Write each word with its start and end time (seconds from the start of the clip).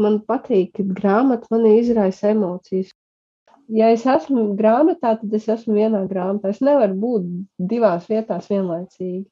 man 0.00 0.20
patīk, 0.28 0.74
ka 0.76 0.84
grāmata 0.84 1.48
man 1.52 1.66
izraisa 1.70 2.30
emocijas. 2.34 2.92
Ja 3.72 3.88
es 3.90 4.04
esmu 4.06 4.52
grāmatā, 4.58 5.16
tad 5.18 5.32
es 5.34 5.48
esmu 5.50 5.74
vienā 5.74 6.04
grāmatā. 6.10 6.52
Es 6.52 6.60
nevaru 6.62 6.94
būt 7.02 7.32
divās 7.72 8.06
vietās 8.10 8.46
vienlaicīgi. 8.52 9.24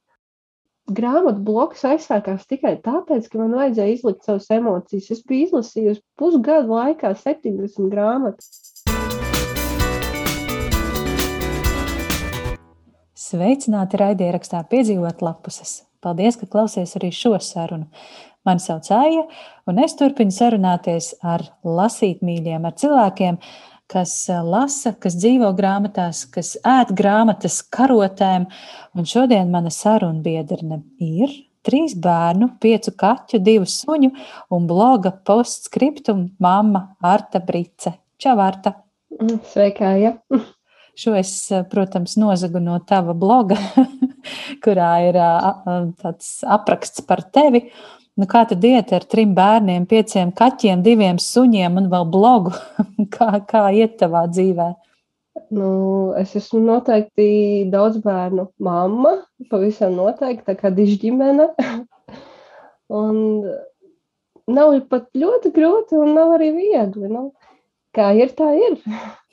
Grāmatu 0.94 1.40
bloks 1.46 1.84
aizsākās 1.88 2.44
tikai 2.50 2.74
tāpēc, 2.84 3.30
ka 3.30 3.40
man 3.40 3.54
vajadzēja 3.56 3.94
izlikt 3.94 4.26
savas 4.26 4.50
emocijas. 4.52 5.12
Es 5.14 5.22
biju 5.24 5.48
izlasījusi 5.48 6.02
pusgadu 6.18 6.74
laikā 6.74 7.14
70 7.22 7.88
grāmatas. 7.94 8.50
Sveicināti 13.14 14.02
raidierakstā 14.02 14.60
piedzīvot 14.68 15.22
lapuses. 15.24 15.84
Paldies, 16.04 16.36
ka 16.36 16.50
klausies 16.50 16.98
arī 16.98 17.08
šo 17.14 17.38
sarunu. 17.40 17.86
Mani 18.44 18.60
sauc 18.60 18.90
Aija, 18.92 19.22
un 19.64 19.78
es 19.80 19.94
turpinu 19.96 20.34
sarunāties 20.34 21.14
ar 21.24 21.46
lasītmīļiem, 21.64 22.66
ar 22.68 22.74
cilvēkiem, 22.76 23.38
kas 23.88 24.12
eh, 24.28 24.42
lasa, 24.44 24.92
kas 25.00 25.16
dzīvo 25.16 25.48
grāmatās, 25.56 26.26
kas 26.32 26.52
ēd 26.60 26.92
grāmatas 26.96 27.62
karotēm. 27.72 28.44
Un 28.92 29.08
šodien 29.08 29.48
mana 29.52 29.72
sarunbiedrene 29.72 30.82
ir 31.00 31.32
trīs 31.64 31.96
bērnu, 31.96 32.50
piecu 32.60 32.92
kaķu, 33.00 33.40
divu 33.40 33.64
suņu 33.70 34.12
un 34.52 34.68
bloga 34.68 35.14
postscriptum 35.24 36.26
mamma 36.36 36.90
Arta 37.00 37.40
Brice. 37.40 37.96
Čau, 38.20 38.36
Arta! 38.44 38.76
Sveika, 39.54 39.96
ja! 39.96 40.18
Šo 41.00 41.16
es, 41.16 41.32
eh, 41.48 41.64
protams, 41.64 42.18
nozagu 42.20 42.60
no 42.60 42.76
tava 42.84 43.16
bloga, 43.16 43.56
kurā 44.64 44.94
ir 45.08 45.16
tāds 45.96 46.36
apraksts 46.44 47.08
par 47.08 47.24
tevi. 47.32 47.70
Nu, 48.14 48.28
kā 48.30 48.44
tad 48.46 48.62
iet 48.62 48.92
ar 48.94 49.02
trim 49.10 49.32
bērniem, 49.34 49.88
pieciem 49.90 50.30
kaķiem, 50.38 50.84
diviem 50.86 51.18
suņiem 51.18 51.80
un 51.80 51.88
vēl 51.90 52.04
blogu? 52.12 52.52
kā, 53.14 53.30
kā 53.48 53.66
iet 53.74 53.96
tavā 54.02 54.28
dzīvē? 54.30 54.68
Nu, 55.54 55.70
es 56.18 56.36
esmu 56.38 56.60
noteikti 56.62 57.26
daudz 57.72 57.98
bērnu 58.04 58.46
mamma, 58.62 59.16
pavisam 59.50 59.96
noteikti, 59.98 60.46
tā 60.46 60.54
kā 60.60 60.70
dižģimene. 60.74 61.48
un 63.00 63.18
nav 64.46 64.76
pat 64.90 65.10
ļoti 65.18 65.50
grūti 65.56 65.98
un 65.98 66.14
nav 66.14 66.36
arī 66.38 66.52
viegli. 66.54 67.10
Nu, 67.10 67.32
kā 67.96 68.12
ir, 68.14 68.30
tā 68.38 68.52
ir. 68.54 68.78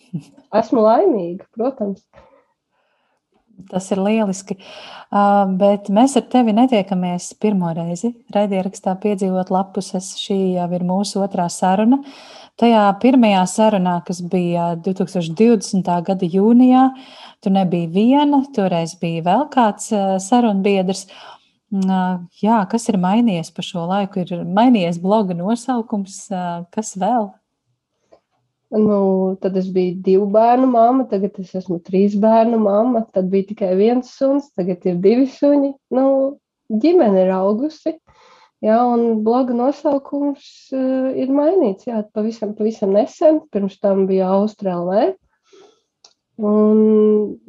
Esmu 0.62 0.88
laimīga, 0.88 1.46
protams. 1.54 2.02
Tas 3.70 3.92
ir 3.94 4.02
lieliski. 4.02 4.58
Uh, 5.12 5.44
bet 5.60 5.90
mēs 5.92 6.16
ar 6.20 6.24
tevi 6.32 6.54
netiekamies 6.56 7.34
pirmo 7.42 7.72
reizi. 7.76 8.14
Raidierakstā 8.34 8.96
piedzīvot 9.04 9.52
lapuses. 9.52 10.14
Šī 10.22 10.38
jau 10.56 10.70
ir 10.78 10.86
mūsu 10.88 11.22
otrā 11.26 11.50
saruna. 11.52 12.02
Tajā 12.62 12.86
pirmajā 13.02 13.42
sarunā, 13.50 13.98
kas 14.06 14.22
bija 14.22 14.76
2020. 14.86 15.88
gada 16.08 16.28
jūnijā, 16.30 16.88
tu 17.42 17.50
nebija 17.50 17.90
viena, 17.90 18.44
toreiz 18.56 18.94
bija 19.02 19.24
vēl 19.26 19.46
kāds 19.54 19.90
sarunbiedrs. 20.28 21.08
Jā, 22.44 22.58
kas 22.70 22.90
ir 22.92 23.00
mainījies 23.02 23.50
pa 23.56 23.64
šo 23.66 23.88
laiku? 23.90 24.26
Ir 24.26 24.44
mainījies 24.46 25.00
bloga 25.02 25.34
nosaukums, 25.40 26.26
kas 26.76 26.94
vēl? 27.00 27.32
Nu, 28.72 29.36
tad 29.44 29.58
es 29.60 29.68
biju 29.76 29.98
divu 30.00 30.26
bērnu 30.32 30.70
mamma, 30.72 31.04
tagad 31.12 31.36
es 31.44 31.50
esmu 31.60 31.82
trīs 31.84 32.14
bērnu 32.16 32.60
mamma. 32.62 33.04
Tad 33.12 33.28
bija 33.32 33.50
tikai 33.50 33.74
viens 33.76 34.14
suns, 34.16 34.48
tagad 34.56 34.86
ir 34.88 35.02
divi 35.04 35.28
suņi. 35.28 35.74
Nu, 35.98 36.06
ģimene 36.72 37.26
ir 37.26 37.34
augusi. 37.36 37.98
Jā, 38.64 38.78
un 38.86 39.24
bloga 39.26 39.56
nosaukums 39.58 40.46
uh, 40.78 41.10
ir 41.18 41.34
mainīts. 41.34 41.90
Jā, 41.90 42.04
pavisam, 42.16 42.54
pavisam 42.56 42.94
nesen, 42.96 43.42
pirms 43.52 43.80
tam 43.82 44.06
bija 44.08 44.30
Austrālē. 44.38 45.10
Un 46.42 46.80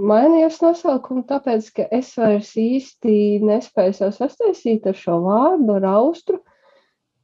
mainījās 0.03 0.59
nosaukumu 0.65 1.23
tāpēc, 1.29 1.69
ka 1.77 1.85
es 1.95 2.11
vairs 2.19 2.51
īsti 2.59 3.15
nespēju 3.47 3.95
sev 3.97 4.11
sastaisīt 4.17 4.89
ar 4.91 4.99
šo 4.99 5.21
vārdu, 5.23 5.77
ar 5.79 5.87
austru, 5.95 6.43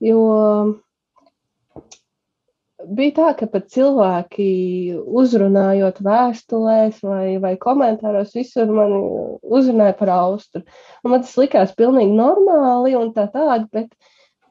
jo 0.01 0.23
bija 2.87 3.15
tā, 3.17 3.31
ka 3.39 3.49
pat 3.51 3.67
cilvēki 3.75 4.49
uzrunājot 5.21 5.99
vēstulēs 6.05 7.01
vai, 7.03 7.39
vai 7.43 7.55
komentāros, 7.61 8.35
visur 8.37 8.71
mani 8.71 9.01
uzrunāja 9.43 9.97
par 9.99 10.13
austru. 10.15 10.63
Un 11.03 11.15
man 11.15 11.25
tas 11.25 11.35
likās 11.41 11.75
pilnīgi 11.79 12.15
normāli 12.15 12.95
un 12.99 13.11
tā 13.17 13.27
tādi, 13.33 13.67
bet 13.75 13.91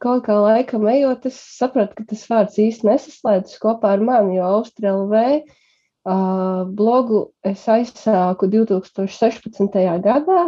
kaut 0.04 0.26
kā 0.28 0.36
laikam 0.44 0.88
ejot, 0.92 1.30
es 1.30 1.40
sapratu, 1.58 1.98
ka 1.98 2.08
tas 2.12 2.26
vārds 2.30 2.60
īsti 2.62 2.90
nesaslēdzas 2.90 3.62
kopā 3.64 3.96
ar 3.96 4.04
mani, 4.04 4.38
jo 4.38 4.50
Austra 4.60 4.92
LV 4.94 5.24
uh, 5.24 6.68
blogu 6.68 7.30
es 7.48 7.64
aizsāku 7.72 8.52
2016. 8.52 9.84
gadā. 10.04 10.48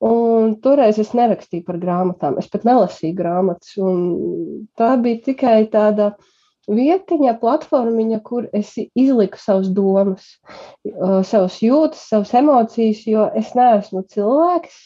Un 0.00 0.54
toreiz 0.64 0.96
es 0.96 1.10
nerakstīju 1.12 1.66
par 1.66 1.76
grāmatām, 1.76 2.38
es 2.40 2.46
pat 2.48 2.62
nelasīju 2.64 3.16
grāmatas. 3.18 3.74
Tā 4.80 4.94
bija 5.02 5.18
tikai 5.26 5.58
tāda 5.68 6.14
uh, 6.14 6.30
vietiņa, 6.70 7.34
platformiņa, 7.42 8.20
kur 8.26 8.46
es 8.56 8.72
izliku 8.78 9.40
savas 9.40 9.68
domas, 9.74 10.26
savas 11.26 11.58
jūtas, 11.62 12.06
savas 12.12 12.32
emocijas, 12.38 13.02
jo 13.10 13.26
es 13.38 13.52
neesmu 13.58 14.04
cilvēks, 14.14 14.78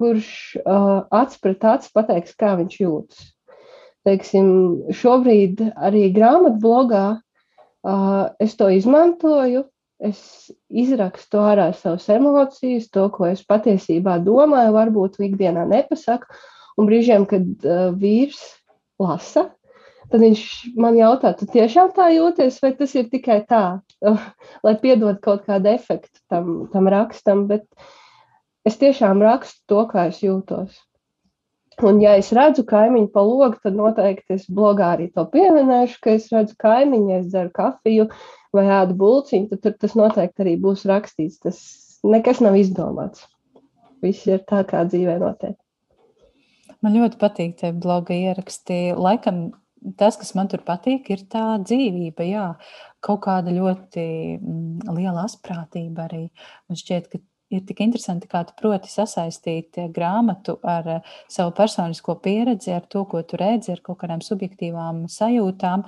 kurš 0.00 0.30
uh, 0.64 1.04
acs 1.12 1.36
pret 1.44 1.66
acu 1.68 1.92
pateiks, 1.98 2.32
kā 2.40 2.54
viņš 2.60 2.78
jūtas. 2.80 3.26
Teiksim, 4.08 4.46
šobrīd 4.96 5.60
arī 5.76 6.06
grāmatblogā 6.14 7.04
uh, 7.18 8.24
es 8.40 8.56
to 8.56 8.70
izmantoju. 8.72 9.66
Es 10.00 10.48
izrakstu 10.72 11.42
ārā 11.44 11.66
savas 11.76 12.06
emocijas, 12.08 12.86
to, 12.88 13.02
ko 13.12 13.26
es 13.28 13.42
patiesībā 13.44 14.14
domāju, 14.24 14.72
varbūt 14.72 15.18
ikdienā 15.26 15.66
nepasaku. 15.68 16.38
Un 16.80 16.88
brīžiem, 16.88 17.26
kad 17.28 17.68
uh, 17.68 17.90
vīrs 17.92 18.40
lasa, 18.96 19.50
Tad 20.10 20.24
viņš 20.24 20.44
man 20.82 20.98
jautā, 20.98 21.32
tu 21.38 21.46
tiešām 21.46 21.92
tā 21.94 22.08
jūties, 22.10 22.58
vai 22.64 22.72
tas 22.78 22.94
ir 22.98 23.08
tikai 23.12 23.40
tā, 23.50 23.64
lai 24.66 24.74
piedod 24.82 25.20
kaut 25.22 25.46
kādu 25.46 25.70
efektu 25.70 26.18
tam, 26.30 26.66
tam 26.72 26.90
rakstam, 26.90 27.46
bet 27.50 27.68
es 28.66 28.78
tiešām 28.80 29.22
rakstu 29.22 29.62
to, 29.70 29.84
kā 29.92 30.08
es 30.10 30.22
jūtos. 30.24 30.80
Un, 31.80 32.00
ja 32.02 32.16
es 32.20 32.28
redzu 32.36 32.66
kaimiņu 32.68 33.08
pa 33.14 33.22
logu, 33.24 33.56
tad 33.62 33.76
noteikti 33.78 34.36
es 34.36 34.44
blogā 34.52 34.90
arī 34.96 35.06
to 35.14 35.24
pieminēšu, 35.32 35.96
ka 36.04 36.16
es 36.18 36.26
redzu 36.32 36.58
kaimiņu, 36.60 37.06
ja 37.08 37.20
es 37.22 37.30
dzeru 37.30 37.52
kafiju 37.56 38.08
vai 38.56 38.66
ēdu 38.80 38.96
bulciņu, 39.00 39.48
tad 39.52 39.62
tur 39.64 39.78
tas 39.86 39.96
noteikti 39.96 40.44
arī 40.44 40.58
būs 40.60 40.84
rakstīts. 40.90 41.40
Tas 41.46 41.62
nekas 42.04 42.42
nav 42.44 42.58
izdomāts. 42.60 43.24
Viss 44.04 44.28
ir 44.28 44.42
tā, 44.48 44.60
kā 44.68 44.82
dzīvē 44.88 45.16
notiek. 45.22 45.56
Man 46.84 46.96
ļoti 46.96 47.20
patīk 47.20 47.56
tie 47.60 47.72
bloga 47.76 48.16
ieraksti. 48.16 48.80
Laikam 48.96 49.50
tas, 50.00 50.18
kas 50.20 50.34
man 50.38 50.50
tur 50.50 50.64
patīk, 50.66 51.10
ir 51.14 51.24
tā 51.32 51.44
dzīvība. 51.62 52.26
Jā, 52.28 52.46
kaut 53.04 53.22
kāda 53.26 53.54
ļoti 53.54 54.06
mm, 54.38 54.94
liela 54.96 55.26
asprātība 55.26 56.08
arī. 56.08 56.26
Man 56.68 56.80
šķiet, 56.80 57.10
ka 57.12 57.22
ir 57.50 57.64
tik 57.66 57.82
interesanti, 57.82 58.28
kā 58.30 58.42
tu 58.46 58.54
proti 58.58 58.90
sasaistīt 58.90 59.78
eh, 59.80 59.88
grāmatu 59.92 60.56
ar 60.66 60.88
eh, 60.96 61.14
savu 61.30 61.52
personisko 61.56 62.16
pieredzi, 62.22 62.72
ar 62.74 62.86
to, 62.90 63.04
ko 63.10 63.22
tu 63.26 63.38
redzi, 63.40 63.72
ar 63.74 63.82
kaut 63.86 64.00
kādām 64.02 64.22
subjektīvām 64.24 65.04
sajūtām. 65.10 65.84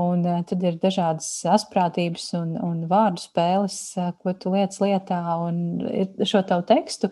Un 0.00 0.24
eh, 0.24 0.42
tad 0.50 0.66
ir 0.66 0.78
dažādas 0.82 1.30
asprātības 1.58 2.30
un, 2.38 2.54
un 2.66 2.84
vārdu 2.90 3.24
spēles, 3.24 3.80
ko 4.22 4.36
tu 4.38 4.54
liec 4.54 4.76
lietā. 4.82 5.20
Un 5.48 5.82
šo 6.28 6.44
tavu 6.46 6.66
tekstu 6.68 7.10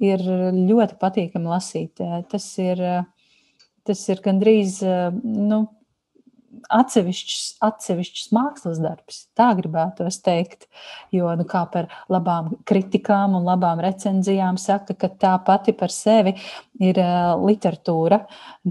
ir 0.00 0.22
ļoti 0.22 0.98
patīkami 1.02 1.50
lasīt. 1.50 2.02
Tas 2.30 2.46
ir 2.62 2.80
tas 3.88 4.02
ir 4.12 4.20
gandrīz 4.24 4.80
nu, 5.22 5.64
atsevišķs, 6.72 7.40
atsevišķs 7.64 8.30
mākslas 8.34 8.80
darbs. 8.82 9.22
Tā 9.38 9.50
gribētos 9.58 10.18
teikt. 10.24 10.66
Jo 11.14 11.32
nu, 11.38 11.46
kā 11.48 11.64
par 11.72 11.88
labām 12.12 12.52
kritikām 12.68 13.36
un 13.38 13.46
labām 13.48 13.80
recenzijām 13.82 14.58
saka, 14.60 14.96
ka 14.98 15.10
tā 15.22 15.32
pati 15.46 15.74
par 15.76 15.92
sevi 15.94 16.34
ir 16.82 17.00
uh, 17.02 17.34
literatūra. 17.42 18.22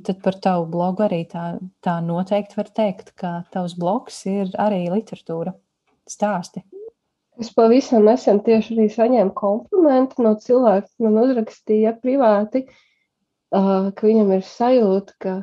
Tad 0.08 0.22
par 0.26 0.38
tavu 0.44 0.68
blogu 0.72 1.08
arī 1.08 1.24
tā, 1.32 1.56
tā 1.84 1.98
noteikti 2.06 2.60
var 2.60 2.70
teikt, 2.82 3.16
ka 3.20 3.42
tavs 3.54 3.76
blogs 3.80 4.24
ir 4.30 4.54
arī 4.62 4.86
literatūra. 4.92 5.56
Stāsti. 6.10 6.64
Es 7.42 7.50
pavisam 7.56 8.04
nesen 8.06 8.42
tieši 8.46 8.76
arī 8.76 8.88
saņēmu 8.92 9.34
komplimentu 9.34 10.22
no 10.26 10.36
cilvēka, 10.38 10.86
kas 10.86 11.04
man 11.06 11.22
uzrakstīja 11.24 11.96
privāti. 12.04 12.66
Uh, 12.68 12.88
ka 13.52 14.08
viņam 14.08 14.32
ir 14.38 14.46
sajūta, 14.48 15.18
ka 15.22 15.36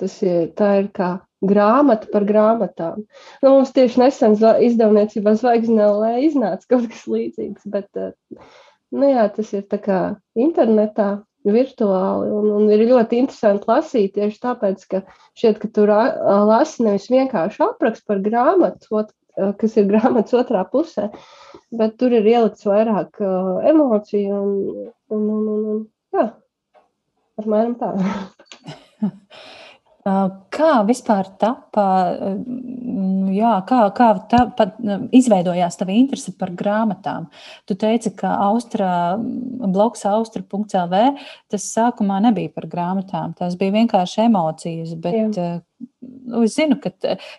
tas 0.00 0.16
ir, 0.26 0.50
ir 0.52 0.88
kā 0.96 1.10
grāmata 1.44 2.08
par 2.12 2.24
grāmatām. 2.28 3.04
Nu, 3.42 3.50
mums 3.50 3.74
tieši 3.76 4.00
nesen 4.00 4.38
izdevniecībā 4.38 5.34
Zvaigznē 5.38 6.16
iznāca 6.24 6.74
kaut 6.74 6.88
kas 6.92 7.04
līdzīgs, 7.10 7.68
bet 7.70 7.88
nu, 7.96 9.06
jā, 9.10 9.28
tas 9.36 9.52
ir 9.56 9.68
tā 9.70 9.80
kā 9.82 10.00
internetā. 10.36 11.22
virtuāli. 11.44 12.30
Un, 12.32 12.46
un 12.56 12.70
ir 12.72 12.86
ļoti 12.88 13.18
interesanti 13.20 13.68
lasīt 13.68 14.14
tieši 14.16 14.38
tāpēc, 14.40 14.86
ka 14.88 15.02
šķiet, 15.36 15.58
ka 15.60 15.68
tur 15.76 15.92
lasi 16.48 16.86
nevis 16.86 17.10
vienkārši 17.12 17.60
aprakstu 17.66 18.08
par 18.08 18.22
grāmatu, 18.24 19.02
kas 19.60 19.76
ir 19.76 19.90
grāmatas 19.90 20.36
otrā 20.38 20.62
pusē, 20.70 21.10
bet 21.74 21.98
tur 22.00 22.14
ir 22.16 22.24
ielikts 22.24 22.64
vairāk 22.64 23.20
uh, 23.20 23.58
emociju 23.66 24.38
un, 24.38 24.54
un, 25.10 25.28
un, 25.34 25.44
un, 25.52 25.66
un 25.74 25.82
jā, 26.14 26.26
apmēram 27.40 27.76
tā. 27.80 27.92
Kā 30.04 30.70
vispār 30.84 31.30
tapa, 31.40 31.84
jā, 33.32 33.52
kā, 33.64 33.78
kā 33.96 34.08
tā, 34.28 34.42
pat, 34.52 34.74
izveidojās 35.16 35.78
tava 35.80 35.94
interese 35.96 36.34
par 36.36 36.52
grāmatām? 36.52 37.30
Tu 37.64 37.72
teici, 37.80 38.12
ka 38.12 38.34
Austra, 38.50 39.16
bloks 39.16 40.04
austra.lv 40.10 41.00
tas 41.48 41.70
sākumā 41.70 42.20
nebija 42.26 42.52
par 42.52 42.68
grāmatām, 42.68 43.32
tas 43.38 43.56
bija 43.56 43.78
vienkārši 43.78 44.26
emocijas, 44.26 44.92
bet 45.00 45.40
jā 45.40 45.54
nu, 46.00 46.42
es 46.44 46.54
zinu, 46.56 46.76
ka, 46.80 46.90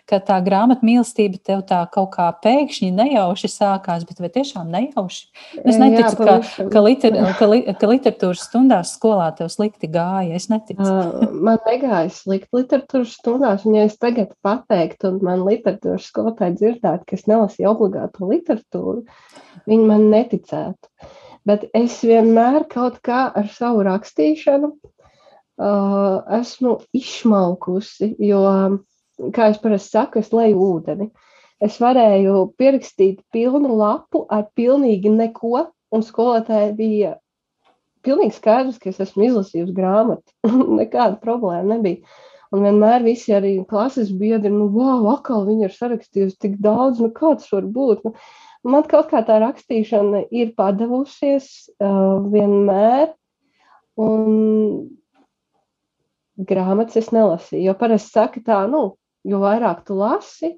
ka 0.08 0.18
tā 0.24 0.36
grāmatu 0.44 0.86
mīlestība 0.86 1.40
tev 1.42 1.62
tā 1.68 1.78
kaut 1.92 2.12
kā 2.14 2.28
pēkšņi 2.44 2.90
nejauši 2.96 3.50
sākās, 3.50 4.06
bet 4.08 4.22
vai 4.22 4.30
tiešām 4.34 4.70
nejauši? 4.72 5.20
Es 5.62 5.78
neticu, 5.80 6.14
Jā, 6.26 6.38
ka, 6.46 6.66
ka, 6.72 6.82
liter, 6.84 7.18
ka, 7.38 7.50
li, 7.50 7.60
ka 7.80 7.90
literatūras 7.90 8.46
stundās 8.48 8.94
skolā 8.96 9.28
tev 9.38 9.50
slikti 9.52 9.90
gāja. 9.92 10.38
Es 10.38 10.48
neticu. 10.52 10.88
Man 11.34 11.60
negāja 11.68 12.08
slikti 12.14 12.60
literatūras 12.60 13.14
stundās, 13.18 13.66
un 13.68 13.78
ja 13.78 13.86
es 13.90 13.98
tagad 14.00 14.34
pateiktu, 14.46 15.12
un 15.12 15.22
man 15.26 15.46
literatūras 15.46 16.08
skolotāji 16.10 16.58
dzirdētu, 16.62 17.06
ka 17.06 17.18
es 17.18 17.28
nelasīju 17.30 17.70
obligātu 17.72 18.32
literatūru, 18.32 19.06
viņi 19.70 19.88
man 19.92 20.10
neticētu. 20.14 20.92
Bet 21.46 21.68
es 21.78 22.00
vienmēr 22.02 22.64
kaut 22.70 22.98
kā 23.06 23.28
ar 23.30 23.46
savu 23.54 23.84
rakstīšanu 23.86 24.72
uh, 25.58 26.22
esmu 26.40 26.78
izšmalkusi, 26.96 28.12
jo, 28.28 28.42
kā 29.36 29.50
es 29.52 29.60
parasti 29.62 29.96
saku, 29.96 30.22
es 30.22 30.32
leju 30.34 30.60
ūdeni. 30.70 31.10
Es 31.62 31.78
varēju 31.80 32.50
pierakstīt 32.60 33.22
pilnu 33.32 33.78
lapu 33.78 34.26
ar 34.28 34.44
pilnīgi 34.58 35.12
neko, 35.12 35.68
un 35.94 36.04
skolotāji 36.04 36.74
bija 36.76 37.14
pilnīgi 38.06 38.36
skaidrs, 38.36 38.78
ka 38.80 38.90
es 38.92 39.00
esmu 39.02 39.30
izlasījusi 39.30 39.74
grāmatu. 39.76 40.34
Nekāda 40.80 41.16
problēma 41.22 41.76
nebija. 41.76 42.02
Un 42.54 42.62
vienmēr 42.62 43.02
visi 43.02 43.34
arī 43.34 43.56
klases 43.66 44.12
biedri, 44.14 44.52
nu, 44.52 44.68
wow, 44.70 45.08
atkal 45.16 45.46
viņi 45.48 45.66
ir 45.66 45.74
sarakstījusi 45.74 46.38
tik 46.44 46.60
daudz, 46.62 47.00
nu, 47.02 47.10
kā 47.14 47.32
tas 47.34 47.48
var 47.50 47.66
būt? 47.74 48.04
Nu, 48.06 48.12
man 48.70 48.86
kaut 48.86 49.10
kā 49.10 49.24
tā 49.26 49.40
rakstīšana 49.42 50.26
ir 50.30 50.52
padavusies 50.58 51.48
uh, 51.80 52.22
vienmēr. 52.30 53.10
Un 53.96 54.30
grāmatas 56.36 57.00
es 57.00 57.10
nelasīju. 57.14 57.64
Jo 57.68 57.74
parasti 57.78 58.12
saka 58.12 58.42
tā, 58.44 58.60
nu, 58.70 58.96
jo 59.26 59.40
vairāk 59.42 59.84
tu 59.88 59.96
lasi, 59.98 60.54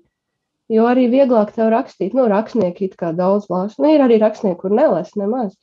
jo 0.73 0.87
arī 0.91 1.09
vieglāk 1.13 1.55
tev 1.57 1.71
rakstīt. 1.73 2.17
Nu, 2.17 2.29
rakstnieki 2.31 2.91
it 2.91 2.97
kā 3.01 3.13
daudz 3.17 3.49
lasa. 3.53 3.81
Nu, 3.83 3.91
ir 3.95 4.05
arī 4.05 4.19
rakstnieki, 4.23 4.61
kur 4.63 4.75
nelasa 4.75 5.21
nemaz. 5.23 5.55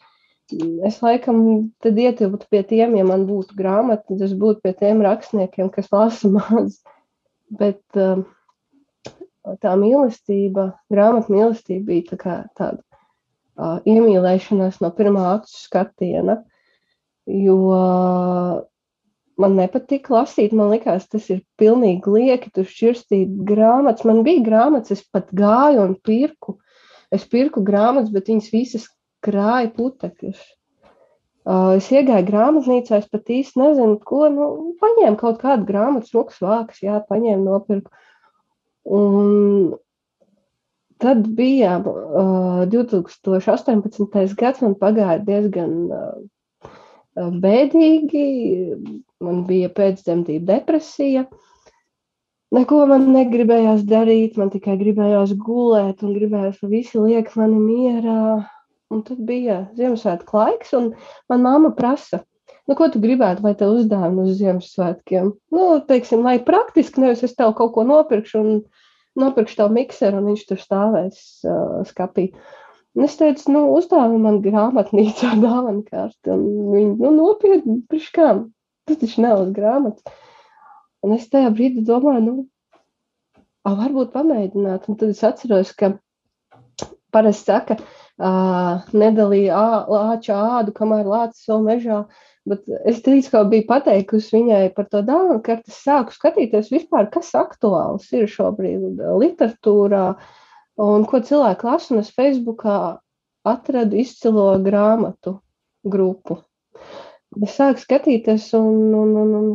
Es 0.86 1.00
laikam 1.02 1.72
tad 1.82 1.98
ietilptu 1.98 2.48
pie 2.54 2.62
tiem, 2.70 2.94
ja 3.00 3.06
man 3.08 3.26
būtu 3.26 3.58
grāmata, 3.58 4.06
tad 4.12 4.26
es 4.28 4.36
būtu 4.38 4.62
pie 4.66 4.76
tiem 4.78 5.02
rakstniekiem, 5.06 5.72
kas 5.74 5.90
lasa 5.94 6.30
maz. 6.38 6.80
Bet 7.50 7.82
um, 8.00 8.26
tā 9.62 9.76
mīlestība, 9.80 10.72
grāmatu 10.94 11.34
mīlestība 11.34 11.90
bija 11.90 12.12
tā 12.12 12.20
kā 12.22 12.36
tāda 12.58 12.82
uh, 13.58 13.82
iemīlēšanās 13.86 14.80
no 14.86 14.92
pirmā 14.94 15.26
acu 15.36 15.58
skatiena, 15.66 16.40
jo 17.26 17.58
man 19.42 19.56
nepatika 19.60 20.14
lasīt. 20.20 20.54
Man 20.56 20.72
liekas, 20.74 21.08
tas 21.12 21.30
ir 21.34 21.44
pilnīgi 21.60 22.12
lieki. 22.12 22.52
Tur 22.56 22.68
šķirstīt 22.70 23.32
grāmatas. 23.48 24.08
Man 24.08 24.24
bija 24.28 24.44
grāmatas, 24.46 24.98
es 24.98 25.06
pat 25.12 25.32
gāju 25.36 25.84
un 25.86 25.96
pirku. 26.06 26.60
Es 27.14 27.26
pirku 27.30 27.64
grāmatas, 27.66 28.12
bet 28.14 28.32
viņas 28.32 28.52
visas 28.54 28.90
krāja 29.26 29.72
putekļus. 29.76 30.42
Uh, 31.46 31.76
es 31.78 31.92
iegāju 31.94 32.26
grāmatnīcā, 32.26 33.04
es 33.04 33.10
pat 33.12 33.30
īsti 33.30 33.62
nezinu, 33.62 34.00
ko. 34.02 34.24
Nu, 34.34 34.46
paņēmu 34.82 35.20
kaut 35.20 35.38
kādu 35.44 35.68
grāmatu, 35.68 36.10
smukas 36.10 36.40
vākas, 36.42 36.82
jā, 36.82 36.98
paņēmu, 37.06 37.46
nopirku. 37.46 37.94
Un 38.90 39.76
tad 41.02 41.28
bija 41.38 41.78
uh, 41.86 42.64
2018. 42.72 44.34
gads, 44.40 44.64
man 44.66 44.74
pagāja 44.82 45.20
diezgan 45.28 45.76
uh, 45.86 46.16
bēdīgi, 47.16 48.26
man 49.24 49.44
bija 49.48 49.72
pēcdzemdību 49.76 50.46
depresija. 50.50 51.26
Neko 52.56 52.86
man 52.88 53.10
negribējās 53.12 53.84
darīt, 53.90 54.38
man 54.40 54.52
tikai 54.54 54.78
gribējās 54.80 55.34
gulēt 55.40 56.04
un 56.06 56.14
gribējās, 56.16 56.62
lai 56.64 56.72
visi 56.72 57.02
liek 57.02 57.32
mani 57.40 57.58
mierā. 57.60 58.46
Un 58.94 59.02
tad 59.02 59.18
bija 59.26 59.64
Ziemassvētku 59.76 60.38
laiks, 60.38 60.72
un 60.78 60.92
man 61.32 61.42
mamma 61.42 61.72
prasa, 61.76 62.22
nu, 62.70 62.76
ko 62.78 62.88
tu 62.94 63.02
gribētu, 63.02 63.42
lai 63.44 63.56
te 63.58 63.66
uzdāvinu 63.68 64.28
uz 64.28 64.38
Ziemassvētkiem? 64.38 65.32
Nu, 65.56 65.66
teiksim, 65.90 66.22
lai 66.24 66.38
praktiski, 66.46 67.02
nevis 67.02 67.24
es 67.26 67.34
tev 67.36 67.56
kaut 67.58 67.74
ko 67.76 67.84
nopirkšu 67.88 68.44
un 68.44 68.62
nopirkšu 69.20 69.58
tev 69.64 69.74
mikseru, 69.74 70.22
un 70.22 70.30
viņš 70.32 70.46
tur 70.52 70.62
stāvēs 70.62 71.26
uh, 71.50 71.82
skapī. 71.90 72.30
Un 72.96 73.04
es 73.04 73.18
teicu, 73.20 73.50
nu, 73.52 73.62
uzdāvinu 73.76 74.22
man 74.24 74.38
grāmatnīcā 74.44 75.34
dāvana 75.44 75.84
kārtu. 75.90 76.36
Un 76.36 76.72
viņi, 76.72 76.94
nu, 77.02 77.12
nopietni, 77.18 77.82
priekš 77.92 78.12
kā, 78.16 78.30
tas 78.88 79.02
taču 79.02 79.24
nav 79.26 79.44
uz 79.44 79.52
grāmatas. 79.56 80.22
Un 81.04 81.16
es 81.18 81.28
tajā 81.30 81.52
brīdī 81.54 81.84
domāju, 81.86 82.22
nu, 82.24 82.36
a, 83.68 83.74
varbūt 83.82 84.14
pamēģināt. 84.16 84.88
Un 84.88 85.00
tad 85.02 85.12
es 85.12 85.24
atceros, 85.28 85.74
ka 85.76 85.92
parasti 87.16 87.52
saka, 87.52 87.78
uh, 87.80 88.88
nedalīja 88.96 89.60
lāča 89.92 90.40
ādu, 90.60 90.74
kamēr 90.80 91.12
lācis 91.12 91.52
vēl 91.52 91.68
mežā. 91.68 92.00
Bet 92.48 92.68
es 92.88 93.02
drīz 93.04 93.28
kā 93.34 93.42
biju 93.50 93.66
pateikusi 93.68 94.38
viņai 94.38 94.64
par 94.78 94.88
to 94.88 95.02
dāvanu, 95.04 95.42
ka 95.44 95.58
es 95.58 95.84
sāku 95.84 96.14
skatīties 96.16 96.72
vispār, 96.72 97.10
kas 97.12 97.32
aktuāls 97.36 98.08
ir 98.16 98.28
šobrīd 98.32 99.02
literatūrā, 99.20 100.08
uh, 100.14 100.42
un 100.82 101.06
ko 101.10 101.22
cilvēki 101.24 101.68
lasa. 101.68 101.94
Un 101.94 102.04
es 102.04 102.14
Facebookā 102.16 102.78
atradu 103.46 104.00
izcilo 104.02 104.48
grāmatu 104.66 105.40
grupu. 105.86 106.40
Es 107.44 107.58
sāku 107.60 107.84
skatīties, 107.84 108.48
un, 108.58 108.94
un, 108.96 109.12
un, 109.22 109.34
un, 109.40 109.52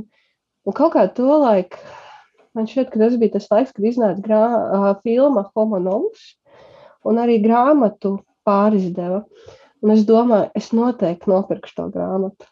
un 0.69 0.77
kaut 0.77 0.93
kā 0.95 1.07
to 1.17 1.27
laiku, 1.41 1.81
man 2.57 2.69
šķiet, 2.69 2.91
ka 2.93 3.01
tas 3.01 3.17
bija 3.21 3.39
tas 3.39 3.49
laiks, 3.53 3.73
kad 3.77 3.87
iznāca 3.89 4.21
grā, 4.25 4.43
uh, 4.45 4.91
filma 5.05 5.47
Homo 5.55 5.81
Novus, 5.83 6.35
un 7.09 7.21
arī 7.23 7.39
grāmatu 7.43 8.19
pārizdeva. 8.47 9.25
Un 9.81 9.95
es 9.95 10.05
domāju, 10.05 10.51
es 10.59 10.75
noteikti 10.77 11.31
nopirkšu 11.31 11.79
to 11.79 11.87
grāmatu. 11.95 12.49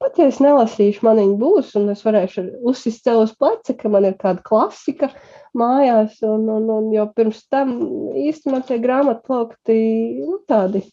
Pat 0.00 0.16
ja 0.20 0.26
es 0.28 0.38
nelasīšu, 0.40 1.02
man 1.04 1.18
viņa 1.20 1.36
būs, 1.40 1.72
un 1.80 1.88
es 1.92 2.04
varēšu 2.04 2.44
uzsist 2.68 3.04
sev 3.04 3.22
uz 3.24 3.32
pleca, 3.36 3.74
ka 3.76 3.88
man 3.92 4.06
ir 4.08 4.16
kāda 4.20 4.44
klasika 4.44 5.10
mājās. 5.56 6.16
Un, 6.26 6.46
un, 6.52 6.70
un 6.76 6.88
jau 6.94 7.06
pirms 7.16 7.42
tam 7.52 7.76
īstenībā 8.18 8.62
tie 8.68 8.80
grāmatplaukti 8.82 9.76
nu, 10.22 10.40
tādi. 10.50 10.84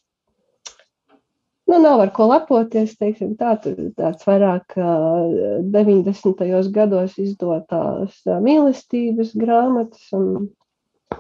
Nu, 1.67 1.81
nav 1.83 1.99
ar 1.99 2.13
ko 2.15 2.29
lepoties, 2.29 2.93
teiksim, 2.95 3.33
tā, 3.35 3.57
tāds 3.59 4.23
vairāk 4.23 4.77
uh, 4.79 5.59
90. 5.73 6.45
gados 6.71 7.17
izdotās 7.19 8.21
mīlestības 8.23 9.33
grāmatas, 9.35 10.05
un, 10.15 10.47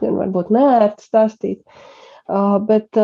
varbūt 0.01 0.51
neērti 0.53 1.05
stāstīt. 1.05 1.61
Bet 2.67 2.97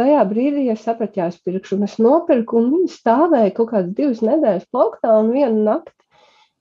tajā 0.00 0.22
brīdī 0.28 0.68
es 0.72 0.84
sapratu, 0.86 1.20
jā, 1.20 1.28
es 1.32 1.40
pirkšu, 1.44 1.76
un 1.76 1.88
es 1.88 1.98
nopirku, 2.00 2.60
un 2.60 2.70
viņi 2.76 2.92
stāvēja 2.94 3.56
kaut 3.58 3.72
kādas 3.74 3.92
divas 3.96 4.22
nedēļas 4.24 4.70
plauktā, 4.72 5.18
un 5.20 5.32
vienu 5.34 5.66
nakti 5.66 5.96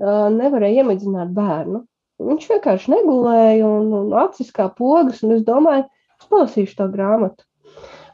nevarēja 0.01 0.84
iemidzināt 0.84 1.31
bērnu. 1.36 1.84
Viņš 2.22 2.50
vienkārši 2.51 2.91
negulēja, 2.93 3.65
un, 3.65 3.93
un 3.98 4.12
acis 4.22 4.51
kā 4.53 4.67
pogas, 4.77 5.24
un 5.25 5.36
es 5.38 5.46
domāju, 5.48 5.88
es 6.22 6.29
nolasīšu 6.34 6.77
to 6.77 6.88
grāmatu. 6.93 7.48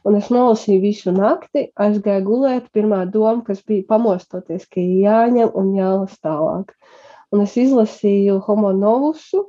Un 0.08 0.16
es 0.16 0.30
nolasīju 0.32 0.80
visu 0.80 1.12
nakti, 1.12 1.66
aizgāju 1.76 2.24
gulēt. 2.24 2.70
Pirmā 2.72 3.02
doma, 3.12 3.42
kas 3.44 3.60
bija 3.66 3.84
pamostoties, 3.90 4.64
ka 4.72 4.80
jāņem 4.80 5.52
un 5.58 5.74
jālas 5.76 6.14
tālāk. 6.24 6.72
Un 7.34 7.44
es 7.44 7.58
izlasīju 7.60 8.38
Homo 8.46 8.72
novusu, 8.72 9.44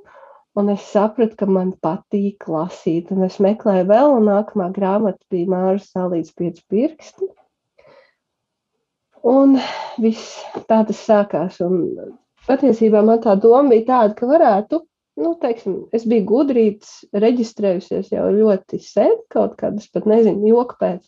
Un 0.60 0.70
es 0.74 0.82
sapratu, 0.92 1.38
ka 1.40 1.46
man 1.48 1.70
patīk 1.86 2.48
lasīt, 2.52 3.12
un 3.14 3.24
es 3.28 3.38
meklēju 3.44 3.86
vēl, 3.92 4.16
un 4.18 4.26
nākamā 4.28 4.66
grāmata 4.76 5.22
bija 5.32 5.48
Māra 5.54 5.78
Salīts 5.80 6.34
pieci 6.36 6.66
pirksti. 6.74 7.28
Un 9.30 9.56
viss 10.04 10.40
tā 10.68 10.82
tas 10.90 11.00
sākās. 11.06 11.62
Un 11.64 11.78
patiesībā 12.50 13.04
man 13.06 13.22
tā 13.24 13.36
doma 13.40 13.70
bija 13.74 13.86
tāda, 13.94 14.16
ka 14.18 14.30
varētu, 14.30 14.82
nu, 15.22 15.34
teiksim, 15.42 15.82
es 15.96 16.06
biju 16.10 16.26
gudrīts, 16.30 16.94
reģistrējusies 17.14 18.14
jau 18.14 18.30
ļoti 18.34 18.80
sen, 18.84 19.18
kaut 19.34 19.58
kādas 19.60 19.90
pat 19.94 20.08
nezinu, 20.10 20.50
joka 20.54 20.80
pēc. 20.82 21.04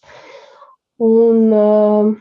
Un 1.02 1.48
uh, 1.56 2.12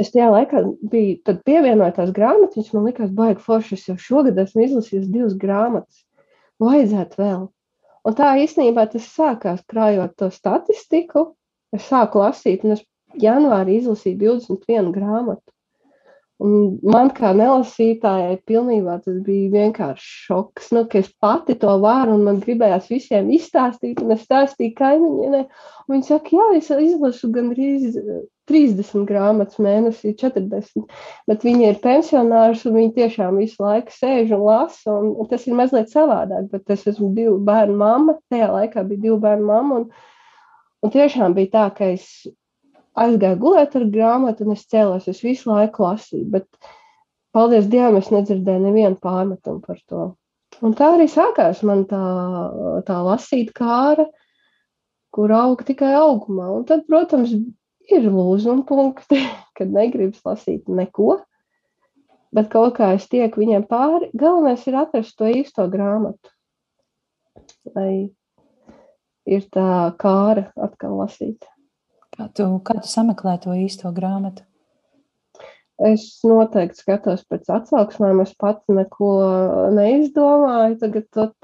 es 0.00 0.12
tajā 0.14 0.30
laikā 0.32 0.62
biju 0.90 1.36
pievienojis 1.44 1.98
tās 1.98 2.12
grāmatas. 2.16 2.72
Man 2.72 2.88
liekas, 2.88 3.12
baigi 3.16 3.44
forši. 3.44 3.76
Es 3.76 3.88
jau 3.90 3.98
šogad 4.00 4.38
esmu 4.40 4.64
izlasījis 4.64 5.10
divas 5.12 5.36
grāmatas. 5.40 6.04
Vajadzētu 6.62 7.20
vēl. 7.20 7.44
Un 8.04 8.16
tā 8.16 8.34
īstenībā 8.40 8.86
tas 8.92 9.06
sākās 9.16 9.64
krājot 9.68 10.16
to 10.20 10.30
statistiku. 10.32 11.32
Es 11.74 11.88
sāku 11.90 12.20
lasīt, 12.22 12.64
un 12.64 12.76
es 12.76 12.84
janvārī 13.20 13.80
izlasīju 13.80 14.20
21 14.22 14.92
grāmatu. 14.94 15.53
Un 16.44 16.76
man 16.84 17.08
kā 17.14 17.30
nelasītājai 17.36 18.34
pilnībā 18.48 18.98
tas 19.04 19.16
bija 19.24 19.52
vienkārši 19.54 20.08
šoks, 20.26 20.66
nu, 20.76 20.82
ka 20.90 20.98
es 21.00 21.08
pati 21.22 21.56
to 21.60 21.72
varu 21.80 22.18
un 22.18 22.26
man 22.26 22.42
gribējās 22.42 22.90
visiem 22.92 23.30
izstāstīt, 23.32 24.02
un 24.04 24.12
es 24.12 24.26
stāstīju 24.26 24.74
kaimiņienei. 24.76 25.46
Viņa 25.88 26.08
saka, 26.10 26.34
jā, 26.36 26.48
es 26.58 26.68
izlasu 26.74 27.30
gandrīz 27.32 27.96
30 28.50 29.06
grāmatas 29.08 29.60
mēnesī, 29.62 30.12
40, 30.20 30.84
bet 31.30 31.48
viņi 31.48 31.68
ir 31.70 31.80
pensionārs 31.84 32.66
un 32.68 32.76
viņi 32.76 32.94
tiešām 32.98 33.40
visu 33.40 33.64
laiku 33.64 33.96
sēž 33.96 34.36
un 34.36 34.44
lasa, 34.44 35.00
un 35.00 35.30
tas 35.30 35.48
ir 35.48 35.56
mazliet 35.56 35.92
savādāk, 35.94 36.50
bet 36.52 36.76
es 36.76 36.84
esmu 36.92 37.14
divu 37.16 37.38
bērnu 37.46 37.78
mamma, 37.80 38.18
tajā 38.32 38.52
laikā 38.52 38.84
bija 38.90 39.06
divu 39.08 39.20
bērnu 39.24 39.48
mamma, 39.48 39.80
un, 39.80 39.88
un 40.84 40.92
tiešām 40.92 41.36
bija 41.38 41.54
tā, 41.56 41.68
ka 41.78 41.94
es 41.96 42.10
aizgāju 43.00 43.40
gulēt 43.42 43.76
ar 43.78 43.86
grāmatu, 43.90 44.46
un 44.46 44.54
es 44.54 44.66
cēlos, 44.70 45.08
es 45.10 45.22
visu 45.24 45.50
laiku 45.50 45.84
lasīju. 45.86 46.26
Bet, 46.34 46.48
paldies 47.34 47.66
Dievam, 47.70 47.98
es 48.00 48.12
nedzirdēju 48.14 48.66
nevienu 48.68 48.98
pārmetumu 49.02 49.64
par 49.64 49.80
to. 49.90 50.06
Un 50.62 50.76
tā 50.78 50.92
arī 50.94 51.08
sākās 51.10 51.64
man 51.66 51.82
tā, 51.90 52.02
tā 52.86 53.00
lasīt 53.02 53.50
kāra, 53.56 54.06
kur 55.14 55.34
auga 55.34 55.66
tikai 55.66 55.92
augumā. 55.98 56.50
Un 56.54 56.66
tad, 56.68 56.84
protams, 56.90 57.34
ir 57.90 58.10
lūzuma 58.10 58.66
punkti, 58.68 59.20
kad 59.58 59.72
negribas 59.74 60.22
lasīt 60.26 60.70
neko. 60.70 61.18
Bet 62.34 62.48
kaut 62.50 62.74
kā 62.78 62.94
es 62.96 63.06
tieku 63.10 63.44
viņiem 63.44 63.66
pāri. 63.70 64.10
Galvenais 64.18 64.62
ir 64.66 64.78
atrast 64.80 65.14
to 65.18 65.28
īsto 65.30 65.68
grāmatu. 65.70 66.32
Lai 67.74 68.10
ir 69.26 69.44
tā 69.54 69.94
kāra 69.98 70.48
atkal 70.58 70.98
lasīt. 70.98 71.46
Kā 72.14 72.28
tu, 72.30 72.46
kā 72.62 72.76
tu 72.78 72.90
sameklē 72.90 73.38
to 73.42 73.54
īsto 73.58 73.90
grāmatu? 73.94 74.44
Es 75.82 76.04
noteikti 76.22 76.78
skatos 76.78 77.24
pēc 77.26 77.48
atsauksmēm. 77.50 78.22
Es 78.22 78.34
pats 78.38 78.70
neko 78.70 79.10
neizdomāju. 79.74 80.78
Tagad 80.84 81.08
tot, 81.10 81.34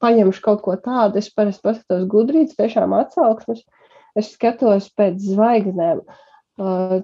paņemšu 0.00 0.44
kaut 0.46 0.64
ko 0.64 0.78
tādu. 0.80 1.20
Es 1.20 1.28
parasti 1.34 1.66
paskatos 1.68 2.08
gudrības, 2.08 2.56
tiešām 2.56 2.96
atsauksmes. 2.96 3.62
Es 4.18 4.32
skatos 4.32 4.88
pēc 4.96 5.20
zvaigznēm, 5.22 6.00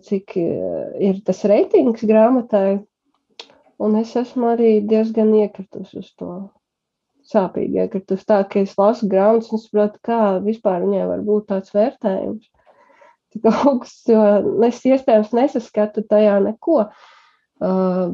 cik 0.09 0.37
ir 0.41 1.21
tas 1.29 1.45
reitings 1.47 2.03
grāmatai. 2.09 2.81
Un 3.77 4.01
es 4.01 4.17
esmu 4.17 4.55
arī 4.55 4.79
diezgan 4.89 5.35
iekritusi 5.37 6.01
uz 6.01 6.09
to 6.17 6.31
sāpīgi 7.33 7.83
iekritus. 7.83 8.27
Tā 8.29 8.43
kā 8.51 8.63
es 8.65 8.77
lasu 8.79 9.09
grāmatas 9.11 9.53
un 9.55 9.63
saprotu, 9.63 10.03
kā 10.07 10.21
vispār 10.45 10.85
viņai 10.85 11.09
var 11.11 11.25
būt 11.27 11.49
tāds 11.53 11.75
vērtējums. 11.75 12.47
Tik 13.35 13.49
augsts, 13.51 14.07
jo 14.09 14.23
es 14.67 14.85
iespējams 14.87 15.35
nesaskatu 15.37 16.07
tajā 16.09 16.39
neko. 16.45 16.87
Uh, 17.57 18.13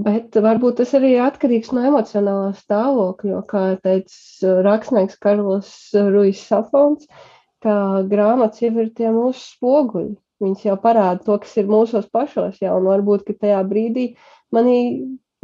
bet 0.00 0.36
varbūt 0.44 0.80
tas 0.80 0.94
arī 0.96 1.14
ir 1.16 1.26
atkarīgs 1.26 1.72
no 1.76 1.84
emocionālā 1.90 2.52
stāvokļa, 2.56 3.42
kā 3.50 3.64
teica 3.84 4.56
rakstnieks 4.66 5.20
Karls 5.22 5.72
Ruijs 5.94 6.42
Safons, 6.48 7.06
ka 7.62 8.02
grāmatas 8.10 8.64
jau 8.64 8.72
ir 8.82 8.92
tie 8.96 9.12
mūsu 9.14 9.42
spoguļi. 9.56 10.14
Viņas 10.42 10.64
jau 10.66 10.76
parāda 10.82 11.22
to, 11.22 11.36
kas 11.38 11.52
ir 11.60 11.68
mūsos 11.70 12.08
pašos, 12.10 12.56
jā, 12.58 12.72
un 12.74 12.88
varbūt, 12.90 13.22
ka 13.28 13.36
tajā 13.44 13.60
brīdī 13.68 14.08
manī 14.54 14.78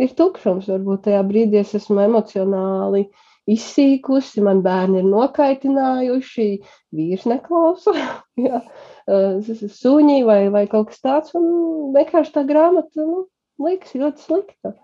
ir 0.03 0.15
tukšums. 0.19 0.69
Varbūt 0.71 1.07
tajā 1.09 1.23
brīdī 1.29 1.61
es 1.63 1.75
esmu 1.79 2.01
emocionāli 2.05 3.07
izsīkusi, 3.49 4.43
man 4.45 4.61
bērni 4.65 5.01
ir 5.01 5.09
nokaitinājuši, 5.09 6.49
vīrs 6.97 7.25
neklausa, 7.31 7.95
jā, 8.47 8.61
suņi 9.09 10.21
vai, 10.29 10.43
vai 10.53 10.67
kaut 10.71 10.91
kas 10.93 11.01
tāds, 11.05 11.33
un 11.39 11.95
vienkārši 11.97 12.35
tā 12.35 12.45
grāmata 12.49 13.07
nu, 13.07 13.25
liekas 13.65 13.97
ļoti 13.97 14.27
slikta. 14.27 14.75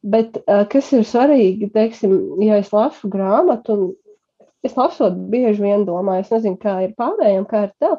Bet 0.00 0.38
kas 0.72 0.86
ir 0.96 1.04
svarīgi, 1.04 1.68
teiksim, 1.74 2.14
ja 2.44 2.56
es 2.60 2.70
lasu 2.72 3.08
grāmatu, 3.12 3.74
un 3.76 4.46
es 4.64 4.76
lasot 4.76 5.16
bieži 5.32 5.64
vien 5.64 5.84
domāju, 5.88 6.24
es 6.24 6.32
nezinu, 6.32 6.56
kā 6.60 6.78
ir 6.86 6.94
pārējiem, 6.96 7.44
kā 7.48 7.66
ir 7.66 7.74
tev, 7.80 7.98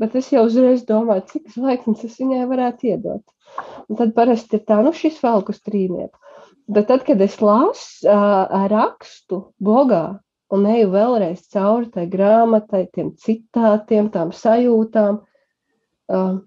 bet 0.00 0.16
es 0.18 0.30
jau 0.32 0.46
uzreiz 0.48 0.86
domāju, 0.88 1.26
cik 1.34 1.52
zvaigznes 1.54 2.06
es 2.08 2.16
viņai 2.20 2.46
varētu 2.50 2.90
iedot. 2.90 3.24
Un 3.90 3.98
tad 3.98 4.14
parasti 4.16 4.58
ir 4.58 4.66
tā, 4.68 4.80
nu, 4.84 4.94
šis 4.96 5.18
velk 5.22 5.50
uz 5.52 5.60
trīnieku. 5.66 6.16
Bet 6.70 6.86
tad, 6.90 7.02
kad 7.06 7.20
es 7.24 7.40
lasu, 7.42 8.06
uh, 8.06 8.66
rakstu 8.70 9.42
blogā 9.62 10.04
un 10.54 10.66
eju 10.70 10.90
vēlreiz 10.92 11.42
cauri 11.52 11.90
tai 11.94 12.06
grāmatai, 12.10 12.84
tiem 12.94 13.10
citātiem, 13.18 14.10
tām 14.14 14.30
sajūtām, 14.34 15.18
uh, 16.14 16.38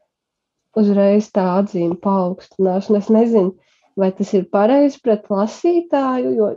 uzreiz 0.80 1.30
tā 1.36 1.46
atzīme 1.60 2.00
paaugstinās. 2.04 2.90
Un 2.90 3.00
es 3.02 3.10
nezinu, 3.14 3.54
vai 4.00 4.12
tas 4.16 4.32
ir 4.34 4.48
pareizi 4.52 5.02
pret 5.04 5.28
lasītāju, 5.32 6.34
jo 6.38 6.50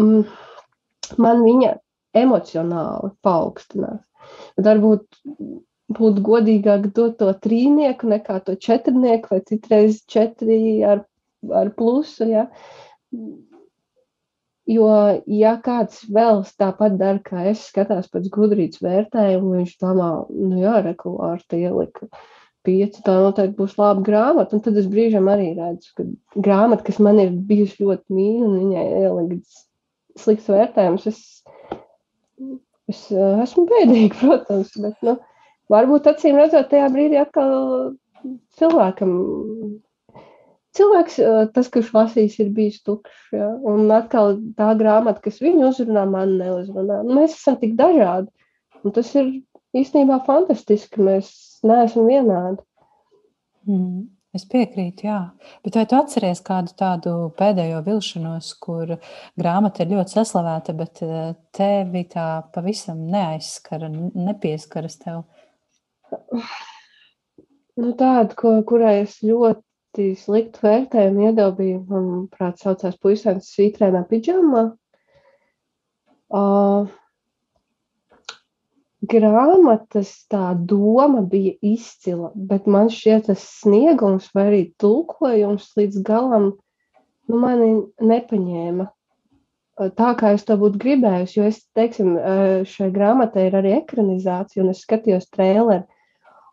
mm, 0.00 0.22
man 1.22 1.42
viņa 1.44 1.72
emocionāli 2.16 3.12
paaugstinās. 3.26 4.02
Bet 4.56 4.68
varbūt 4.70 5.06
būtu 5.92 6.22
godīgāk 6.26 6.88
dot 6.94 7.18
to 7.20 7.30
trīnieku 7.46 8.08
nekā 8.10 8.40
to 8.46 8.56
četrnieku 8.58 9.34
vai 9.34 9.42
citreiz 9.46 10.00
četri 10.10 10.82
ar, 10.84 11.04
ar 11.54 11.70
plusu. 11.78 12.26
Ja? 12.30 12.46
Jo, 14.66 14.88
ja 15.30 15.52
kāds 15.62 16.00
vēl 16.10 16.42
tāpat 16.58 16.96
dara, 16.98 17.20
kā 17.22 17.44
es 17.52 17.68
skatās 17.68 18.08
pēc 18.10 18.26
gudrības 18.34 18.82
vērtējumu, 18.82 19.52
viņš 19.60 19.76
domā, 19.82 20.08
nu 20.34 20.58
jā, 20.58 20.80
regulāri 20.82 21.46
tie 21.46 21.60
ielika 21.68 22.10
pieci, 22.66 23.04
tā 23.06 23.14
noteikti 23.22 23.54
būs 23.60 23.76
laba 23.78 24.02
grāmata. 24.02 24.58
Un 24.58 24.64
tad 24.64 24.80
es 24.80 24.88
brīžam 24.90 25.30
arī 25.30 25.52
redzu, 25.54 25.92
ka 25.94 26.08
grāmata, 26.34 26.82
kas 26.88 26.98
man 26.98 27.22
ir 27.22 27.30
bijusi 27.46 27.84
ļoti 27.84 28.16
mīļa, 28.18 28.48
un 28.48 28.58
viņai 28.64 28.84
ielikt 29.04 29.62
slikts 30.18 30.50
vērtējums, 30.50 31.06
es, 31.12 31.22
es 32.90 33.06
esmu 33.14 33.68
bēdīga, 33.70 34.18
protams, 34.24 34.74
bet, 34.82 34.98
nu, 35.06 35.14
varbūt 35.72 36.08
acīm 36.10 36.38
redzot, 36.40 36.68
tajā 36.70 36.86
brīdī 36.94 37.18
atkal 37.20 37.96
cilvēkam. 38.60 39.12
Cilvēks, 40.76 41.18
tas, 41.56 41.68
kurš 41.72 41.92
lasīs, 41.94 42.34
ir 42.42 42.50
bijis 42.56 42.82
tukšs. 42.84 43.20
Ja? 43.32 43.48
Un 43.64 43.88
atkal 43.96 44.36
tā 44.58 44.74
grāmata, 44.76 45.22
kas 45.24 45.40
viņu 45.40 45.70
uzrunā, 45.70 46.02
man 46.10 46.34
neuzrunā. 46.40 47.00
Mēs 47.08 47.38
esam 47.38 47.56
tik 47.62 47.78
dažādi. 47.78 48.28
Un 48.84 48.92
tas 48.96 49.14
ir 49.16 49.30
īstenībā 49.76 50.20
fantastiski. 50.26 51.00
Mēs 51.06 51.32
neesam 51.64 52.10
vienādi. 52.10 52.60
Mm. 53.64 54.04
Es 54.36 54.44
piekrītu, 54.44 55.06
jā. 55.06 55.20
Bet 55.64 55.78
vai 55.78 55.86
tu 55.88 55.96
atceries 55.96 56.42
kādu 56.44 56.74
tādu 56.76 57.12
pēdējo 57.38 57.78
vilšanos, 57.86 58.50
kur 58.60 58.98
grāmata 59.38 59.84
ir 59.84 59.94
ļoti 59.94 60.12
saslavēta, 60.18 60.74
bet 60.76 61.00
tevi 61.56 62.02
tā 62.12 62.26
pavisam 62.52 63.00
neaizskara, 63.14 63.88
nepieskaras 63.88 64.98
tev? 65.00 65.22
Nu, 67.76 67.92
tāda, 67.98 68.32
ko, 68.38 68.52
kurai 68.68 69.02
es 69.02 69.18
ļoti 69.26 70.10
sliktu 70.20 70.62
vērtējumu 70.64 71.26
iedabīju, 71.28 71.80
manuprāt, 71.90 72.60
saucās 72.62 72.96
puisēns 73.02 73.50
svītrēnā 73.52 74.04
pidžamā. 74.10 74.62
Uh, 76.36 76.88
grāmatas 79.12 80.12
tā 80.32 80.54
doma 80.72 81.22
bija 81.22 81.54
izcila, 81.74 82.32
bet 82.34 82.66
man 82.66 82.90
šķiet 82.92 83.28
tas 83.30 83.44
sniegums 83.60 84.30
vai 84.34 84.46
arī 84.50 84.62
tulkojums 84.82 85.68
līdz 85.78 86.02
galam 86.06 86.52
nu, 87.28 87.38
mani 87.38 87.70
nepaņēma 88.02 88.88
tā, 89.76 90.12
kā 90.16 90.32
es 90.36 90.44
to 90.48 90.56
būtu 90.60 90.80
gribējusi. 90.80 91.38
Jo 91.38 91.48
es, 91.50 91.60
teiksim, 91.76 92.14
šai 92.68 92.88
grāmatai 92.94 93.48
ir 93.50 93.58
arī 93.58 93.74
ekranizācija, 93.82 94.64
un 94.64 94.72
es 94.72 94.82
skatījos 94.86 95.28
traileri. 95.34 95.84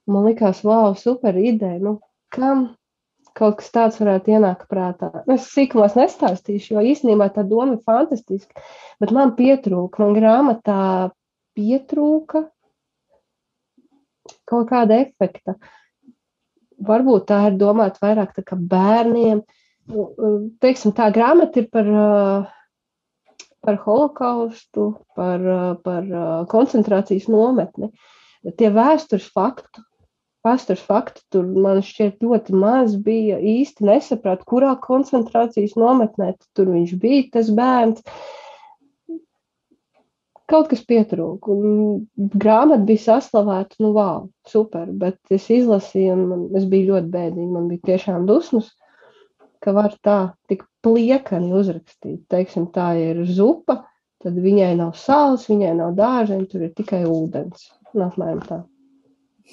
Man 0.05 0.25
liekas, 0.27 0.63
wow, 0.67 0.93
super 0.99 1.35
ideja. 1.39 1.79
Nu, 1.79 1.99
kam 2.33 2.73
kaut 3.37 3.59
kas 3.61 3.71
tāds 3.73 3.99
varētu 4.01 4.33
ienākt 4.35 4.67
prātā? 4.71 5.09
Nu, 5.27 5.37
es 5.37 5.47
sīkumos 5.53 5.95
nestāstīšu, 5.97 6.75
jo 6.75 6.83
īstenībā 6.91 7.29
tā 7.33 7.45
doma 7.47 7.77
ir 7.77 7.83
fantastiska. 7.87 8.63
Bet 9.01 9.13
man 9.15 9.31
pietrūka, 9.37 10.03
man 10.03 10.17
grāmatā 10.17 10.81
pietrūka 11.57 12.43
kaut 14.49 14.67
kāda 14.69 14.99
efekta. 15.05 15.55
Varbūt 16.83 17.29
tā 17.31 17.39
ir 17.47 17.55
domāta 17.61 18.03
vairāk 18.03 18.33
tā 18.35 18.43
kā 18.43 18.57
bērniem. 18.59 19.39
Nu, 19.91 20.07
teiksim, 20.63 20.91
tā 20.95 21.07
grāmata 21.15 21.61
ir 21.61 21.69
par, 21.71 21.87
par 23.63 23.79
holokaustu, 23.85 24.89
par, 25.15 25.47
par 25.87 26.11
koncentrācijas 26.51 27.31
nometni. 27.31 27.91
Tie 28.59 28.67
vēstures 28.75 29.29
faktu 29.31 29.83
Vēstures 30.43 30.81
fakti 30.83 31.21
tur 31.31 31.45
man 31.47 31.79
šķiet 31.85 32.23
ļoti 32.25 32.55
maz 32.59 32.97
bija. 32.99 33.37
īsti 33.39 33.85
nesapratu, 33.87 34.43
kurā 34.49 34.73
koncentrācijas 34.83 35.77
nometnē 35.79 36.33
tur 36.57 36.71
viņš 36.73 36.95
bija, 36.99 37.27
tas 37.37 37.51
bērns. 37.59 38.03
Kaut 40.51 40.67
kas 40.73 40.83
pietrūka. 40.83 41.55
Grāmata 42.43 42.83
bija 42.89 43.05
saslavēta, 43.05 43.79
nu, 43.79 43.93
wow, 43.95 44.27
super. 44.45 44.91
Bet 44.91 45.17
es 45.31 45.47
izlasīju, 45.47 46.17
un 46.17 46.27
man, 46.33 46.43
es 46.59 46.67
biju 46.67 46.91
ļoti 46.91 47.13
bēdīga. 47.15 47.47
Man 47.55 47.71
bija 47.71 47.93
tiešām 47.93 48.27
dusmas, 48.27 48.67
ka 49.63 49.71
var 49.71 49.95
tā 50.03 50.19
tik 50.51 50.67
pliekani 50.83 51.55
uzrakstīt. 51.55 52.25
Teiksim, 52.27 52.67
tā 52.75 52.91
ir 52.99 53.23
zupa, 53.31 53.79
tad 54.19 54.35
viņai 54.43 54.73
nav 54.83 54.91
sāls, 54.99 55.47
viņai 55.47 55.71
nav 55.79 55.95
dārzeņu, 55.95 56.51
tur 56.51 56.67
ir 56.67 56.75
tikai 56.75 57.05
ūdens. 57.07 57.71
Nu, 57.95 58.09
apmēram 58.09 58.43
tā. 58.51 58.63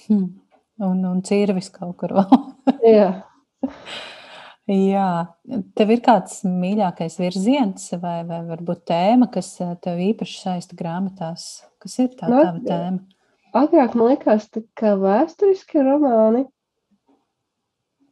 Hmm. 0.09 0.40
Un, 0.81 1.03
un 1.05 1.21
cīrvis 1.27 1.69
kaut 1.75 1.99
kur 2.01 2.17
vēl. 2.17 2.41
Jā. 2.97 3.11
Jā, 4.71 5.09
tev 5.75 5.91
ir 5.91 6.03
kāds 6.05 6.45
mīļākais 6.47 7.17
virziens 7.19 7.89
vai, 7.99 8.21
vai 8.29 8.39
varbūt 8.47 8.85
tēma, 8.87 9.27
kas 9.33 9.49
eh, 9.65 9.73
tev 9.83 9.99
īpaši 10.05 10.37
saista 10.45 10.79
grāmatās? 10.79 11.47
Kas 11.83 11.97
ir 12.05 12.13
tā 12.15 12.29
Nu, 12.31 12.39
tava 12.45 12.63
tēma? 12.69 13.01
Agrāk 13.57 13.97
man 13.99 14.13
likās, 14.13 14.47
kā 14.79 14.93
vēsturiski 15.01 15.83
romāni, 15.83 16.45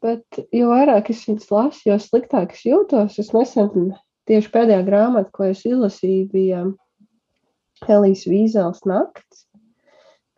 bet 0.03 0.41
jo 0.55 0.73
vairāk 0.73 1.13
es 1.15 1.23
viņus 1.29 1.53
lasu, 1.55 1.85
jo 1.87 1.99
sliktāk 2.03 2.57
es 2.57 2.65
jūtos. 2.67 3.21
Es 3.23 3.31
nesen 3.37 3.93
tieši 4.27 4.51
pēdējā 4.55 4.83
grāmata, 4.89 5.31
ko 5.31 5.47
es 5.53 5.63
izlasīju, 5.69 6.27
bija 6.33 6.65
Elijas 7.87 8.27
Vīzels 8.27 8.83
nakts, 8.89 9.47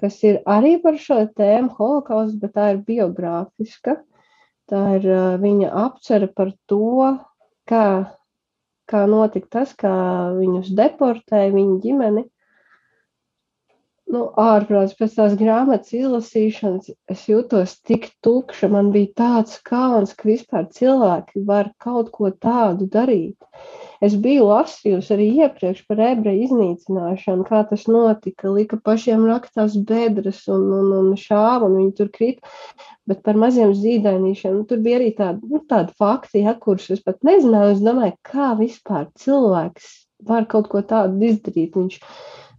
kas 0.00 0.18
ir 0.26 0.40
arī 0.48 0.76
par 0.82 0.98
šo 1.00 1.20
tēmu 1.38 1.74
holokaustu, 1.78 2.38
bet 2.42 2.54
tā 2.56 2.70
ir 2.74 2.80
biogrāfiska. 2.86 3.98
Tā 4.70 4.82
ir 4.98 5.06
uh, 5.10 5.36
viņa 5.42 5.70
apcere 5.84 6.28
par 6.30 6.52
to, 6.70 7.10
kā, 7.70 7.84
kā 8.90 9.00
notika 9.10 9.50
tas, 9.58 9.72
kā 9.78 9.94
viņus 10.36 10.70
deportēja, 10.78 11.54
viņa 11.56 11.78
ģimeni. 11.84 12.26
Nu, 14.10 14.24
ārprāts 14.42 14.96
pēc 14.98 15.12
tās 15.14 15.34
grāmatas 15.38 15.92
izlasīšanas 15.94 16.88
es 17.12 17.20
jūtos 17.30 17.76
tik 17.86 18.08
tukša. 18.26 18.66
Man 18.72 18.88
bija 18.94 19.12
tāds 19.20 19.60
kauns, 19.66 20.16
ka 20.18 20.26
vispār 20.26 20.66
cilvēki 20.74 21.44
var 21.46 21.70
kaut 21.84 22.10
ko 22.16 22.32
tādu 22.34 22.88
darīt. 22.90 23.38
Es 24.02 24.16
biju 24.24 24.48
lasījusi 24.48 25.14
arī 25.14 25.28
iepriekš 25.44 25.84
par 25.86 26.02
ebreju 26.08 26.48
iznīcināšanu, 26.48 27.46
kā 27.46 27.62
tas 27.70 27.86
notika. 27.86 28.50
Lika 28.50 28.80
pašiem 28.82 29.28
raktās 29.30 29.78
bedres 29.92 30.42
un, 30.50 30.66
un, 30.80 30.90
un 30.98 31.14
šāva, 31.20 31.68
un 31.68 31.78
viņi 31.78 31.96
tur 32.02 32.10
krīt. 32.18 32.42
Bet 33.06 33.22
par 33.26 33.38
maziem 33.38 33.76
zīdainīšiem 33.78 34.58
nu, 34.58 34.66
tur 34.66 34.82
bija 34.82 34.98
arī 34.98 35.14
tādi, 35.22 35.46
nu, 35.54 35.62
tādi 35.70 35.94
fakti, 36.02 36.42
ja, 36.48 36.58
kurus 36.58 36.90
es 36.96 37.06
pat 37.06 37.22
nezināju. 37.26 37.76
Es 37.76 37.86
domāju, 37.86 38.18
kā 38.26 38.52
vispār 38.58 39.06
cilvēks 39.22 39.90
var 40.26 40.50
kaut 40.50 40.66
ko 40.72 40.82
tādu 40.82 41.30
izdarīt. 41.30 41.78
Viņš 41.78 42.00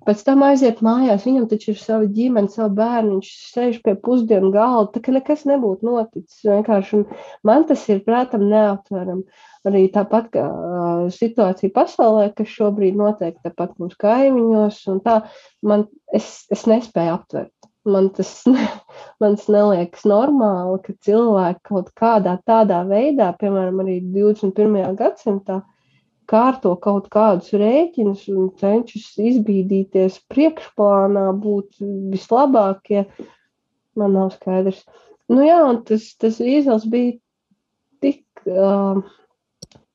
Pēc 0.01 0.23
tam 0.25 0.41
aiziet 0.47 0.79
mājās, 0.81 1.27
viņam 1.27 1.45
taču 1.51 1.75
ir 1.75 1.77
sava 1.77 2.07
ģimene, 2.09 2.49
savu 2.49 2.73
bērnu, 2.79 3.19
viņš 3.19 3.29
sēž 3.51 3.77
pie 3.85 3.93
pusdienu 4.01 4.49
galda, 4.53 4.95
tā 4.95 5.01
ka 5.05 5.13
nekas 5.13 5.43
nebūtu 5.45 5.85
noticis. 5.85 6.39
Vienkārši 6.47 7.03
man 7.45 7.67
tas 7.69 7.83
ir, 7.93 8.01
prātam, 8.07 8.47
neaptverami. 8.49 9.27
Arī 9.69 9.83
tāpat 9.93 10.31
kā 10.33 10.47
uh, 10.49 11.03
situācija 11.13 11.69
pasaulē, 11.75 12.31
kas 12.33 12.49
šobrīd 12.49 12.97
notiek 12.97 13.37
tāpat 13.45 13.75
mūsu 13.77 13.99
kaimiņos, 14.01 14.79
un 14.89 15.03
tā, 15.05 15.19
man, 15.61 15.85
es, 16.17 16.31
es 16.49 16.65
nespēju 16.69 17.19
aptvert. 17.19 17.53
Man 17.85 18.09
tas, 18.17 18.31
man 19.21 19.37
tas 19.37 19.45
neliekas 19.53 20.07
normāli, 20.09 20.79
ka 20.87 20.97
cilvēki 21.05 21.61
kaut 21.69 21.93
kādā 21.97 22.39
tādā 22.49 22.81
veidā, 22.89 23.29
piemēram, 23.37 23.83
arī 23.85 23.99
21. 24.17 24.81
gadsimtā, 24.97 25.61
kārto 26.31 26.73
kaut 26.79 27.09
kādus 27.13 27.51
rēķinus 27.57 28.25
un 28.31 28.49
cenšas 28.59 29.13
izbīdīties 29.31 30.21
priekšplānā, 30.31 31.27
būt 31.43 31.81
vislabākie. 32.13 33.05
Man 33.99 34.15
nav 34.15 34.31
skaidrs. 34.37 34.85
Nu 35.31 35.43
jā, 35.43 35.59
tas, 35.87 36.07
tas 36.19 36.39
vīzels 36.43 36.87
bija 36.91 37.17
tik. 38.03 38.23
Uh, 38.47 39.03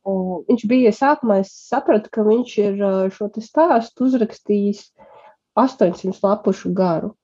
viņš 0.06 0.64
bija 0.70 0.92
sākumā, 0.94 1.40
es 1.42 1.52
sapratu, 1.66 2.10
ka 2.12 2.24
viņš 2.26 2.56
ir 2.62 2.82
šo 3.14 3.28
stāstu 3.42 4.06
uzrakstījis 4.06 4.84
800 5.58 6.20
lapušu 6.22 6.72
garu. 6.76 7.14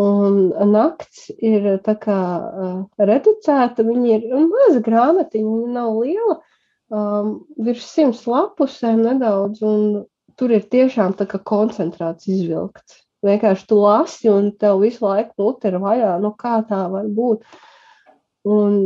Un 0.00 0.52
nakts 0.70 1.30
ir 1.42 1.66
tā 1.84 1.96
kā 1.98 2.20
uh, 2.38 2.76
reducēta, 2.98 3.84
viņa 3.84 4.18
ir 4.18 4.46
maza 4.46 4.82
grāmatiņa, 4.84 5.50
viņa 5.50 5.72
nav 5.74 5.98
liela, 5.98 6.36
um, 6.94 7.34
virs 7.58 7.86
simts 7.90 8.26
lapusēm 8.28 9.02
nedaudz, 9.06 9.62
un 9.66 10.02
tur 10.40 10.54
ir 10.56 10.66
tiešām 10.72 11.14
tā 11.18 11.26
kā 11.30 11.40
koncentrāts 11.52 12.28
izvilkts. 12.30 13.02
Vienkārši 13.26 13.66
tu 13.68 13.76
lasi, 13.82 14.30
un 14.32 14.52
tev 14.56 14.80
visu 14.80 15.04
laiku 15.04 15.36
mute 15.42 15.68
ir 15.68 15.76
vaļā, 15.82 16.14
nu 16.22 16.32
kā 16.40 16.60
tā 16.68 16.86
var 16.92 17.08
būt. 17.12 17.44
Un 18.48 18.76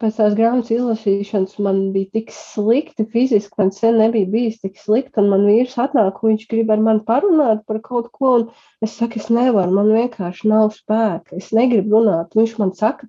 pēc 0.00 0.16
tās 0.18 0.34
grāmatas 0.36 0.72
izlasīšanas 0.74 1.60
man 1.62 1.78
bija 1.94 2.10
tik 2.18 2.32
slikti 2.34 3.06
fiziski, 3.12 3.54
man 3.60 3.70
sen 3.72 4.00
nebija 4.02 4.28
bijis 4.32 4.58
tik 4.64 4.80
slikti, 4.80 5.14
un 5.22 5.30
man 5.32 5.46
vīrs 5.48 5.76
atnāk, 5.80 6.18
un 6.20 6.34
viņš 6.34 6.48
grib 6.50 6.72
ar 6.74 6.82
mani 6.82 7.04
parunāt 7.06 7.62
par 7.70 7.78
kaut 7.84 8.10
ko, 8.12 8.32
un 8.40 8.48
es 8.84 8.96
saku, 8.98 9.22
es 9.22 9.30
nevaru, 9.32 9.72
man 9.78 9.92
vienkārši 9.94 10.50
nav 10.50 10.74
spēka, 10.74 11.38
es 11.38 11.52
negribu 11.56 11.96
runāt. 12.00 12.34
Viņš 12.36 12.56
man 12.60 12.74
saka, 12.76 13.08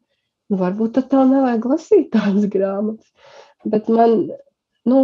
nu 0.52 0.62
varbūt 0.62 0.96
tad 1.00 1.10
tev 1.12 1.26
nevajag 1.32 1.68
lasīt 1.74 2.12
tādas 2.14 2.48
grāmatas. 2.54 3.10
Bet 3.66 3.90
man, 3.90 4.30
nu, 4.86 5.00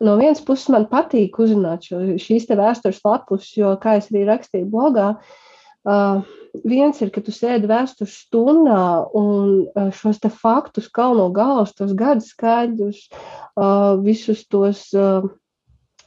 no 0.00 0.16
vienas 0.20 0.42
puses, 0.44 0.70
man 0.72 0.88
patīk 0.90 1.38
uzzināt 1.42 1.88
šo, 1.88 2.02
šīs 2.20 2.48
vēstures 2.48 3.00
lapus, 3.04 3.50
jo, 3.56 3.74
kā 3.82 3.98
es 4.00 4.08
arī 4.12 4.24
rakstīju 4.28 4.68
blogā, 4.72 5.10
uh, 5.18 6.22
viens 6.64 7.00
ir, 7.02 7.12
ka 7.12 7.22
tu 7.24 7.34
sēdi 7.34 7.68
vēstures 7.70 8.16
stundā 8.24 8.80
un 9.16 9.66
uh, 9.68 9.90
šos 9.94 10.20
te 10.22 10.32
faktus 10.32 10.88
kalno 10.92 11.28
galvas, 11.34 11.74
tos 11.76 11.92
gadu 11.96 12.24
skaidrus, 12.24 13.06
uh, 13.10 13.96
visus 14.04 14.46
tos 14.48 14.88
uh, 14.96 15.28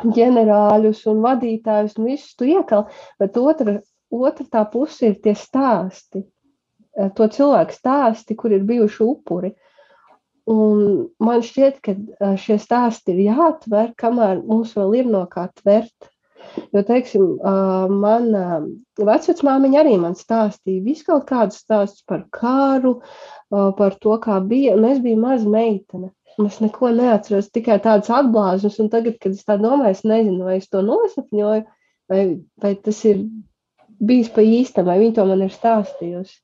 ģenerāļus 0.04 1.06
un 1.12 1.22
vadītājus 1.24 1.98
un 2.00 2.10
visus 2.12 2.34
tu 2.36 2.50
iekal, 2.50 2.88
bet 3.22 3.38
otra, 3.38 3.80
otra 4.14 4.48
tā 4.50 4.64
puse 4.72 5.12
ir 5.12 5.20
tie 5.22 5.36
stāsti, 5.38 6.24
uh, 6.26 7.12
to 7.14 7.30
cilvēku 7.30 7.78
stāsti, 7.78 8.38
kur 8.40 8.56
ir 8.56 8.66
bijuši 8.68 9.06
upuri. 9.06 9.54
Un 10.52 10.80
man 11.24 11.44
šķiet, 11.46 11.78
ka 11.84 12.34
šie 12.40 12.58
stāsti 12.60 13.14
ir 13.14 13.22
jāatver, 13.30 13.94
kamēr 14.00 14.42
mums 14.44 14.74
vēl 14.76 14.98
ir 15.00 15.12
no 15.12 15.24
kā 15.32 15.48
tvert. 15.62 16.10
Jo, 16.76 16.82
teiksim, 16.84 17.38
mana 18.04 18.58
vecmāmiņa 19.00 19.80
arī 19.80 19.94
man 20.02 20.18
stāstīja 20.20 20.84
visu 20.84 21.08
kaut 21.08 21.24
kādus 21.30 21.62
stāstus 21.64 22.04
par 22.10 22.26
kāru, 22.36 22.98
par 23.50 23.96
to, 24.04 24.18
kā 24.20 24.42
bija, 24.44 24.76
un 24.76 24.90
es 24.90 25.00
biju 25.04 25.22
maza 25.22 25.50
meitene. 25.50 26.12
Es 26.44 26.60
neko 26.60 26.90
neatceros, 26.98 27.52
tikai 27.54 27.78
tādas 27.82 28.10
atblāzmas, 28.12 28.80
un 28.82 28.90
tagad, 28.90 29.20
kad 29.22 29.36
es 29.38 29.46
tā 29.46 29.56
domāju, 29.62 29.94
es 29.94 30.04
nezinu, 30.04 30.48
vai 30.48 30.58
es 30.58 30.68
to 30.68 30.82
nosapņoju, 30.84 31.64
vai, 32.10 32.22
vai 32.64 32.72
tas 32.84 33.04
ir 33.06 33.22
bijis 34.04 34.32
pa 34.34 34.44
īstam, 34.44 34.90
vai 34.90 34.98
viņa 35.00 35.16
to 35.20 35.28
man 35.30 35.46
ir 35.46 35.54
stāstījusi. 35.54 36.40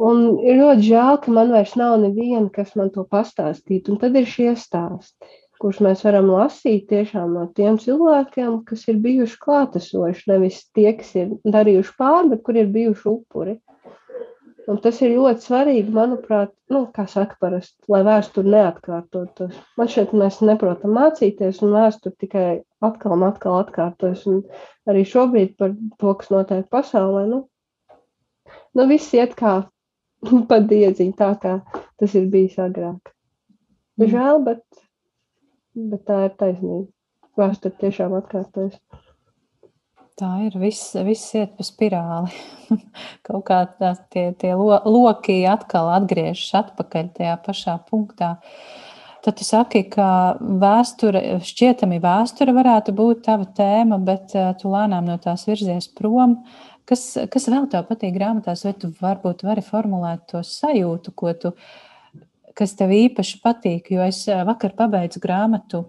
Un 0.00 0.22
ir 0.40 0.56
ļoti 0.56 0.86
žēl, 0.86 1.18
ka 1.22 1.32
man 1.34 1.52
vairs 1.52 1.74
nav 1.76 1.98
neviena, 2.00 2.48
kas 2.54 2.72
man 2.78 2.90
to 2.94 3.04
pastāstītu. 3.08 3.92
Un 3.92 4.00
tad 4.00 4.16
ir 4.16 4.24
šie 4.26 4.54
stāsti, 4.56 5.28
kurus 5.60 5.82
mēs 5.84 6.04
varam 6.06 6.30
lasīt 6.32 6.88
tiešām 6.90 7.36
no 7.36 7.44
tiem 7.54 7.76
cilvēkiem, 7.78 8.62
kas 8.68 8.86
ir 8.88 9.02
bijuši 9.04 9.36
klātesoši. 9.44 10.24
Nevis 10.32 10.62
tie, 10.74 10.88
kas 10.98 11.12
ir 11.18 11.36
darījuši 11.44 11.94
pāri, 11.98 12.32
bet 12.32 12.42
kur 12.46 12.58
ir 12.58 12.72
bijuši 12.72 13.06
upuri. 13.12 13.58
Un 14.70 14.78
tas 14.78 15.00
ir 15.02 15.16
ļoti 15.16 15.42
svarīgi, 15.42 15.90
manuprāt, 15.92 16.52
nu, 16.70 16.84
kā 16.94 17.04
saka 17.10 17.34
parasti, 17.42 17.74
lai 17.90 18.04
vēsture 18.06 18.46
neatkārtotos. 18.46 19.56
Man 19.78 19.90
šeit 19.90 20.14
mēs 20.14 20.38
neprotam 20.46 20.94
mācīties, 20.94 21.58
un 21.66 21.74
vēsture 21.74 22.14
tikai 22.22 22.46
atkal 22.86 23.16
un 23.16 23.26
atkal 23.26 23.58
atkārtojas. 23.58 24.22
Un 24.30 24.44
arī 24.88 25.02
šobrīd 25.08 25.56
par 25.58 25.74
to, 25.98 26.14
kas 26.20 26.30
notiek 26.30 26.68
pasaulē, 26.70 27.26
nu, 27.32 27.42
nu 28.78 28.88
viss 28.90 29.14
iet 29.18 29.34
kā 29.38 29.58
pa 30.50 30.60
diedziņu, 30.62 31.14
tā 31.18 31.32
kā 31.42 31.58
tas 32.00 32.16
ir 32.18 32.28
bijis 32.32 32.58
agrāk. 32.62 33.12
Mm. 34.00 34.08
Žēl, 34.12 34.42
bet, 34.48 34.64
bet 35.92 36.04
tā 36.08 36.24
ir 36.28 36.36
taisnība. 36.40 36.88
Vēsture 37.38 37.72
tiešām 37.80 38.12
atkārtojas. 38.18 38.76
Tā 40.20 40.28
ir. 40.44 40.56
Viss, 40.60 40.92
viss 41.06 41.32
iet 41.38 41.54
pa 41.56 41.64
spirāli. 41.64 42.32
Kaut 43.26 43.46
kā 43.48 43.62
tā, 43.78 43.94
tie, 44.12 44.26
tie 44.38 44.52
lo, 44.58 44.76
loki 44.84 45.40
atkal 45.48 45.88
atgriežas 45.94 46.52
atpakaļ 46.60 47.12
tajā 47.16 47.36
pašā 47.46 47.78
punktā. 47.88 48.34
Tad 49.22 49.38
tu 49.38 49.46
saki, 49.46 49.84
ka 49.86 50.34
vēsture, 50.40 51.38
šķietami 51.46 52.00
vēsture 52.02 52.52
varētu 52.56 52.92
būt 52.98 53.22
tava 53.28 53.46
tēma, 53.56 54.00
bet 54.02 54.34
uh, 54.34 54.50
tu 54.58 54.72
lēnām 54.72 55.06
no 55.08 55.16
tās 55.22 55.46
virzies 55.46 55.86
prom. 55.94 56.40
Kas, 56.88 57.06
kas 57.30 57.46
vēl 57.46 57.68
tev 57.70 57.86
patīk 57.88 58.14
grāmatās, 58.16 58.64
vai 58.66 58.74
tu 58.74 58.90
varbūt 58.98 59.44
vari 59.46 59.62
formulēt 59.62 60.26
to 60.32 60.42
sajūtu, 60.46 61.14
ko 61.14 61.32
tu, 61.38 61.52
kas 62.58 62.74
tev 62.78 62.90
īpaši 62.96 63.38
patīk? 63.44 63.92
Jo 63.94 64.06
es 64.08 64.24
vakar 64.26 64.74
pabeidzu 64.78 65.22
grāmatu 65.22 65.86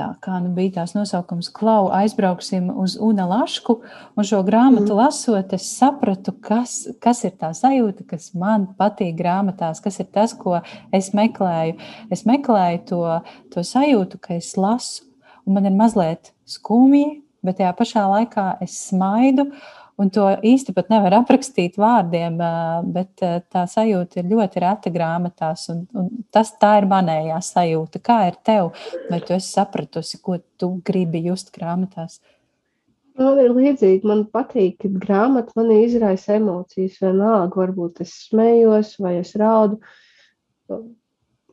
tā 0.00 0.06
kā 0.22 0.38
nu, 0.42 0.52
bija 0.54 0.78
tās 0.78 0.94
nosaukums, 0.96 1.50
Klau, 1.54 1.90
aizbrauksim 1.94 2.70
uz 2.82 2.96
Una 3.02 3.26
Lašku. 3.28 3.80
Un 4.16 4.26
šo 4.26 4.42
grāmatu 4.46 4.92
mm. 4.92 4.98
lasot, 5.00 5.54
es 5.56 5.66
sapratu, 5.76 6.34
kas, 6.44 6.84
kas 7.02 7.24
ir 7.28 7.34
tā 7.40 7.52
sajūta, 7.56 8.06
kas 8.12 8.30
man 8.38 8.68
patīk 8.78 9.16
grāmatās, 9.18 9.82
kas 9.84 10.00
ir 10.02 10.10
tas, 10.14 10.34
ko 10.38 10.60
es 10.96 11.10
meklēju. 11.16 11.76
Es 12.14 12.24
meklēju 12.28 12.84
to, 12.92 13.02
to 13.54 13.66
sajūtu, 13.66 14.22
ka 14.22 14.38
es 14.38 14.54
lasu, 14.60 15.04
un 15.44 15.58
man 15.58 15.68
ir 15.68 15.76
mazliet 15.76 16.32
skumji, 16.48 17.20
bet 17.44 17.58
tajā 17.60 17.74
pašā 17.76 18.06
laikā 18.14 18.46
es 18.64 18.78
smaidu. 18.88 19.50
Uh, 19.50 19.79
Un 20.00 20.08
to 20.14 20.24
īsti 20.46 20.72
pat 20.72 20.88
nevar 20.88 21.18
aprakstīt 21.18 21.74
vārdiem, 21.80 22.38
bet 22.94 23.20
tā 23.20 23.64
sajūta 23.68 24.22
ir 24.22 24.30
ļoti 24.30 24.62
reta 24.64 24.92
grāmatās. 24.94 25.66
Un, 25.72 25.82
un 25.92 26.08
tas 26.32 26.54
tā 26.60 26.78
ir 26.80 26.88
manējā 26.88 27.36
sajūta. 27.44 28.00
Kā 28.04 28.20
ir 28.30 28.38
tev? 28.46 28.70
Vai 29.10 29.20
tu 29.20 29.34
esi 29.36 29.50
sapratusi, 29.52 30.22
ko 30.24 30.38
tu 30.60 30.72
gribi 30.86 31.20
just 31.26 31.52
grāmatās? 31.56 32.20
Man 33.20 33.42
ir 33.42 33.52
līdzīgi. 33.52 34.06
Man 34.08 34.24
patīk, 34.32 34.78
ka 34.80 34.92
grāmata 35.02 35.52
man 35.58 35.74
izraisa 35.74 36.38
emocijas. 36.38 36.96
Vienalga, 37.02 37.60
varbūt 37.60 38.00
es 38.06 38.14
smējos 38.30 38.94
vai 39.04 39.18
es 39.20 39.34
raudu. 39.36 39.82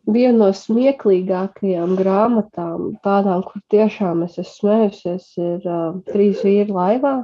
Viena 0.07 0.37
no 0.37 0.53
smieklīgākajām 0.55 1.97
grāmatām, 1.99 2.93
tādām, 3.03 3.41
kur 3.43 3.59
tiešām 3.73 4.23
es 4.23 4.37
esmu 4.39 4.53
smējusies, 4.53 5.25
ir 5.35 5.67
uh, 5.67 5.97
Trīs 6.07 6.45
vīri 6.47 6.71
laivā 6.71 7.17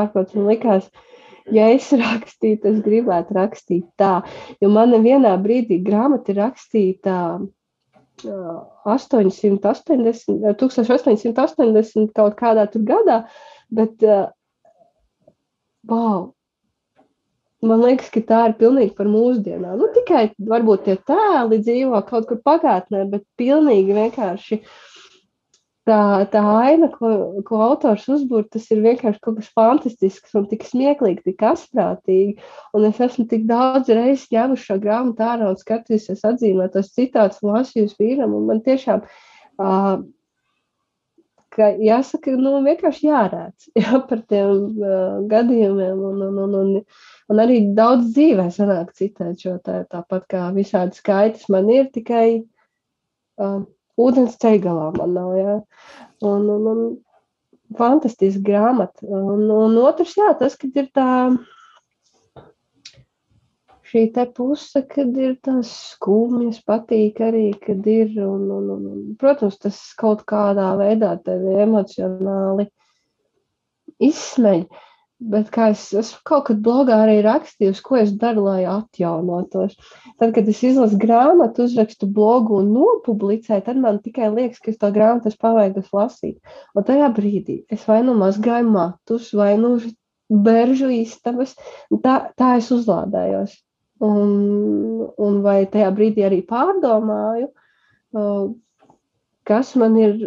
ārkārtas. 0.00 0.36
Man 0.38 0.50
likās, 0.50 0.86
ja 1.54 1.70
es 1.74 1.90
rakstītu, 2.04 2.70
es 2.70 2.78
gribētu 2.84 3.36
rakstīt 3.38 3.86
tā. 4.00 4.14
Jo 4.62 4.70
man 4.74 4.94
vienā 5.04 5.34
brīdī 5.42 5.80
grāmata 5.84 6.32
ir 6.34 6.40
rakstīta 6.42 7.16
880, 8.22 9.58
1880 10.54 12.14
kaut 12.14 12.38
kādā 12.38 12.68
tur 12.70 12.82
gadā, 12.86 13.18
bet 13.74 14.04
wow, 15.90 16.30
man 17.64 17.82
liekas, 17.82 18.08
ka 18.14 18.22
tā 18.28 18.40
ir 18.50 18.56
pilnīgi 18.60 18.94
par 18.96 19.10
mūsdienām. 19.10 19.76
Nu, 19.80 19.90
tikai 19.96 20.28
varbūt 20.38 20.86
tie 20.86 20.96
tēli 21.10 21.58
dzīvo 21.64 22.00
kaut 22.06 22.30
kur 22.30 22.38
pagātnē, 22.46 23.02
bet 23.10 23.26
pilnīgi 23.40 23.98
vienkārši 23.98 24.60
uh, 24.60 24.68
tā, 25.88 26.00
tā 26.32 26.42
aina, 26.62 26.88
ko, 26.92 27.10
ko 27.46 27.60
autors 27.66 28.06
uzbūr, 28.12 28.46
tas 28.52 28.66
ir 28.72 28.82
vienkārši 28.84 29.20
kaut 29.24 29.38
kas 29.40 29.52
fantastisks 29.56 30.34
un 30.38 30.48
tik 30.50 30.64
smieklīgi, 30.68 31.24
tik 31.28 31.44
asprātīgi. 31.50 32.38
Un 32.76 32.88
es 32.88 33.00
esmu 33.04 33.26
tik 33.30 33.46
daudz 33.50 33.92
reizes 33.92 34.30
ņēmuši 34.32 34.68
šo 34.70 34.78
grāmatu 34.82 35.26
ārā 35.26 35.52
un 35.52 35.60
skatījusies 35.60 36.24
atzīmētos 36.30 36.92
citātus 36.96 37.44
lasījusi 37.44 37.98
vīram, 38.00 38.36
un 38.36 38.48
man 38.50 38.62
tiešām, 38.64 39.04
uh, 39.60 39.98
ka 41.54 41.68
jāsaka, 41.78 42.34
nu, 42.40 42.56
vienkārši 42.64 43.10
jārēc 43.10 43.68
jā, 43.84 44.00
par 44.08 44.24
tiem 44.30 44.80
uh, 44.80 45.20
gadījumiem, 45.30 46.00
un, 46.10 46.24
un, 46.30 46.40
un, 46.46 46.58
un, 46.62 46.74
un 47.30 47.44
arī 47.44 47.60
daudz 47.76 48.10
dzīvē 48.16 48.48
sanāk 48.56 48.96
citēt 48.96 49.46
šo 49.46 49.58
tā, 49.64 49.82
tāpat 49.92 50.26
kā 50.32 50.48
visādi 50.56 50.96
skaitas 50.98 51.46
man 51.52 51.70
ir, 51.72 51.92
tikai 51.94 52.26
uh, 52.40 53.62
ūdens 54.00 54.38
ceļgalā 54.42 54.90
man 54.98 55.16
nav. 55.16 55.32
Jā. 55.38 55.56
Un, 56.24 56.46
un, 56.54 56.68
un 56.70 57.76
fantastiski 57.78 58.42
grāmata. 58.46 59.06
Un, 59.08 59.48
un 59.50 59.76
otrs, 59.82 60.16
jā, 60.18 60.30
tas, 60.38 60.56
kad 60.60 60.76
ir 60.80 60.88
tā 60.94 61.08
šī 63.94 64.08
te 64.14 64.24
puse, 64.34 64.82
kad 64.90 65.14
ir 65.20 65.36
tās 65.44 65.70
skumjas, 65.92 66.58
patīk 66.66 67.20
arī, 67.22 67.46
kad 67.62 67.84
ir, 67.86 68.16
un, 68.24 68.48
un, 68.50 68.72
un, 68.74 68.88
un 68.90 69.04
protams, 69.20 69.60
tas 69.62 69.78
kaut 70.00 70.24
kādā 70.26 70.72
veidā 70.80 71.12
tevi 71.22 71.54
emocionāli 71.62 72.66
izsmeļ. 74.02 74.64
Uh, 74.64 74.90
Bet 75.22 75.50
kā 75.54 75.68
es 75.72 75.82
esmu 75.94 76.18
kaut 76.26 76.48
kad 76.48 76.58
blogā 76.62 76.96
arī 77.04 77.20
rakstījusi, 77.24 77.82
ko 77.86 77.96
es 78.00 78.10
daru, 78.18 78.48
lai 78.48 78.64
atjaunotos. 78.68 79.76
Tad, 80.18 80.32
kad 80.34 80.48
es 80.50 80.62
izlasu 80.66 80.98
grāmatu, 81.00 81.68
uzrakstu 81.68 82.08
blogu 82.10 82.58
un 82.58 82.72
nopublicēju, 82.74 83.62
tad 83.64 83.78
man 83.80 84.00
tikai 84.02 84.32
liekas, 84.34 84.58
ka 84.60 84.72
es 84.72 84.80
to 84.80 84.90
grāmatu 84.94 85.30
esmu 85.30 85.40
paveiktas 85.46 85.92
lasīt. 85.94 86.56
Un 86.74 86.86
tajā 86.88 87.12
brīdī 87.14 87.60
es 87.72 87.86
vai 87.88 88.00
nu 88.04 88.16
mazgāju 88.18 88.72
matus, 88.74 89.30
vai 89.38 89.54
nu 89.60 89.76
beržu 90.28 90.90
istabas, 90.92 91.54
tā, 92.02 92.16
tā 92.34 92.56
es 92.58 92.72
uzlādējos. 92.74 93.54
Un, 94.04 95.06
un 95.22 95.38
vai 95.46 95.60
tajā 95.70 95.92
brīdī 95.94 96.26
arī 96.26 96.42
pārdomāju, 96.48 97.48
kas 99.46 99.72
man 99.78 99.96
ir, 100.00 100.18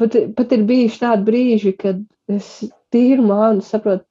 pat, 0.00 0.16
pat 0.34 0.56
ir 0.56 0.66
bijuši 0.66 1.00
tādi 1.04 1.28
brīži, 1.28 1.76
kad 1.76 2.00
es 2.32 2.50
tīru 2.94 3.28
mānu 3.28 3.62
saprotu, 3.62 4.06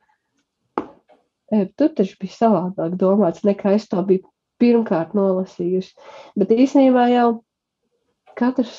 Tur 1.77 1.91
taču 1.97 2.17
bija 2.21 2.33
savādāk 2.37 2.97
domāts, 2.99 3.43
nekā 3.45 3.75
es 3.77 3.87
to 3.91 4.01
biju 4.07 4.25
pirmkārt 4.61 5.13
nolasījusi. 5.17 5.93
Bet 6.39 6.53
īstenībā 6.55 7.07
jau 7.11 7.27
katrs 8.39 8.75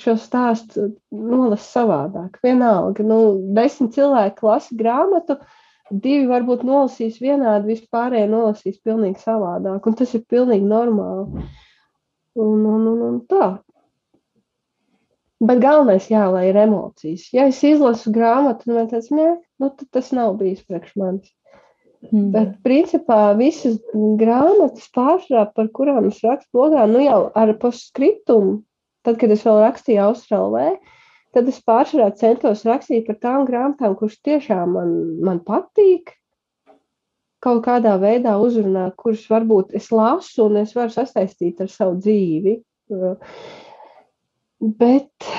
šo 0.00 0.16
stāstu 0.18 0.90
nolasa 1.12 1.66
savādāk. 1.80 2.38
Vienalga, 2.44 3.04
nu, 3.06 3.20
desmit 3.56 3.96
cilvēki 3.96 4.46
lasa 4.46 4.76
grāmatu, 4.76 5.36
divi 5.90 6.28
varbūt 6.30 6.62
nolasīs 6.66 7.18
vienādi, 7.22 7.74
vispārējie 7.74 8.28
nolasīs 8.30 8.78
pilnīgi 8.86 9.20
savādāk, 9.22 9.86
un 9.86 9.98
tas 9.98 10.14
ir 10.16 10.24
pilnīgi 10.30 10.68
normāli. 10.70 11.44
Un, 12.40 12.62
un, 12.62 12.86
un, 12.86 13.02
un 13.08 13.18
tā. 13.28 13.50
Bet 15.40 15.60
galvenais, 15.62 16.06
jā, 16.12 16.26
lai 16.30 16.46
ir 16.50 16.58
emocijas. 16.60 17.26
Ja 17.34 17.46
es 17.48 17.62
izlasu 17.64 18.12
grāmatu, 18.12 18.68
un 18.68 18.76
man 18.76 18.90
tāds, 18.90 19.08
nē, 19.14 19.28
nu, 19.60 19.70
tad 19.72 19.88
tas 19.96 20.10
nav 20.16 20.36
bijis 20.40 20.62
priekš 20.68 20.92
manis. 21.00 21.32
Mm. 22.08 22.30
Bet, 22.32 22.52
principā, 22.64 23.34
visas 23.36 23.76
grāmatas 23.92 24.88
pārsvarā, 24.96 25.44
par 25.52 25.68
kurām 25.76 26.08
es 26.08 26.22
rakstu 26.24 26.56
blogā, 26.56 26.86
nu 26.88 27.02
jau 27.04 27.26
ar 27.36 27.52
postskriptumu, 27.60 28.62
tad, 29.04 29.18
kad 29.20 29.34
es 29.34 29.44
vēl 29.44 29.60
rakstīju 29.66 30.00
Austrālijā, 30.06 30.78
tad 31.36 31.50
es 31.52 31.60
pārsvarā 31.66 32.08
centos 32.16 32.64
rakstīt 32.66 33.04
par 33.10 33.20
tām 33.20 33.44
grāmatām, 33.48 33.98
kuras 34.00 34.16
tiešām 34.24 34.72
man, 34.78 34.96
man 35.28 35.42
patīk, 35.44 36.14
kaut 37.44 37.62
kādā 37.68 37.94
veidā 38.00 38.36
uzrunāt, 38.40 38.96
kuras 39.00 39.28
varbūt 39.28 39.76
es 39.76 39.90
lasu 39.92 40.48
un 40.48 40.60
es 40.64 40.74
varu 40.76 40.92
sasaistīt 40.94 41.60
ar 41.60 41.70
savu 41.72 42.00
dzīvi. 42.00 42.56
Bet 44.80 45.30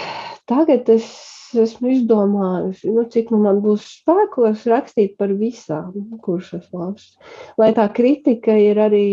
tagad 0.49 0.89
es 0.93 1.09
esmu 1.59 1.91
izdomājusi, 1.95 2.91
nu, 2.95 3.05
cik 3.11 3.31
nu 3.33 3.41
man 3.43 3.61
būs 3.63 3.85
spēkos 3.99 4.65
rakstīt 4.71 5.17
par 5.19 5.33
visām, 5.37 5.93
kuras 6.23 6.51
es 6.57 6.67
lasu. 6.75 7.17
Lai 7.61 7.71
tā 7.77 7.87
kritika 7.93 8.55
ir 8.57 8.79
arī 8.81 9.07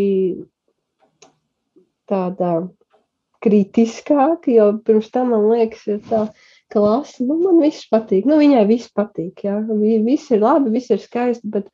tāda 2.08 2.68
kritiskāka, 3.44 4.50
jo 4.50 4.70
pirms 4.84 5.10
tam 5.14 5.32
man 5.34 5.48
liekas, 5.52 5.84
ir 5.90 6.00
tā, 6.08 6.24
ka 6.72 6.82
lasa, 6.82 7.22
nu, 7.24 7.38
man 7.42 7.60
viss 7.62 7.86
patīk. 7.90 8.26
Nu, 8.28 8.38
viņai 8.40 8.64
viss 8.68 8.90
patīk, 8.94 9.44
jā. 9.46 9.58
Viss 10.06 10.32
ir 10.34 10.42
labi, 10.42 10.72
viss 10.74 10.92
ir 10.94 11.02
skaisti, 11.02 11.48
bet 11.54 11.70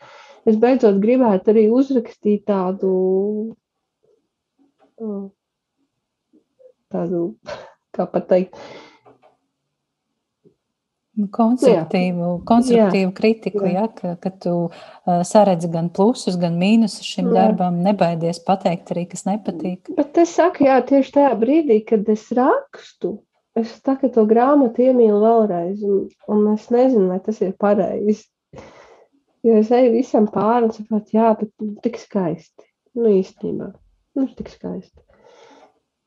es 0.48 0.58
beidzot 0.60 1.00
gribētu 1.02 1.54
arī 1.54 1.66
uzrakstīt 1.72 2.44
tādu, 2.50 2.92
tādu, 6.92 7.22
kā 7.94 8.08
pat 8.10 8.36
Nu, 11.14 11.28
konstruktīvu, 11.30 12.28
konstruktīvu 12.48 13.06
jā. 13.06 13.14
kritiku, 13.14 13.60
jā. 13.68 13.84
Ja, 13.84 13.90
ka, 13.94 14.14
ka 14.18 14.32
tu 14.42 14.54
uh, 14.66 15.20
saredzi 15.22 15.68
gan 15.70 15.86
plusus, 15.94 16.34
gan 16.40 16.56
mīnusus 16.58 17.06
šim 17.06 17.28
jā. 17.28 17.36
darbam, 17.36 17.78
nebaidies 17.86 18.40
pateikt 18.42 18.90
arī, 18.90 19.04
kas 19.12 19.22
nepatīk. 19.28 19.92
Bet 19.94 20.18
es 20.18 20.34
saku, 20.34 20.66
jā, 20.66 20.80
tieši 20.88 21.14
tajā 21.14 21.30
brīdī, 21.38 21.78
kad 21.86 22.10
es 22.10 22.26
rakstu, 22.34 23.12
es 23.54 23.76
tagad 23.86 24.16
to 24.16 24.26
grāmatu 24.26 24.88
iemīlu 24.88 25.22
vēlreiz, 25.22 25.86
un, 25.86 26.02
un 26.34 26.48
es 26.56 26.66
nezinu, 26.74 27.06
vai 27.12 27.20
tas 27.22 27.38
ir 27.46 27.54
pareizi. 27.62 28.26
Jo 29.46 29.60
es 29.60 29.70
eju 29.76 29.94
visam 29.94 30.26
pāri 30.34 30.66
un 30.66 30.74
saprotu, 30.74 31.14
jā, 31.14 31.30
bet 31.38 31.52
nu, 31.62 31.76
tik 31.84 32.00
skaisti. 32.00 32.66
Nu, 32.98 33.06
īstenībā, 33.12 33.70
nu, 34.18 34.26
tik 34.34 34.50
skaisti. 34.50 35.03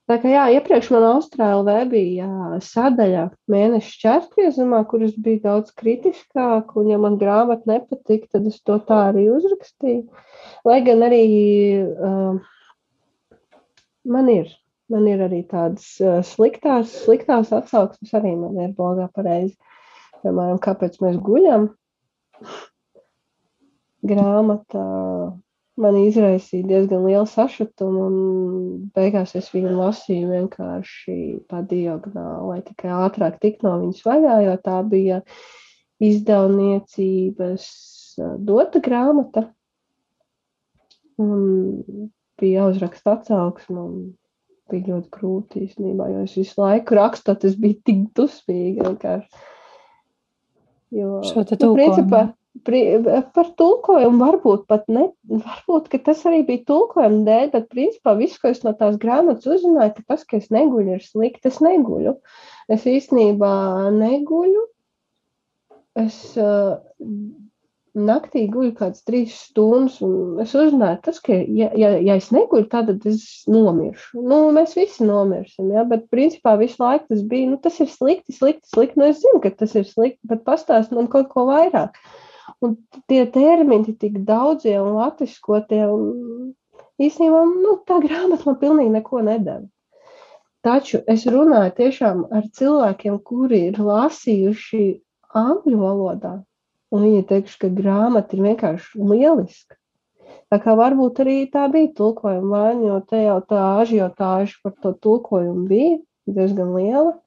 Tā 0.07 0.15
kā 0.23 0.29
jā, 0.31 0.43
iepriekš 0.55 0.89
man 0.93 1.05
Austrālijā 1.09 1.81
bija 1.91 2.27
sadaļa 2.63 3.25
mēneša 3.51 3.97
čērtgriezumā, 4.03 4.79
kuras 4.87 5.17
bija 5.19 5.41
daudz 5.49 5.73
kritiskāk, 5.75 6.71
un 6.79 6.93
ja 6.93 6.99
man 7.01 7.17
grāmata 7.19 7.67
nepatika, 7.67 8.29
tad 8.37 8.47
es 8.47 8.61
to 8.63 8.77
tā 8.87 9.01
arī 9.09 9.25
uzrakstīju. 9.35 10.05
Lai 10.67 10.77
gan 10.87 11.03
arī 11.09 11.23
uh, 11.83 12.39
man 14.07 14.31
ir, 14.31 14.53
man 14.93 15.11
ir 15.11 15.25
arī 15.27 15.41
tādas 15.51 15.89
sliktās, 16.31 16.95
sliktās 17.03 17.51
atsauksmes 17.59 18.15
arī 18.15 18.31
man 18.39 18.55
ir 18.63 18.71
blogā 18.79 19.09
pareizi. 19.11 19.57
Piemēram, 20.23 20.63
kāpēc 20.63 20.97
mēs 21.03 21.19
guļam? 21.27 21.69
grāmata 24.07 24.83
man 25.81 25.97
izraisīja 26.01 26.65
diezgan 26.67 27.05
lielu 27.05 27.27
sašutumu, 27.29 28.05
un 28.07 28.15
beigās 28.97 29.35
es 29.37 29.49
viņu 29.53 29.75
lasīju 29.77 30.31
vienkārši 30.31 31.17
pa 31.49 31.61
diagonāli, 31.69 32.47
lai 32.49 32.59
tikai 32.65 32.93
ātrāk 33.05 33.37
tik 33.43 33.61
no 33.65 33.75
viņas 33.83 34.05
vaļā, 34.07 34.37
jo 34.47 34.55
tā 34.65 34.77
bija 34.89 35.21
izdevniecības 36.03 37.67
dota 38.47 38.81
grāmata. 38.83 39.47
Un 41.17 42.09
bija 42.37 42.63
jāuzraksta 42.63 43.17
atsauksme, 43.17 43.81
un 43.81 43.93
bija 44.69 44.93
ļoti 44.93 45.13
grūti 45.13 45.63
īstenībā, 45.65 46.09
jo 46.13 46.25
es 46.27 46.35
visu 46.37 46.61
laiku 46.61 46.97
rakstu, 46.97 47.33
tas 47.41 47.55
bija 47.57 47.79
tik 47.87 48.03
dusmīgi 48.17 48.83
vienkārši. 48.83 49.45
Jo, 50.97 51.17
Šo 51.25 51.43
te 51.43 51.57
nu, 51.59 51.73
principā, 51.75 52.27
tulkojumu. 52.27 52.35
Par 52.65 53.49
tulkojumu 53.59 54.19
varbūt 54.21 54.65
pat 54.69 54.85
ne, 54.91 55.07
varbūt, 55.29 55.89
tas 56.05 56.23
arī 56.29 56.43
bija 56.47 56.65
tulkojuma 56.69 57.25
dēļ, 57.27 57.49
bet 57.53 57.69
principā 57.73 58.15
viss, 58.19 58.39
ko 58.41 58.51
es 58.53 58.63
no 58.65 58.73
tās 58.77 58.99
grāmatas 59.01 59.49
uzzināju, 59.57 59.95
ka 59.97 60.05
tas, 60.13 60.23
ka 60.27 60.39
es 60.41 60.49
neguļu, 60.53 60.97
ir 60.97 61.05
slikti, 61.05 61.51
es 61.51 61.59
neguļu. 61.63 62.17
Es 62.73 62.87
īstenībā 62.89 63.51
neguļu. 63.95 64.63
Es 65.97 66.17
uh, 66.37 66.77
naktī 67.97 68.45
guļu 68.51 68.73
kādas 68.77 69.01
trīs 69.07 69.33
stundas, 69.47 69.97
un 70.05 70.37
es 70.43 70.53
uzzināju, 70.57 70.99
tas, 71.07 71.19
ka, 71.23 71.33
ja, 71.33 71.69
ja, 71.79 71.93
ja 72.03 72.17
es 72.19 72.29
neguļu, 72.35 72.67
tad 72.71 72.91
es 73.09 73.25
nomiršu. 73.49 74.21
Nu, 74.27 74.43
mēs 74.55 74.77
visi 74.77 75.07
nomirsim, 75.07 75.71
ja? 75.73 75.85
bet 75.89 76.07
principā 76.13 76.55
visu 76.61 76.81
laiku 76.83 77.09
tas 77.13 77.23
bija, 77.31 77.49
nu, 77.51 77.59
tas 77.63 77.79
ir 77.83 77.89
slikti, 77.91 78.35
slikti, 78.35 78.69
slikti. 78.73 78.99
Nu, 79.01 79.09
es 79.09 79.21
zinu, 79.23 79.41
ka 79.43 79.53
tas 79.57 79.75
ir 79.79 79.87
slikti, 79.89 80.21
bet 80.29 80.45
pastāst 80.47 80.93
man 80.95 81.09
kaut 81.11 81.31
ko 81.33 81.47
vairāk. 81.49 81.97
Un 82.65 82.73
tie 83.05 83.25
termini 83.29 83.93
tik 84.01 84.17
daudzie 84.25 84.79
un 84.81 84.95
latviskotie, 84.97 85.83
un 85.85 86.53
īstenībā, 86.97 87.43
nu, 87.51 87.75
tā 87.85 87.99
grāmata 88.01 88.49
man 88.49 88.57
pilnīgi 88.61 88.93
neko 88.95 89.21
nedēļ. 89.27 89.65
Taču 90.65 91.03
es 91.13 91.27
runāju 91.29 91.75
tiešām 91.77 92.23
ar 92.33 92.47
cilvēkiem, 92.57 93.19
kuri 93.29 93.67
ir 93.69 93.77
lasījuši 93.77 94.85
angļu 95.37 95.77
valodā, 95.83 96.33
un 96.91 97.05
viņi 97.05 97.27
teikšu, 97.29 97.59
ka 97.61 97.69
grāmata 97.77 98.35
ir 98.35 98.47
vienkārši 98.47 99.05
lieliska. 99.11 99.77
Tā 100.51 100.57
kā 100.63 100.73
varbūt 100.79 101.21
arī 101.23 101.37
tā 101.51 101.67
bija 101.71 101.91
tulkojuma 101.95 102.49
vaina, 102.57 102.89
jo 102.89 102.97
te 103.05 103.21
jau 103.21 103.37
tā 103.45 103.61
ažiotāža 103.83 104.61
par 104.63 104.75
to 104.81 104.93
tulkojumu 105.05 105.67
bija 105.69 105.97
diezgan 106.25 106.73
liela. 106.75 107.17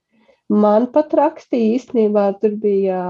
Man 0.50 0.88
pat 0.90 1.12
rakstīja 1.14 1.76
īstenībā, 1.76 2.24
tur 2.42 2.56
bija 2.58 3.00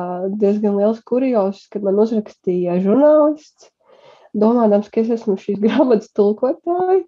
diezgan 0.42 0.76
liels 0.76 0.98
kurjos, 1.08 1.62
kad 1.72 1.86
man 1.86 1.96
uzrakstīja 2.02 2.76
žurnālists, 2.84 3.70
domādams, 4.36 4.90
ka 4.92 5.00
es 5.00 5.14
esmu 5.16 5.38
šīs 5.40 5.62
grāmatas 5.64 6.12
tulkotāja. 6.16 7.00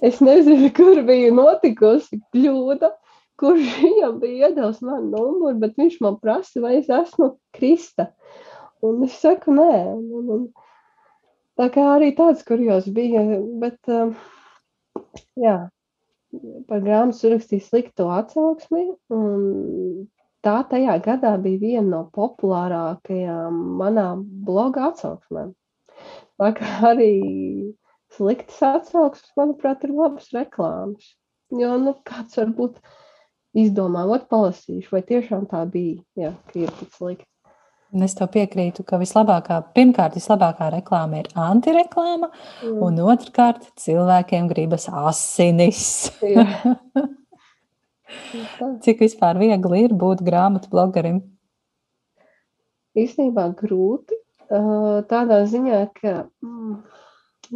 Es 0.00 0.22
nezinu, 0.24 0.70
kur 0.72 1.02
bija 1.04 1.34
notikusi 1.36 2.16
kļūda, 2.32 2.94
kurš 3.38 3.74
viņam 3.82 4.16
bija 4.22 4.48
iedevis 4.48 4.80
manu 4.80 5.10
numuru, 5.12 5.58
bet 5.60 5.76
viņš 5.76 6.00
man 6.00 6.16
prasa, 6.22 6.62
vai 6.64 6.78
es 6.80 6.88
esmu 6.88 7.34
Krista. 7.52 8.08
Un 8.80 9.04
es 9.04 9.18
saku, 9.20 9.52
nē. 9.52 9.72
Un, 9.92 10.32
un, 10.32 10.46
tā 11.60 11.68
kā 11.74 11.84
arī 11.98 12.14
tāds 12.16 12.40
kurjos 12.48 12.88
bija, 12.94 13.20
bet 13.60 13.92
um, 13.92 14.16
jā, 15.36 15.58
par 16.68 16.82
grāmatu 16.84 17.32
rakstīju 17.32 17.64
slikto 17.64 18.08
atsauksmi. 18.12 18.84
Tā 20.46 20.56
tajā 20.70 20.94
gadā 21.04 21.32
bija 21.42 21.60
viena 21.62 21.88
no 21.88 22.02
populārākajām 22.14 23.56
manā 23.80 24.08
bloga 24.46 24.90
atsauksmēm. 24.92 25.54
Tā 26.38 26.52
kā 26.58 26.74
arī 26.92 27.12
sliktas 28.14 28.60
atsauksmes, 28.62 29.34
manuprāt, 29.38 29.82
ir 29.84 29.96
labas 29.96 30.30
reklāmas. 30.36 31.14
Jo 31.50 31.74
nu, 31.80 31.96
kāds 32.06 32.38
varbūt 32.38 32.78
izdomā, 33.58 34.04
ot, 34.06 34.28
palasīšu, 34.30 34.92
vai 34.92 35.02
tiešām 35.08 35.48
tā 35.50 35.64
bija, 35.72 36.02
jā, 36.20 36.34
ka 36.50 36.60
ir 36.60 36.72
tik 36.78 36.94
slikti. 36.94 37.28
Un 37.96 38.04
es 38.04 38.12
tev 38.18 38.28
piekrītu, 38.34 38.82
ka 38.84 38.98
vislabākā, 39.00 39.62
pirmkārt, 39.76 40.16
vislabākā 40.18 40.66
reklāma 40.74 41.22
ir 41.22 41.28
antireklāma, 41.40 42.28
Mm. 42.62 42.82
un 42.84 42.98
otrkārt, 43.14 43.62
cilvēkiem 43.80 44.48
gribas 44.50 44.88
asinis. 44.92 46.10
Cik 48.84 49.00
vispār 49.04 49.38
viegli 49.40 49.84
ir 49.86 49.94
būt 49.96 50.20
grāmatu 50.24 50.68
blogerim? 50.72 51.22
Īstenībā 52.98 53.48
grūti. 53.56 54.16
ā, 54.50 54.60
Tādā 55.08 55.42
ziņā, 55.48 55.80
ka 55.96 56.12
mm, 56.44 56.76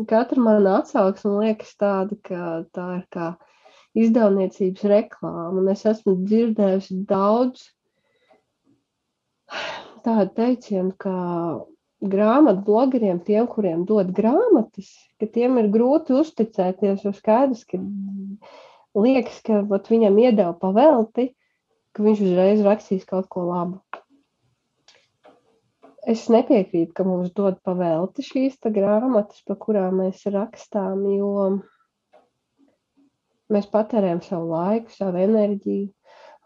katra 0.09 0.40
mana 0.40 0.79
atsauksme 0.81 1.38
liekas 1.45 1.77
tāda, 1.81 2.16
ka 2.25 2.64
tā 2.73 2.88
ir 3.01 3.07
kā 3.12 3.35
izdevniecības 3.97 4.85
reklāma. 4.92 5.51
Un 5.61 5.68
es 5.73 5.85
esmu 5.88 6.16
dzirdējusi 6.25 7.03
daudz 7.09 7.68
tādu 10.05 10.33
teicienu, 10.37 10.93
ka 11.01 11.15
grāmatu 12.03 12.65
blogeriem, 12.67 13.21
tiem, 13.23 13.47
kuriem 13.51 13.85
dod 13.87 14.11
grāmatas, 14.17 14.91
ka 15.21 15.29
tiem 15.31 15.61
ir 15.62 15.71
grūti 15.75 16.17
uzticēties, 16.19 17.05
jo 17.07 17.15
skaidrs, 17.15 17.62
ka 17.69 17.79
liekas, 18.99 19.38
ka 19.47 19.62
vat, 19.71 19.88
viņam 19.93 20.19
iedeva 20.25 20.53
pavelti, 20.59 21.31
ka 21.95 22.05
viņš 22.05 22.25
uzreiz 22.27 22.62
rakstīs 22.67 23.07
kaut 23.09 23.29
ko 23.33 23.47
labu. 23.49 23.81
Es 26.03 26.25
nepiekrītu, 26.33 26.91
ka 26.99 27.07
mums 27.07 27.31
dod 27.31 27.61
pavelti 27.62 28.25
šīs 28.27 28.59
ta 28.59 28.73
grāmatas, 28.75 29.38
pa 29.47 29.55
kurām 29.55 30.01
mēs 30.03 30.25
rakstām, 30.35 31.05
jo 31.15 31.61
mēs 33.53 33.69
patērējam 33.71 34.23
savu 34.27 34.51
laiku, 34.51 34.91
savu 34.91 35.23
enerģiju. 35.23 35.93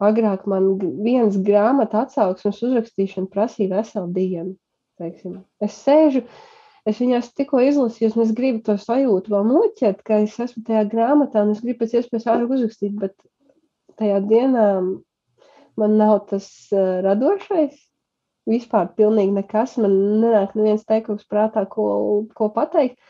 Agrāk 0.02 0.44
man 0.50 0.74
viens 1.04 1.38
grāmatu 1.40 2.02
atsauksmes 2.02 2.61
uzrakstīšana 2.66 3.30
prasīja 3.32 3.78
veselu 3.78 4.11
dienu. 4.12 4.52
Teiksim. 5.00 5.38
Es 5.61 5.76
sēžu, 5.85 6.22
es 6.88 7.00
viņās 7.00 7.32
tikko 7.37 7.62
izlasīju, 7.64 8.12
un 8.16 8.24
es 8.26 8.35
gribu 8.37 8.62
to 8.66 8.76
sajūtu 8.80 9.32
vēl 9.32 9.48
noķert, 9.48 10.02
ka 10.04 10.20
es 10.24 10.37
esmu 10.40 10.64
tajā 10.68 10.85
grāmatā, 10.92 11.44
un 11.44 11.54
es 11.54 11.62
gribu 11.64 11.85
pēc 11.85 11.96
iespējas 12.00 12.28
ātrāk 12.32 12.54
uzrakstīt, 12.56 12.94
bet 13.00 13.16
tajā 14.00 14.20
dienā 14.28 14.68
man 15.80 15.98
nav 16.00 16.26
tas 16.30 16.48
uh, 16.72 17.00
radošais. 17.04 17.76
Vispār 18.46 18.92
pilnīgi 18.94 19.35
nekas. 19.35 19.74
Man 19.82 19.96
nenāk 20.22 20.52
neviens 20.54 20.85
teikums 20.87 21.24
prātā, 21.26 21.64
ko, 21.68 21.87
ko 22.37 22.52
pateikt. 22.54 23.00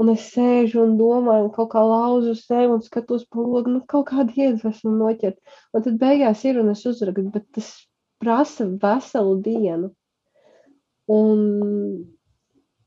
Un 0.00 0.08
es 0.14 0.30
sēžu 0.32 0.80
un 0.86 0.94
domāju, 0.96 1.46
un 1.46 1.52
kaut 1.52 1.72
kā 1.74 1.80
lauzu 1.84 2.32
sevi 2.38 2.70
un 2.72 2.80
skatos 2.84 3.26
pa 3.28 3.42
logu, 3.44 3.74
nu 3.74 3.82
kaut 3.92 4.06
kādu 4.08 4.32
iedvesmu 4.46 4.94
noķert. 4.96 5.36
Un 5.76 5.84
tad 5.84 5.98
beigās 6.00 6.44
ir 6.48 6.60
un 6.62 6.70
es 6.72 6.86
uzrakstu, 6.88 7.26
bet 7.34 7.44
tas 7.56 7.68
prasa 8.22 8.64
veselu 8.80 9.36
dienu. 9.44 9.90
Un 11.10 11.44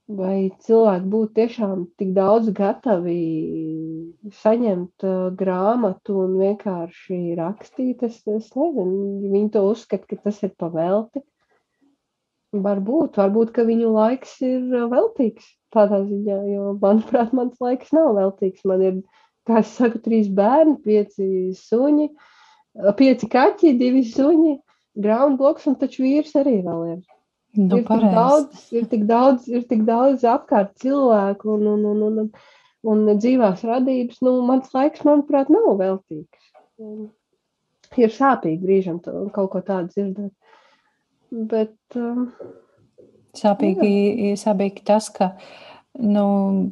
vai 0.07 0.49
cilvēki 0.65 1.09
būtu 1.13 1.33
tiešām 1.37 1.85
tik 2.01 2.11
daudz 2.17 2.49
gatavi 2.55 3.19
saņemt 4.41 5.05
uh, 5.07 5.29
grāmatu 5.37 6.17
un 6.25 6.37
vienkārši 6.41 7.35
rakstīt, 7.39 8.03
es, 8.09 8.19
es 8.25 8.49
nezinu, 8.57 9.29
viņi 9.31 9.53
to 9.53 9.63
uzskata, 9.69 10.09
ka 10.09 10.19
tas 10.27 10.41
ir 10.43 10.53
pavelti. 10.59 11.23
Varbūt, 12.53 13.17
varbūt, 13.17 13.53
ka 13.53 13.65
viņu 13.69 13.93
laiks 13.95 14.39
ir 14.45 14.65
uh, 14.73 14.89
veltīgs 14.91 15.45
tādā 15.73 16.03
ziņā, 16.07 16.37
jo, 16.51 16.73
manuprāt, 16.81 17.33
mans 17.35 17.57
laiks 17.63 17.93
nav 17.95 18.13
veltīgs. 18.17 18.63
Man 18.69 18.83
ir, 18.85 18.99
kā 19.49 19.61
es 19.63 19.73
saku, 19.77 20.01
trīs 20.05 20.29
bērni, 20.33 20.77
pieci 20.85 21.25
suņi, 21.57 22.09
pieci 22.99 23.29
kaķi, 23.33 23.75
divi 23.79 24.03
suņi, 24.09 24.55
grāmatu 25.03 25.41
bloks, 25.41 25.67
un 25.69 25.79
taču 25.81 26.05
vīrs 26.05 26.35
arī 26.39 26.59
vēl 26.65 26.85
ir. 26.93 27.01
Nu, 27.53 27.67
ir, 27.67 27.83
tik 27.83 27.89
pareizi. 27.89 28.13
daudz, 28.17 28.67
ir 28.73 28.85
tik 28.89 29.03
daudz, 29.09 29.49
ir 29.49 29.65
tik 29.69 29.83
daudz 29.85 30.23
apkārt 30.25 30.73
cilvēku 30.81 31.57
un, 31.57 31.67
un, 31.75 31.83
un, 31.91 32.05
un, 32.07 32.21
un, 32.23 32.31
un 32.93 33.19
dzīvās 33.19 33.61
radības. 33.69 34.23
Nu, 34.25 34.39
mans 34.47 34.73
laiks, 34.73 35.05
manuprāt, 35.05 35.53
nav 35.53 35.75
veltīgs. 35.81 36.53
Un 36.81 37.11
Ir 37.99 38.13
sāpīgi 38.13 38.61
brīžam 38.63 38.99
to, 39.03 39.13
kaut 39.35 39.51
ko 39.53 39.61
tādu 39.65 39.91
dzirdēt. 39.93 40.33
Bet, 41.51 41.75
um, 41.97 42.27
Sāpīgi, 43.33 44.33
sāpīgi 44.37 44.83
tas, 44.85 45.07
ka 45.13 45.31
nu, 45.97 46.25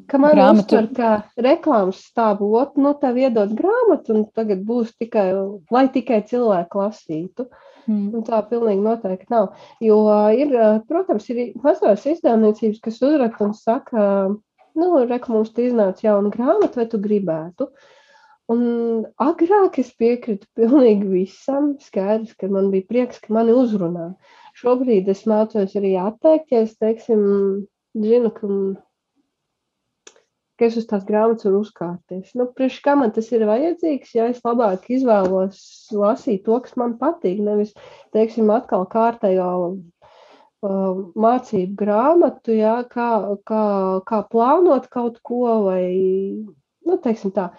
ka 0.10 0.20
man 0.22 0.36
grāmatu 0.36 0.78
uztver 0.78 0.90
kā 0.98 1.12
reklāmas 1.42 2.04
stāvu, 2.12 2.52
ot, 2.60 2.78
nu, 2.78 2.94
tev 3.02 3.18
iedod 3.18 3.56
grāmatu, 3.58 4.14
un 4.14 4.28
tagad 4.36 4.62
būs 4.68 4.94
tikai, 5.02 5.28
lai 5.74 5.88
tikai 5.94 6.22
cilvēku 6.30 6.84
lasītu. 6.84 7.48
Mm. 7.90 8.12
Un 8.14 8.26
tā 8.28 8.44
pilnīgi 8.46 8.84
noteikti 8.86 9.34
nav. 9.34 9.56
Jo 9.82 9.98
ir, 10.38 10.54
protams, 10.86 11.26
ir 11.34 11.56
mazās 11.64 12.06
izdevniecības, 12.12 12.78
kas 12.84 13.00
uzraksta 13.02 13.48
un 13.48 13.56
saka, 13.58 14.04
nu, 14.78 14.92
reku 15.10 15.34
mums 15.34 15.50
te 15.56 15.66
iznāca 15.66 16.06
jauna 16.06 16.30
grāmata, 16.34 16.82
vai 16.82 16.86
tu 16.92 17.02
gribētu. 17.02 17.72
Un 18.52 18.62
agrāk 19.22 19.80
es 19.82 19.90
piekrītu 19.98 20.46
pilnīgi 20.60 21.10
visam. 21.10 21.74
Skaidrs, 21.82 22.36
ka 22.38 22.52
man 22.52 22.70
bija 22.74 22.90
prieks, 22.90 23.22
ka 23.24 23.34
mani 23.34 23.56
uzrunā. 23.56 24.12
Šobrīd 24.62 25.10
es 25.10 25.24
mācos 25.30 25.74
arī 25.80 25.96
atteikties, 25.98 26.76
teiksim, 26.82 27.22
zinu, 27.98 28.30
ka, 28.36 28.50
ka 30.60 30.68
es 30.68 30.78
uz 30.78 30.86
tās 30.90 31.08
grāmatas 31.08 31.48
varu 31.48 31.64
uzkārties. 31.64 32.36
Nu, 32.38 32.46
priekš 32.58 32.78
kā 32.86 32.94
man 33.00 33.14
tas 33.16 33.32
ir 33.34 33.48
vajadzīgs, 33.50 34.14
ja 34.20 34.28
es 34.30 34.44
labāk 34.46 34.86
izvēlos 34.94 35.64
lasīt 35.98 36.46
to, 36.46 36.60
kas 36.62 36.78
man 36.78 36.94
patīk, 37.02 37.42
nevis, 37.42 37.74
teiksim, 38.14 38.54
atkal 38.54 38.86
kārtējo 38.92 39.50
uh, 39.72 41.04
mācību 41.26 41.78
grāmatu, 41.82 42.54
jā, 42.62 42.78
kā, 42.92 43.10
kā, 43.50 43.66
kā 44.06 44.24
plānot 44.30 44.90
kaut 44.94 45.18
ko 45.26 45.58
vai, 45.66 45.86
nu, 46.86 47.02
teiksim 47.02 47.34
tā, 47.34 47.50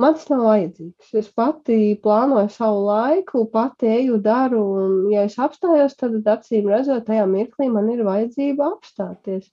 Man 0.00 0.14
tas 0.16 0.28
nav 0.32 0.44
vajadzīgs. 0.46 1.10
Es 1.20 1.28
pati 1.36 1.76
plānoju 2.04 2.48
savu 2.54 2.84
laiku, 2.86 3.44
pati 3.52 3.90
eju, 3.90 4.20
daru, 4.24 4.60
un, 4.82 4.92
ja 5.12 5.26
es 5.28 5.36
apstājos, 5.42 5.96
tad 6.00 6.28
acīm 6.34 6.70
redzot, 6.72 7.04
tajā 7.08 7.26
mirklī 7.28 7.68
man 7.72 7.90
ir 7.92 8.04
vajadzība 8.06 8.70
apstāties. 8.70 9.50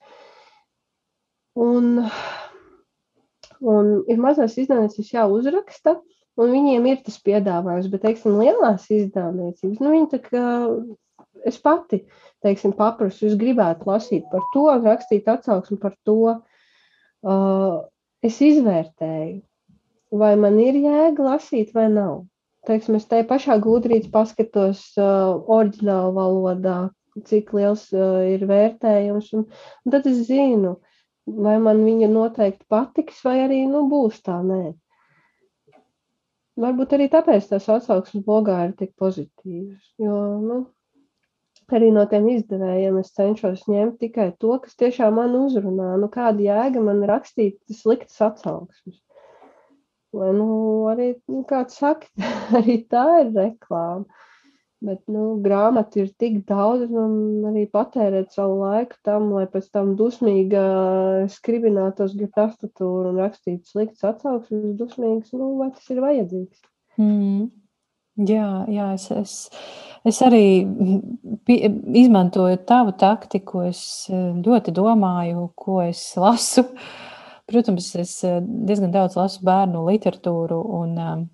Un, 1.58 2.06
un 3.74 3.92
ir 4.08 4.22
mazās 4.24 4.56
izdevniecības 4.62 5.12
jāuzraksta, 5.18 5.98
un 6.38 6.54
viņiem 6.54 6.88
ir 6.94 7.02
tas 7.04 7.18
piedāvājums, 7.26 7.90
bet, 7.92 8.06
teiksim, 8.06 8.38
lielās 8.40 8.88
izdevniecības, 8.94 9.82
nu, 9.82 9.94
viņi 9.98 10.10
tā 10.14 10.22
kā 10.30 10.46
es 11.50 11.60
pati, 11.64 12.04
teiksim, 12.46 12.76
paprasu, 12.78 13.28
es 13.28 13.36
gribētu 13.40 13.90
lasīt 13.90 14.30
par 14.32 14.46
to, 14.54 14.68
rakstīt 14.86 15.28
atsauksmi 15.32 15.80
par 15.82 15.98
to. 16.08 16.38
Uh, 17.28 17.84
es 18.24 18.38
izvērtēju, 18.46 19.42
vai 20.12 20.36
man 20.40 20.60
ir 20.64 20.78
jēga 20.80 21.24
lasīt 21.32 21.74
vai 21.76 21.88
nav. 21.92 22.26
Teiksim, 22.68 22.98
es 23.00 23.08
te 23.08 23.22
pašā 23.28 23.58
gudrītī 23.64 24.10
paskatos 24.12 24.82
uh, 25.00 25.38
oriģinālu 25.58 26.14
valodā, 26.18 26.78
cik 27.28 27.54
liels 27.56 27.86
uh, 27.96 28.20
ir 28.28 28.44
vērtējums, 28.50 29.32
un, 29.38 29.46
un 29.86 29.94
tad 29.94 30.08
es 30.10 30.26
zinu, 30.28 30.76
vai 31.48 31.56
man 31.64 31.86
viņa 31.86 32.10
noteikti 32.12 32.68
patiks, 32.70 33.24
vai 33.24 33.40
arī 33.46 33.62
nu, 33.72 33.86
būs 33.92 34.20
tā, 34.26 34.42
nē. 34.44 34.76
Varbūt 36.58 36.98
arī 36.98 37.08
tāpēc 37.14 37.52
tās 37.52 37.68
atsauksmes 37.70 38.26
blogā 38.26 38.58
ir 38.66 38.74
tik 38.80 38.96
pozitīvas, 39.00 39.94
jo, 40.02 40.18
nu, 40.42 40.62
arī 41.78 41.92
no 41.94 42.06
tiem 42.10 42.28
izdevējiem 42.34 42.98
es 43.02 43.12
cenšos 43.16 43.66
ņemt 43.70 44.00
tikai 44.04 44.32
to, 44.42 44.56
kas 44.64 44.76
tiešām 44.80 45.20
man 45.20 45.36
uzrunā. 45.38 45.94
Nu, 46.02 46.10
kāda 46.12 46.44
jēga 46.44 46.84
man 46.84 47.04
rakstīt 47.10 47.60
sliktas 47.72 48.20
atsauksmes? 48.32 48.98
Lai, 50.16 50.30
nu, 50.36 50.48
arī, 50.88 51.12
nu, 51.28 51.42
kāds 51.48 51.78
saka, 51.82 52.08
arī 52.58 52.80
tā 52.92 53.06
ir 53.24 53.34
reklāma. 53.36 54.08
Bet 54.78 55.00
nu, 55.10 55.40
grāmatu 55.42 56.04
ir 56.04 56.12
tik 56.22 56.44
daudz, 56.46 56.92
un 56.94 57.48
arī 57.50 57.64
patērēt 57.74 58.36
savu 58.36 58.60
laiku 58.62 59.00
tam, 59.08 59.32
lai 59.34 59.48
pēc 59.50 59.72
tam 59.74 59.96
dusmīgi 59.98 60.62
skribinātos 61.34 62.14
gar 62.20 62.30
tastatūru 62.36 63.10
un 63.10 63.18
rakstītu 63.24 63.66
sliktas 63.66 64.06
atsauksmes, 64.12 64.76
dusmīgas, 64.78 65.34
nu, 65.34 65.56
vai 65.58 65.72
tas 65.74 65.90
ir 65.90 66.04
vajadzīgs? 66.06 66.62
Mm. 67.02 67.50
Jā, 68.30 68.52
jā 68.74 68.86
es, 68.94 69.10
es, 69.14 69.34
es 70.06 70.22
arī 70.26 70.46
izmantoju 72.06 72.62
tavu 72.70 72.94
taktiku. 72.98 73.66
Es 73.70 73.82
eh, 74.14 74.30
ļoti 74.46 74.74
domāju, 74.78 75.50
ko 75.58 75.82
es 75.90 76.06
lasu. 76.22 76.68
Uh, 76.70 77.17
Protams, 77.48 77.94
es 77.96 78.14
eh, 78.28 78.42
diezgan 78.44 78.92
daudz 78.92 79.16
lasu 79.16 79.44
bērnu 79.48 79.86
literatūru, 79.88 80.58
un 80.82 80.98
um, 81.00 81.26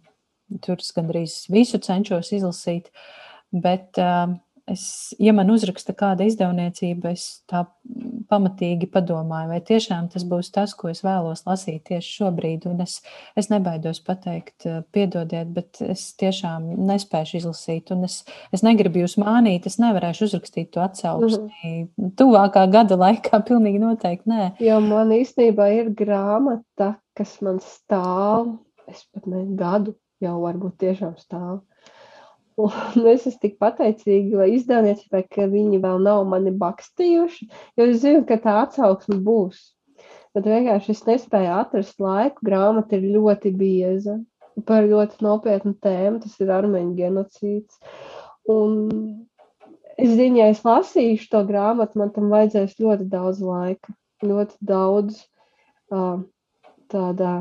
tur 0.62 0.82
gandrīz 0.95 1.39
visu 1.49 1.80
cenšos 1.82 2.30
izlasīt. 2.38 2.91
Bet 3.54 3.97
um, 4.02 4.38
es, 4.69 5.13
ja 5.19 5.34
man 5.36 5.52
uzraksta 5.52 5.93
kāda 5.97 6.26
izdevniecība, 6.28 7.12
es 7.13 7.43
tā 7.49 7.63
pamatīgi 8.30 8.88
padomāju, 8.91 9.49
vai 9.52 9.60
tiešām 9.65 10.08
tas 10.13 10.26
būs 10.28 10.52
tas, 10.56 10.73
ko 10.78 10.89
es 10.91 11.04
vēlos 11.04 11.43
lasīt 11.47 11.84
tieši 11.89 12.13
šobrīd. 12.21 12.67
Un 12.71 12.84
es, 12.86 12.99
es 13.39 13.49
nebaidos 13.52 13.99
pateikt, 14.06 14.65
eh, 14.69 14.82
piedodiet, 14.95 15.52
bet 15.56 15.82
es 15.84 16.06
tiešām 16.19 16.69
nespēju 16.89 17.41
izlasīt, 17.41 17.91
un 17.95 18.08
es, 18.08 18.21
es 18.56 18.63
negribu 18.65 19.04
jūs 19.04 19.17
mānīt, 19.21 19.67
es 19.69 19.80
nevarēšu 19.84 20.30
uzrakstīt 20.30 20.71
to 20.73 20.84
atsauksmi. 20.86 21.43
Mm 21.43 21.89
-hmm. 21.97 22.13
Tuvākā 22.19 22.65
gada 22.71 22.99
laikā 22.99 23.43
pilnīgi 23.49 23.84
noteikti 23.84 24.30
nē. 24.30 24.52
Jo 24.63 24.80
man 24.80 25.12
īstenībā 25.12 25.69
ir 25.80 25.91
grāmata, 25.91 26.95
kas 27.17 27.41
man 27.41 27.60
stāv, 27.60 28.58
es 28.88 29.06
pat 29.12 29.28
ne 29.28 29.45
gadu 29.60 29.95
jau 30.23 30.39
varbūt 30.41 30.80
tiešām 30.80 31.17
stāv 31.19 31.62
Un 32.58 33.08
es 33.13 33.26
esmu 33.26 33.39
tik 33.42 33.56
pateicīga 33.62 34.46
izdevniecībai, 34.54 35.24
ka 35.36 35.48
viņi 35.50 35.80
vēl 35.84 36.04
nav 36.06 36.26
mani 36.30 36.54
bakstījuši, 36.60 37.48
jo 37.80 37.88
es 37.89 38.02
zinu, 38.04 38.26
ka 38.30 38.38
tā 38.44 38.60
atsauksme 38.66 39.18
būs. 39.26 39.63
Bet 40.34 40.50
vienkārši 40.50 40.94
es 40.94 41.04
nespēju 41.08 41.52
atrast 41.60 42.00
laiku. 42.02 42.46
Grāmata 42.46 42.98
ir 42.98 43.10
ļoti 43.16 43.54
bieza 43.58 44.18
par 44.70 44.86
ļoti 44.89 45.22
nopietnu 45.26 45.76
tēmu. 45.82 46.22
Tas 46.24 46.39
ir 46.42 46.54
armēņu 46.54 46.96
genocīds. 46.98 47.78
Un 48.50 48.80
es 49.94 50.16
zinu, 50.18 50.42
ja 50.42 50.50
es 50.54 50.63
lasīšu 50.66 51.30
to 51.34 51.44
grāmatu, 51.50 52.02
man 52.02 52.13
tam 52.16 52.34
vajadzēs 52.34 52.80
ļoti 52.82 53.10
daudz 53.13 53.44
laika. 53.46 53.94
Ļoti 54.26 54.58
daudz 54.66 55.22
uh, 55.94 56.24
tādā. 56.89 57.36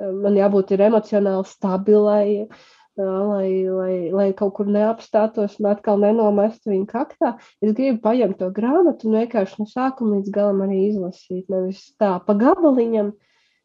Man 0.00 0.40
jābūt 0.40 0.72
emocionāli 0.74 1.46
stabilai, 1.52 2.24
uh, 2.48 2.64
lai, 2.96 3.66
lai, 3.66 4.10
lai 4.14 4.28
kaut 4.38 4.54
kur 4.58 4.68
neapstātos 4.70 5.58
un 5.58 5.70
atkal 5.72 5.98
nenomestu 6.02 6.70
viņu 6.70 6.86
kaktā. 6.90 7.34
Es 7.60 7.74
gribu 7.74 8.00
paņemt 8.04 8.38
to 8.38 8.50
grāmatu 8.54 9.08
un 9.08 9.18
vienkārši 9.18 9.58
no 9.58 9.66
sākuma 9.70 10.18
līdz 10.18 10.30
galam 10.34 10.62
arī 10.66 10.84
izlasīt. 10.90 11.48
Nevis 11.50 11.82
tā 11.98 12.14
pa 12.26 12.36
gabaliņam, 12.38 13.10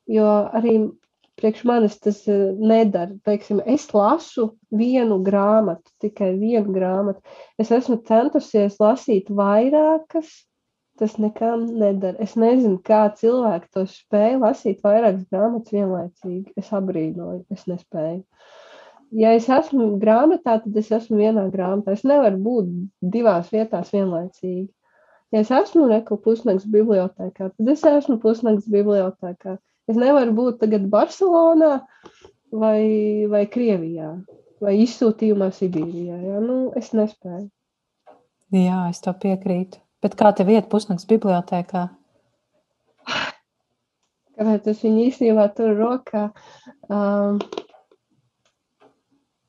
jo 0.10 0.28
arī 0.60 0.76
priekš 1.40 1.64
manis 1.70 2.00
tas 2.02 2.24
nedara. 2.28 3.14
Teiksim, 3.28 3.62
es 3.70 3.88
lasu 3.94 4.50
vienu 4.76 5.22
grāmatu, 5.24 5.94
tikai 6.02 6.34
vienu 6.40 6.74
grāmatu. 6.76 7.22
Es 7.62 7.72
esmu 7.72 8.02
centusies 8.10 8.80
lasīt 8.82 9.30
vairākas. 9.30 10.32
Tas 11.00 11.14
nekam 11.16 11.62
nedara. 11.80 12.18
Es 12.20 12.34
nezinu, 12.36 12.82
kā 12.84 13.06
cilvēki 13.16 13.70
to 13.72 13.86
spēj 13.88 14.34
lasīt 14.42 14.82
vairākas 14.84 15.30
grāmatas 15.32 15.72
vienlaicīgi. 15.72 16.58
Es 16.60 16.74
abrīnoju, 16.76 17.46
es 17.56 17.64
nespēju. 17.72 18.26
Uh, 18.26 18.58
ja 19.12 19.34
es 19.38 19.48
esmu 19.50 19.92
grāmatā, 20.02 20.60
tad 20.64 20.76
es 20.82 20.92
esmu 20.96 21.20
vienā 21.22 21.48
grāmatā. 21.54 21.96
Es 21.98 22.06
nevaru 22.08 22.42
būt 22.46 22.74
divās 23.16 23.52
vietās 23.54 23.94
vienlaicīgi. 23.96 24.70
Ja 25.34 25.44
es 25.44 25.52
esmu 25.54 25.86
neko 25.92 26.18
pusnakts 26.24 26.66
bibliotekā, 26.70 27.52
tad 27.54 27.72
es 27.74 27.86
esmu 27.86 28.18
pusnakts 28.22 28.70
bibliotekā. 28.72 29.60
Es 29.90 29.98
nevaru 29.98 30.34
būt 30.38 30.60
tagad 30.64 30.88
Barcelonā 30.90 31.80
vai, 32.54 32.82
vai 33.30 33.46
Krievijā 33.50 34.16
vai 34.64 34.76
izsūtījumā 34.84 35.50
Sibīrijā. 35.56 36.18
Ja? 36.24 36.42
Nu, 36.44 36.60
es 36.78 36.92
nespēju. 36.96 37.48
Jā, 38.56 38.82
es 38.90 39.02
to 39.06 39.14
piekrītu. 39.14 39.80
Bet 40.04 40.16
kā 40.20 40.32
tev 40.36 40.52
iet 40.54 40.70
pusnakts 40.72 41.08
bibliotekā? 41.10 41.88
Kāpēc 44.40 44.70
es 44.72 44.84
viņu 44.86 45.06
īstenībā 45.10 45.50
tur 45.56 45.74
rokā? 45.78 46.30
Um, 46.88 47.42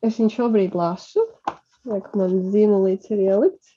Es 0.07 0.17
viņu 0.17 0.33
šobrīd 0.33 0.77
lasu, 0.79 1.27
lai 1.89 2.01
man 2.17 2.39
zīmolīts 2.53 3.11
ir 3.13 3.25
ielikts. 3.27 3.75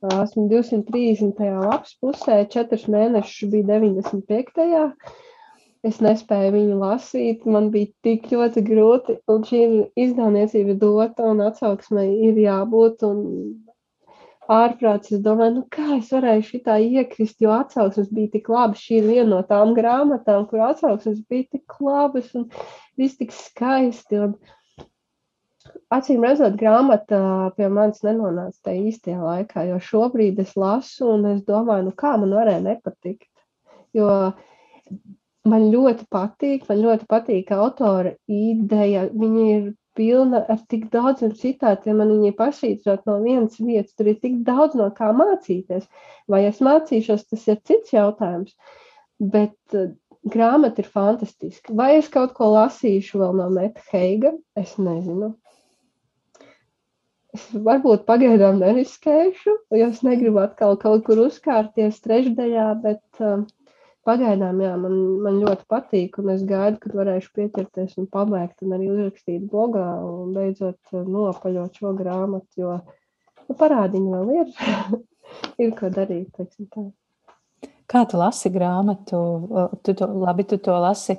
Esmu 0.00 0.46
230. 0.48 1.40
lapas 1.60 1.96
pusē, 2.00 2.36
4 2.52 2.92
mēnešus 2.94 3.50
bija 3.52 3.80
95. 3.80 4.94
Es 5.88 5.98
nespēju 6.04 6.52
viņu 6.54 6.76
lasīt, 6.80 7.44
man 7.48 7.70
bija 7.72 7.88
tik 8.04 8.28
ļoti 8.32 8.62
grūti, 8.64 9.16
un 9.32 9.44
šī 9.48 9.60
izdevniecība 10.04 10.76
dota 10.80 11.28
un 11.32 11.40
atsauksmei 11.44 12.08
ir 12.28 12.40
jābūt, 12.40 13.04
un 13.08 13.22
ārprāts, 14.50 15.12
es 15.14 15.22
domāju, 15.24 15.54
nu 15.58 15.64
kā 15.72 15.86
es 15.96 16.10
varēju 16.12 16.46
šitā 16.48 16.76
iekrist, 16.84 17.38
jo 17.44 17.52
atsauksmes 17.54 18.10
bija 18.14 18.34
tik 18.36 18.50
labas. 18.52 18.82
Šī 18.82 19.00
ir 19.00 19.08
viena 19.08 19.28
no 19.32 19.40
tām 19.46 19.74
grāmatām, 19.76 20.46
kur 20.50 20.64
atsauksmes 20.68 21.20
bija 21.30 21.48
tik 21.56 21.76
labas 21.84 22.32
un 22.38 22.48
viss 23.00 23.20
tik 23.20 23.32
skaisti. 23.36 24.20
Un, 24.26 24.34
acīm 25.94 26.24
redzot, 26.26 26.56
grāmata 26.60 27.20
pie 27.56 27.68
manis 27.72 28.04
nenonāca 28.06 28.68
tajā 28.68 28.84
īstajā 28.90 29.18
laikā, 29.22 29.64
jo 29.70 29.80
šobrīd 29.86 30.40
es 30.42 30.54
lasu 30.58 31.08
un 31.14 31.26
es 31.34 31.42
domāju, 31.48 31.88
nu 31.88 31.96
kā 31.96 32.14
man 32.20 32.34
varēja 32.36 32.62
nepatikt. 32.64 33.28
Jo 33.96 34.08
man 35.50 35.68
ļoti 35.72 36.06
patīk, 36.12 36.66
man 36.68 36.82
ļoti 36.84 37.08
patīk 37.10 37.52
autora 37.56 38.14
ideja. 38.30 39.06
Viņa 39.10 39.46
ir 39.54 39.70
pilna 39.98 40.44
ar 40.52 40.60
tik 40.70 40.86
daudziem 40.92 41.32
citātiem, 41.36 41.98
man 42.00 42.12
viņa 42.14 42.36
pašītrot 42.38 43.08
no 43.10 43.18
vienas 43.24 43.58
vietas, 43.58 43.96
tur 43.98 44.12
ir 44.12 44.20
tik 44.22 44.38
daudz 44.46 44.76
no 44.78 44.90
kā 44.94 45.10
mācīties. 45.16 45.88
Vai 46.30 46.44
es 46.48 46.62
mācīšos, 46.64 47.26
tas 47.32 47.48
ir 47.50 47.58
cits 47.66 47.96
jautājums. 47.96 48.54
Bet 49.20 49.58
grāmata 50.28 50.82
ir 50.82 50.88
fantastiska. 50.88 51.74
Vai 51.76 51.96
es 51.98 52.08
kaut 52.12 52.34
ko 52.36 52.52
lasīšu 52.54 53.20
vēl 53.20 53.36
no 53.40 53.48
Meta 53.52 53.82
Heiga? 53.92 54.32
Es 54.56 54.76
nezinu. 54.78 55.34
Es 57.36 57.46
varbūt 57.68 58.04
pagaidām 58.08 58.60
neriskēšu, 58.62 59.56
jo 59.78 59.88
es 59.88 60.02
negribu 60.06 60.42
atkal 60.42 60.78
kaut 60.80 61.04
kur 61.06 61.22
uzkārties 61.26 62.00
trešdaļā, 62.04 62.66
bet 62.84 63.24
um, 63.24 63.46
pagaidām 64.08 64.62
jā, 64.64 64.72
man, 64.80 64.96
man 65.24 65.40
ļoti 65.42 65.66
patīk, 65.70 66.20
es 66.34 66.46
gaidu, 66.48 66.80
kad 66.84 66.96
varēšu 67.00 67.34
pieķerties 67.36 67.98
un 68.00 68.08
pabeigt 68.12 68.64
un 68.64 68.76
arī 68.76 68.90
uzrakstīt 68.94 69.44
blogā 69.50 69.86
un 70.06 70.32
beidzot 70.36 70.94
uh, 70.94 71.04
nopaļot 71.04 71.82
šo 71.82 71.94
grāmatu, 71.98 72.64
jo 72.64 72.78
nu, 72.80 73.58
parādiņi 73.58 74.14
vēl 74.14 74.32
ir, 74.38 74.54
ir 75.66 75.76
ko 75.78 75.92
darīt. 75.94 76.46
Kā 77.90 78.06
tu 78.06 78.18
lasi 78.20 78.52
grāmatu? 78.54 79.20
Tu 79.82 79.94
to, 79.98 80.06
labi, 80.22 80.46
tu 80.46 80.60
to 80.62 80.76
lasi 80.78 81.16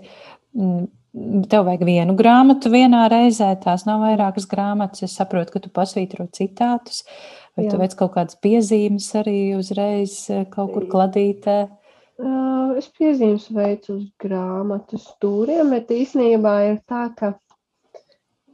mm, 0.56 0.86
Tev 1.12 1.66
vajag 1.68 1.82
vienu 1.84 2.14
grāmatu 2.16 2.70
vienā 2.72 3.02
reizē, 3.12 3.50
tās 3.60 3.84
nav 3.84 4.00
vairākas 4.06 4.46
grāmatas. 4.48 5.04
Es 5.04 5.18
saprotu, 5.20 5.52
ka 5.58 5.60
tu 5.66 5.72
pasvītro 5.74 6.24
citātus, 6.32 7.02
vai 7.58 7.66
Jā. 7.66 7.74
tu 7.74 7.80
veic 7.82 7.98
kaut 8.00 8.14
kādas 8.16 8.40
piezīmes 8.40 9.10
arī 9.20 9.58
uzreiz 9.58 10.14
eh, 10.32 10.46
kaut 10.54 10.72
kur 10.72 10.88
kladītē. 10.92 11.58
Es 12.80 12.88
piezīmes 12.96 13.50
veicu 13.52 13.98
uz 13.98 14.06
grāmatas 14.22 15.10
stūriem, 15.10 15.74
bet 15.76 15.92
īsnībā 15.92 16.56
ir 16.70 16.80
tā, 16.88 17.04
ka, 17.18 17.34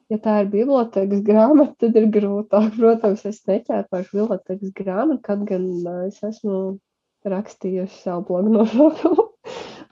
ja 0.10 0.18
tā 0.24 0.40
ir 0.42 0.50
bibliotekas 0.56 1.22
grāmata, 1.28 1.76
tad 1.86 2.02
ir 2.02 2.10
grūtāk. 2.18 2.74
Protams, 2.80 3.26
es 3.30 3.44
neķērpāšu 3.46 4.18
bibliotekas 4.18 4.74
grāmatu, 4.82 5.22
kaut 5.30 5.46
gan 5.52 5.70
es 6.08 6.24
esmu 6.26 6.80
rakstījusi 7.28 8.02
savu 8.02 8.26
blogu 8.32 9.28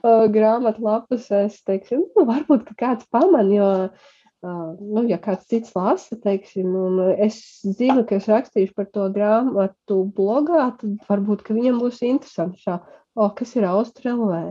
grāmatu 0.36 0.84
lapus, 0.84 1.30
es 1.34 1.58
teikšu, 1.66 2.02
nu, 2.16 2.26
varbūt 2.28 2.68
kāds 2.78 3.06
paman, 3.12 3.50
jo, 3.54 3.70
uh, 3.86 4.12
nu, 4.44 5.04
ja 5.10 5.18
kāds 5.22 5.48
cits 5.50 5.74
lasa, 5.76 6.18
teiksim, 6.22 6.68
un 6.74 7.00
es 7.14 7.40
zinu, 7.64 8.04
ka 8.08 8.18
es 8.20 8.28
rakstīšu 8.30 8.76
par 8.76 8.90
to 8.92 9.08
grāmatu 9.14 10.02
blogā, 10.16 10.70
tad 10.80 11.08
varbūt, 11.08 11.46
ka 11.46 11.56
viņam 11.56 11.80
būs 11.82 12.02
interesanti 12.06 12.66
šā, 12.66 12.80
o, 13.16 13.30
kas 13.36 13.56
ir 13.58 13.68
Austrelvē. 13.70 14.44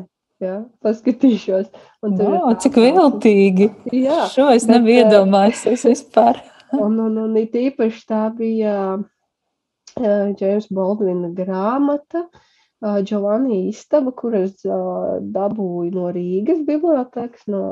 Jā, 0.43 0.65
paskatīšos. 0.83 1.69
No, 2.03 2.49
cik 2.59 2.75
viltīgi. 2.75 3.69
Jā, 3.95 4.25
Šo 4.33 4.49
es 4.51 4.65
nebiju 4.67 5.05
iedomājies 5.05 5.85
vispār. 5.93 6.41
un, 6.75 6.97
un, 6.99 7.15
un 7.21 7.37
it 7.39 7.55
īpaši 7.55 8.01
tā 8.09 8.25
bija 8.35 8.73
Džeims 9.95 10.67
uh, 10.67 10.73
Baldvina 10.75 11.29
grāmata, 11.31 12.25
uh, 12.25 12.43
Giovanni 12.83 13.69
istaba, 13.69 14.11
kuras 14.11 14.59
dabūju 14.65 15.93
no 15.95 16.09
Rīgas 16.15 16.61
bibliotekas, 16.67 17.47
no 17.47 17.63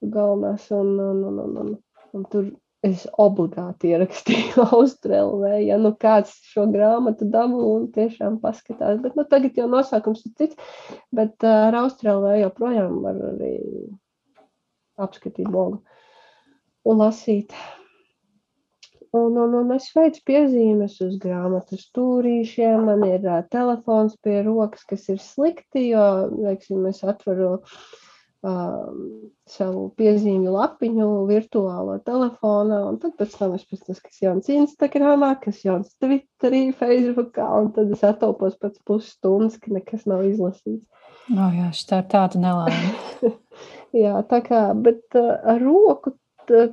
galvenās, 0.00 0.70
un, 0.70 0.94
un, 1.02 1.24
un, 1.30 1.38
un, 1.42 1.56
un, 1.64 1.76
un 2.14 2.26
tur 2.32 2.48
es 2.86 3.06
obligāti 3.18 3.90
ierakstīju 3.90 4.64
Austrālijā, 4.78 5.58
ja 5.66 5.78
nu 5.82 5.90
kāds 5.98 6.36
šo 6.52 6.68
grāmatu 6.70 7.26
dabū 7.32 7.62
un 7.72 7.88
tiešām 7.94 8.38
paskatās. 8.42 9.00
Bet 9.02 9.18
nu, 9.18 9.26
tagad 9.26 9.58
jau 9.58 9.66
nosaukums 9.70 10.22
ir 10.28 10.36
cits, 10.38 10.76
bet 11.14 11.42
ar 11.46 11.74
Austrālijā 11.82 12.44
joprojām 12.44 13.00
var 13.02 13.18
arī 13.32 13.56
apskatīt 14.98 15.50
blogu 15.50 15.82
un 16.88 17.02
lasīt. 17.02 17.54
Un, 19.16 19.38
un, 19.40 19.54
un 19.56 19.70
es 19.72 19.86
veicu 19.96 20.20
piezīmes 20.28 20.98
uz 21.04 21.14
grāmatas 21.22 21.86
stūrīšiem. 21.88 22.84
Man 22.88 23.06
ir 23.08 23.24
uh, 23.24 23.40
telefons 23.52 24.18
pie 24.24 24.42
rokas, 24.44 24.84
kas 24.88 25.08
ir 25.08 25.22
slikti, 25.22 25.88
jo, 25.94 26.04
veiksim, 26.44 26.84
es 26.90 27.00
atveru 27.06 27.54
uh, 27.56 28.98
savu 29.48 29.86
piezīmju 29.98 30.52
lapiņu 30.52 31.08
virtuālo 31.30 31.96
telefonā, 32.04 32.82
un 32.90 33.00
tad 33.00 33.16
pēc 33.18 33.38
tam 33.40 33.56
es 33.56 33.64
pēc 33.70 33.88
tas, 33.88 34.04
kas 34.04 34.20
jauns 34.22 34.52
Instagramā, 34.52 35.32
kas 35.40 35.64
jauns 35.64 35.96
Twitterī, 36.02 36.68
Facebookā, 36.76 37.48
un 37.62 37.72
tad 37.72 37.90
es 37.96 38.04
atopos 38.04 38.60
pēc 38.60 38.76
pusstundas, 38.86 39.56
ka 39.62 39.72
nekas 39.74 40.04
nav 40.10 40.28
izlasīts. 40.28 40.84
Oh, 41.32 41.50
jā, 41.52 41.72
tā 41.88 42.04
ir 42.04 42.08
tāda 42.12 42.40
nelaime. 42.40 42.94
jā, 44.04 44.16
tā 44.28 44.44
kā, 44.44 44.62
bet 44.76 45.16
uh, 45.16 45.34
ar 45.48 45.64
roku 45.64 46.14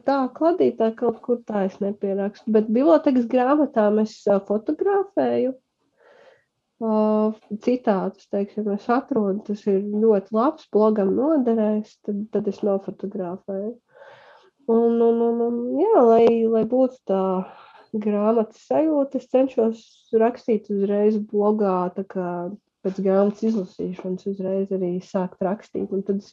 tā 0.07 0.17
kladītā 0.35 0.91
kaut 0.97 1.21
kur 1.25 1.41
tā 1.47 1.65
es 1.67 1.77
nepierakstu. 1.83 2.51
Bet 2.55 2.71
bibliotekas 2.71 3.27
grāmatām 3.31 4.01
es 4.03 4.17
fotografēju. 4.47 5.53
Citātus, 7.63 8.27
teiksim, 8.33 8.67
es 8.73 8.87
atrodu, 8.91 9.39
tas 9.47 9.61
ir 9.71 9.79
ļoti 9.79 10.35
labs, 10.35 10.67
blogam 10.75 11.13
noderēs, 11.15 11.93
tad, 12.03 12.25
tad 12.33 12.49
es 12.51 12.59
nofotografēju. 12.67 13.71
Un, 14.67 14.99
un, 14.99 15.21
un, 15.21 15.41
un 15.45 15.57
jā, 15.79 16.01
lai, 16.03 16.25
lai 16.49 16.65
būtu 16.67 16.99
tā 17.07 17.23
grāmatas 18.01 18.65
sajūta, 18.67 19.21
es 19.21 19.29
cenšos 19.31 19.83
rakstīt 20.19 20.67
uzreiz 20.73 21.19
blogā, 21.31 21.77
tā 21.95 22.03
kā 22.09 22.29
pēc 22.85 23.01
grāmatas 23.01 23.43
izlasīšanas 23.49 24.29
uzreiz 24.31 24.71
arī 24.75 24.91
sākt 25.03 25.41
rakstīt. 25.45 25.89
Un 25.89 26.05
tad 26.05 26.21
es 26.21 26.31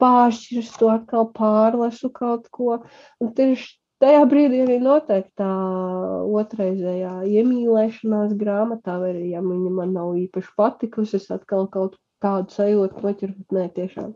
pāršķiru 0.00 0.64
to 0.80 0.90
atkal, 0.94 1.28
pārlasu 1.36 2.10
kaut 2.16 2.48
ko. 2.54 2.80
Un 3.20 3.32
tieši 3.36 3.76
tajā 4.00 4.22
brīdī 4.30 4.62
arī 4.64 4.78
notiek 4.82 5.28
tā 5.38 5.50
otrreizējā 6.40 7.14
iemīlēšanās 7.28 8.36
grāmatā, 8.40 8.96
vai 9.02 9.12
arī, 9.14 9.26
ja 9.34 9.44
viņa 9.44 9.74
man 9.76 9.94
nav 9.96 10.14
īpaši 10.20 10.54
patikusi, 10.58 11.20
es 11.20 11.28
atkal 11.34 11.68
kaut 11.72 11.98
kādu 12.24 12.52
sajūtu 12.56 13.04
noķeru, 13.04 13.36
bet 13.38 13.56
nē, 13.56 13.66
tiešām 13.76 14.14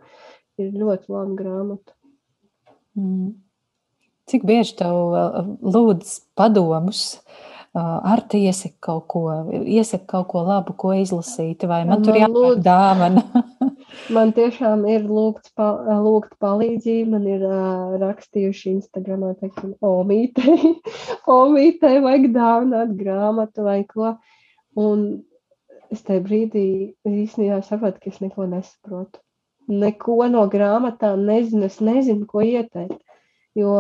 ir 0.61 0.77
ļoti 0.81 1.13
laba 1.13 1.39
grāmata. 1.39 1.97
Mm. 2.99 3.35
Cik 4.31 4.47
bieži 4.49 4.79
tev 4.79 4.97
lūdz 5.61 6.15
padomus 6.39 7.19
ar 7.75 8.23
te 8.31 8.39
iesaka 8.39 8.77
kaut 8.87 9.07
ko, 9.11 9.23
iesaka 9.51 10.07
kaut 10.13 10.29
ko 10.31 10.45
labu, 10.47 10.75
ko 10.79 10.93
izlasīt, 10.95 11.67
vai 11.67 11.83
man, 11.83 11.99
man 11.99 12.07
tur 12.07 12.19
jābūt 12.19 12.63
dāvana? 12.63 13.25
man 14.17 14.33
tiešām 14.37 14.85
ir 14.91 15.09
lūgts, 15.09 15.51
pa, 15.59 15.73
lūgt 16.05 16.37
palīdzību, 16.43 17.11
man 17.17 17.27
ir 17.31 17.43
uh, 17.49 17.97
rakstījuši 18.03 18.77
Instagramā, 18.77 19.35
teiksim, 19.41 19.75
omītei, 19.85 20.75
omītei 21.39 21.99
vajag 22.05 22.31
dāvināt 22.37 22.95
grāmatu 23.01 23.67
vai 23.67 23.81
ko, 23.91 24.15
un 24.79 25.07
es 25.95 26.07
tajā 26.07 26.23
brīdī 26.25 26.67
īstenībā 27.07 27.61
sapratu, 27.67 28.03
ka 28.03 28.13
es 28.15 28.23
neko 28.23 28.47
nesaprotu. 28.51 29.21
Neko 29.65 30.19
no 30.29 30.43
grāmatām 30.53 31.25
nezinu, 31.25 31.67
es 31.71 31.79
nezinu, 31.81 32.27
ko 32.29 32.43
ieteikt. 32.45 33.01
Jo 33.55 33.75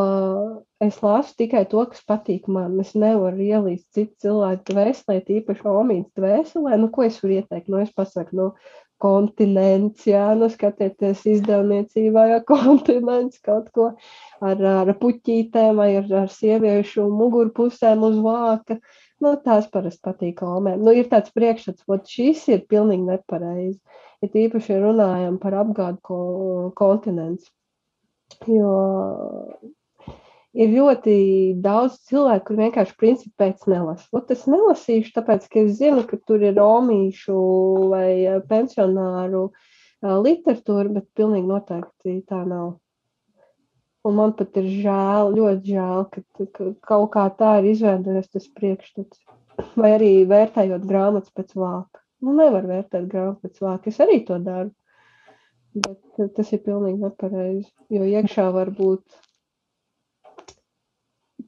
es 0.85 1.01
lasu 1.03 1.35
tikai 1.41 1.65
to, 1.71 1.83
kas 1.91 2.05
patīk 2.07 2.47
man. 2.57 2.77
Es 2.83 2.93
nevaru 2.95 3.43
ielīst 3.43 3.89
citu 3.97 4.15
cilvēku 4.27 4.69
dvēselē, 4.71 5.17
tīpaši 5.27 5.67
omītas 5.71 6.21
dvēselē. 6.21 6.79
Nu, 6.79 6.91
ko 6.95 7.07
es 7.09 7.19
varu 7.23 7.41
ieteikt? 7.41 7.71
Nu, 7.73 7.81
es 7.83 7.91
pasaku, 7.97 8.39
nu, 8.39 8.47
kontinents, 9.03 10.05
jā, 10.09 10.29
nu, 10.39 10.49
skatieties 10.53 11.25
izdevniecībā, 11.33 12.29
jā, 12.31 12.39
kontinents 12.53 13.43
kaut 13.45 13.73
ko 13.75 13.89
ar, 14.45 14.63
ar 14.85 14.93
puķītēm 15.01 15.83
vai 15.83 15.91
ar, 15.99 16.07
ar 16.23 16.31
sieviešu 16.33 17.09
mugurpusēm 17.11 18.07
uz 18.07 18.21
vāka. 18.25 18.79
Nu, 19.23 19.35
tās 19.43 19.67
parasti 19.73 20.05
patīk 20.07 20.43
omēm. 20.47 20.87
Nu, 20.87 20.95
ir 20.95 21.11
tāds 21.11 21.35
priekšstats, 21.35 21.83
ka 21.89 21.99
šis 22.15 22.47
ir 22.53 22.65
pilnīgi 22.71 23.09
nepareizi. 23.09 23.81
Ja 24.23 24.31
tīpaši 24.33 24.79
runājam 24.81 25.37
par 25.43 25.59
apgādu 25.65 26.01
ko, 26.07 26.19
kontinents. 26.79 27.51
Jo 28.51 28.75
ir 30.55 30.71
ļoti 30.71 31.17
daudz 31.63 31.99
cilvēku, 32.09 32.47
kur 32.49 32.61
vienkārši 32.63 32.97
principi 32.99 33.35
pēc 33.43 33.67
nelasa. 33.71 34.07
Ot, 34.15 34.31
es 34.31 34.47
nelasīšu, 34.51 35.13
tāpēc, 35.17 35.49
ka 35.51 35.65
es 35.65 35.79
zinu, 35.81 36.05
ka 36.09 36.19
tur 36.23 36.45
ir 36.47 36.57
romīšu 36.59 37.39
vai 37.91 38.09
eh, 38.23 38.39
pensionāru 38.51 39.49
eh, 39.51 40.15
literatūra, 40.27 40.93
bet 40.95 41.11
pilnīgi 41.19 41.51
noteikti 41.51 42.21
tā 42.31 42.45
nav. 42.47 42.77
Un 44.05 44.19
man 44.19 44.35
pat 44.37 44.57
ir 44.61 44.69
žēl, 44.85 45.33
ļoti 45.33 45.75
žēl, 45.75 46.07
ka, 46.13 46.23
ka 46.53 46.71
kaut 46.85 47.11
kā 47.15 47.25
tā 47.39 47.55
ir 47.63 47.71
izveidojies 47.73 48.31
tas 48.37 48.49
priekšstats. 48.59 49.23
Vai 49.79 49.95
arī 49.97 50.11
vērtējot 50.29 50.85
grāmatas 50.85 51.33
pēc 51.33 51.55
vāka. 51.57 52.03
Nu, 52.25 52.35
nevar 52.37 52.67
vērtēt 52.69 53.07
grāmatu 53.09 53.47
pēc 53.47 53.63
vāka. 53.65 53.91
Es 53.91 54.01
arī 54.03 54.19
to 54.29 54.37
daru. 54.43 54.71
Bet 55.75 56.35
tas 56.37 56.53
ir 56.55 56.61
pilnīgi 56.63 57.03
nepareizi. 57.03 57.67
Jo 57.91 58.07
iekšā 58.07 58.47
var 58.55 58.71
būt 58.77 59.03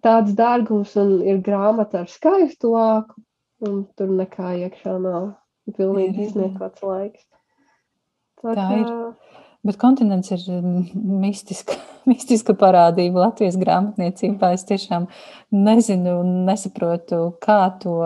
tāds 0.03 0.35
dārgums, 0.39 0.97
un 0.99 1.21
ir 1.23 1.39
grāmata 1.47 2.03
ar 2.03 2.11
skaistu 2.11 2.73
vāku, 2.75 3.23
un 3.67 3.85
tur 3.99 4.11
nekā 4.19 4.57
iekšā 4.65 4.97
nav. 5.03 5.37
Pilnīgi 5.77 6.27
izniekots 6.29 6.83
laiks. 6.87 7.23
Tā, 8.43 8.55
Tā 8.55 8.67
ir. 8.77 8.91
Bet 9.67 9.79
kontinents 9.83 10.31
ir 10.35 10.43
mistiska, 10.95 11.79
mistiska 12.11 12.55
parādība 12.59 13.25
Latvijas 13.29 13.59
grāmatniecībā. 13.63 14.53
Es 14.59 14.67
tiešām 14.67 15.07
nezinu 15.55 16.19
un 16.25 16.35
nesaprotu, 16.51 17.23
kā 17.43 17.61
to, 17.83 17.97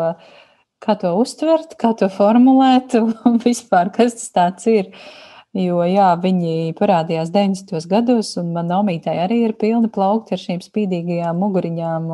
kā 0.85 1.01
to 1.01 1.17
uztvert, 1.21 1.77
kā 1.81 1.95
to 1.97 2.13
formulēt 2.13 2.97
un 3.01 3.41
vispār, 3.45 3.93
kas 3.97 4.21
tas 4.37 4.69
ir. 4.69 4.93
Uh, 4.93 5.30
Jo 5.57 5.81
jā, 5.83 6.13
viņi 6.23 6.77
parādījās 6.79 7.33
90. 7.35 7.89
gados, 7.91 8.37
un 8.39 8.53
manā 8.55 8.77
omītē 8.85 9.17
arī 9.25 9.41
ir 9.49 9.57
pilni 9.59 9.91
plaukti 9.91 10.37
ar 10.37 10.43
šīm 10.45 10.61
spīdīgajām 10.63 11.41
muguriņām, 11.43 12.05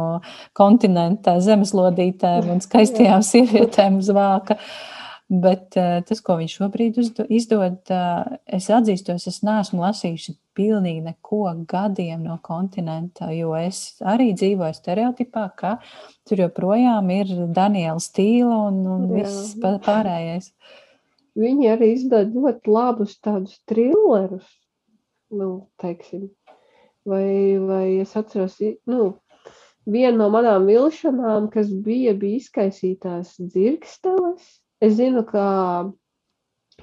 kontinentā, 0.56 1.34
zemeslodītēm 1.44 2.48
un 2.54 2.62
skaistajām 2.64 3.24
sievietēm 3.26 3.98
uz 4.00 4.08
vāka. 4.16 4.56
Bet 5.26 5.74
uh, 5.74 5.98
tas, 6.06 6.20
ko 6.22 6.36
viņš 6.38 6.52
šobrīd 6.60 7.00
izdod, 7.34 7.80
uh, 7.90 8.36
es 8.46 8.68
atzīstos, 8.70 9.26
es 9.26 9.40
neesmu 9.44 9.82
lasījuši 9.82 10.36
pilnīgi 10.56 11.02
neko 11.02 11.50
gadiem 11.68 12.22
no 12.24 12.38
kontinenta, 12.46 13.32
jo 13.34 13.50
es 13.58 13.98
arī 14.06 14.30
dzīvoju 14.38 14.78
stereotipā, 14.78 15.48
ka 15.58 15.74
tur 16.24 16.46
joprojām 16.46 17.10
ir 17.18 17.34
Daniela 17.50 17.98
stīla 18.00 18.62
un, 18.70 18.80
un 18.94 19.06
viss 19.12 19.56
pārējais. 19.60 20.52
Viņi 21.36 21.68
arī 21.68 21.90
izdod 21.94 22.32
ļoti 22.32 22.72
labus 22.72 23.18
tādus 23.20 23.58
trillerus, 23.68 24.46
nu, 25.36 25.68
teiksim. 25.82 26.30
Vai, 27.06 27.58
vai 27.62 27.86
es 28.02 28.16
atceros, 28.18 28.56
nu, 28.88 29.10
viena 29.86 30.16
no 30.16 30.30
manām 30.32 30.66
vilšanām, 30.70 31.50
kas 31.52 31.68
bija, 31.70 32.16
bija 32.18 32.40
izkaisītās 32.40 33.36
dzirksteles. 33.38 34.48
Es 34.82 34.96
zinu, 34.98 35.22
ka 35.28 35.44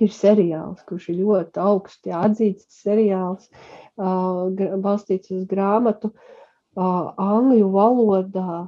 ir 0.02 0.14
seriāls, 0.14 0.84
kurš 0.88 1.10
ir 1.12 1.20
ļoti 1.22 1.62
augsti 1.62 2.14
atzīts 2.18 2.82
seriāls, 2.84 3.50
uh, 3.98 4.50
balstīts 4.86 5.34
uz 5.36 5.44
grāmatu. 5.50 6.14
Uh, 6.74 7.12
angļu 7.22 7.68
valodā 7.74 8.64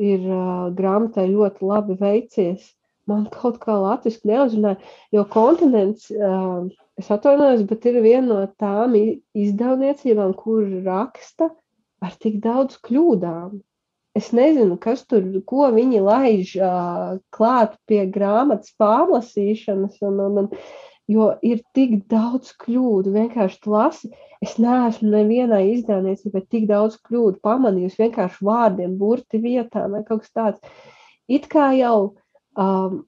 ir 0.00 0.22
uh, 0.24 0.70
grāmatai 0.76 1.26
ļoti 1.32 1.66
labi 1.68 1.98
veicies. 2.00 2.70
Man 3.10 3.24
kaut 3.34 3.58
kā 3.62 3.74
latviešu 3.74 4.28
neuzrunāja, 4.30 4.78
jo 5.14 5.24
kontinents, 5.32 6.10
es 7.00 7.08
atvainojos, 7.10 7.64
bet 7.70 7.88
ir 7.90 7.98
viena 8.04 8.28
no 8.28 8.44
tām 8.60 8.94
izdevniecībām, 8.98 10.36
kur 10.38 10.68
raksta 10.86 11.50
ar 12.00 12.14
tik 12.22 12.38
daudz 12.44 12.78
kļūdām. 12.86 13.58
Es 14.18 14.32
nezinu, 14.34 14.74
kas 14.82 15.04
tur, 15.06 15.22
ko 15.46 15.68
viņi 15.70 16.00
laiž 16.02 16.54
klāt 17.34 17.76
pie 17.86 18.02
grāmatas 18.10 18.72
pārlasīšanas, 18.80 20.00
un, 20.06 20.22
un, 20.24 20.40
un, 20.42 20.48
jo 21.10 21.28
ir 21.46 21.60
tik 21.76 22.00
daudz 22.10 22.50
kļūdu. 22.62 23.12
Vienkārši 23.14 23.70
lasi, 23.70 24.10
es 24.42 24.56
neesmu 24.62 25.12
nevienai 25.14 25.62
izdevniecībai 25.76 26.42
tik 26.50 26.66
daudz 26.70 26.98
kļūdu 27.06 27.38
pamanījusi 27.46 28.02
vienkārši 28.04 28.46
vārdiem, 28.50 28.96
burti 28.98 29.42
vietām 29.42 29.94
vai 29.96 30.02
kaut 30.08 30.26
kas 30.26 30.34
tāds. 30.34 30.82
It 31.30 31.46
kā 31.50 31.70
jau, 31.78 32.16
um, 32.58 33.02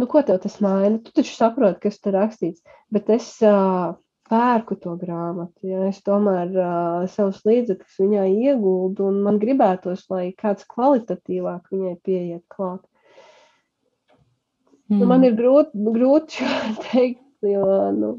nu 0.00 0.08
ko 0.10 0.22
tev 0.26 0.40
tas 0.42 0.56
maina? 0.64 0.98
Tu 1.04 1.14
taču 1.14 1.36
saproti, 1.36 1.82
kas 1.86 2.00
tur 2.02 2.16
rakstīts, 2.18 2.64
bet 2.94 3.10
es 3.14 3.28
uh, 3.46 3.94
pērku 4.30 4.76
to 4.80 4.94
grāmatu. 5.00 5.68
Ja 5.68 5.84
es 5.90 6.00
tomēr 6.04 6.50
uh, 6.56 7.04
savus 7.12 7.42
līdzekļus 7.46 8.00
viņai 8.02 8.28
ieguldu, 8.48 9.08
un 9.10 9.22
man 9.26 9.40
gribētos, 9.42 10.06
lai 10.12 10.26
kāds 10.38 10.66
kvalitatīvāk 10.70 11.72
viņai 11.72 11.96
pieiet 12.04 12.44
klāt. 12.52 12.82
Mm. 14.88 15.00
Nu, 15.00 15.06
man 15.06 15.20
mm. 15.20 15.26
ir 15.28 15.36
grūti, 15.38 15.84
grūti 15.98 16.40
šo 16.40 16.54
teikt, 16.88 17.24
jo 17.44 17.66
nu, 17.96 18.10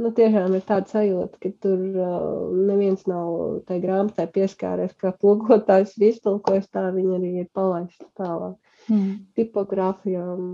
nu, 0.00 0.12
tiešām 0.16 0.56
ir 0.56 0.64
tāda 0.68 0.92
sajūta, 0.92 1.40
ka 1.42 1.52
tur 1.64 1.82
uh, 1.96 2.54
neviens 2.68 3.04
nav 3.10 3.60
tai 3.68 3.80
grāmatai 3.82 4.28
pieskāries, 4.32 4.96
kā 5.00 5.12
plūkotājs 5.16 5.96
ir 5.98 6.10
iztulkojis, 6.12 6.68
tā 6.72 6.88
viņa 6.94 7.16
arī 7.20 7.34
ir 7.44 7.50
palaista 7.56 8.08
tālāk. 8.20 8.56
Mm. 8.90 9.16
Tipogrāfijām 9.38 10.44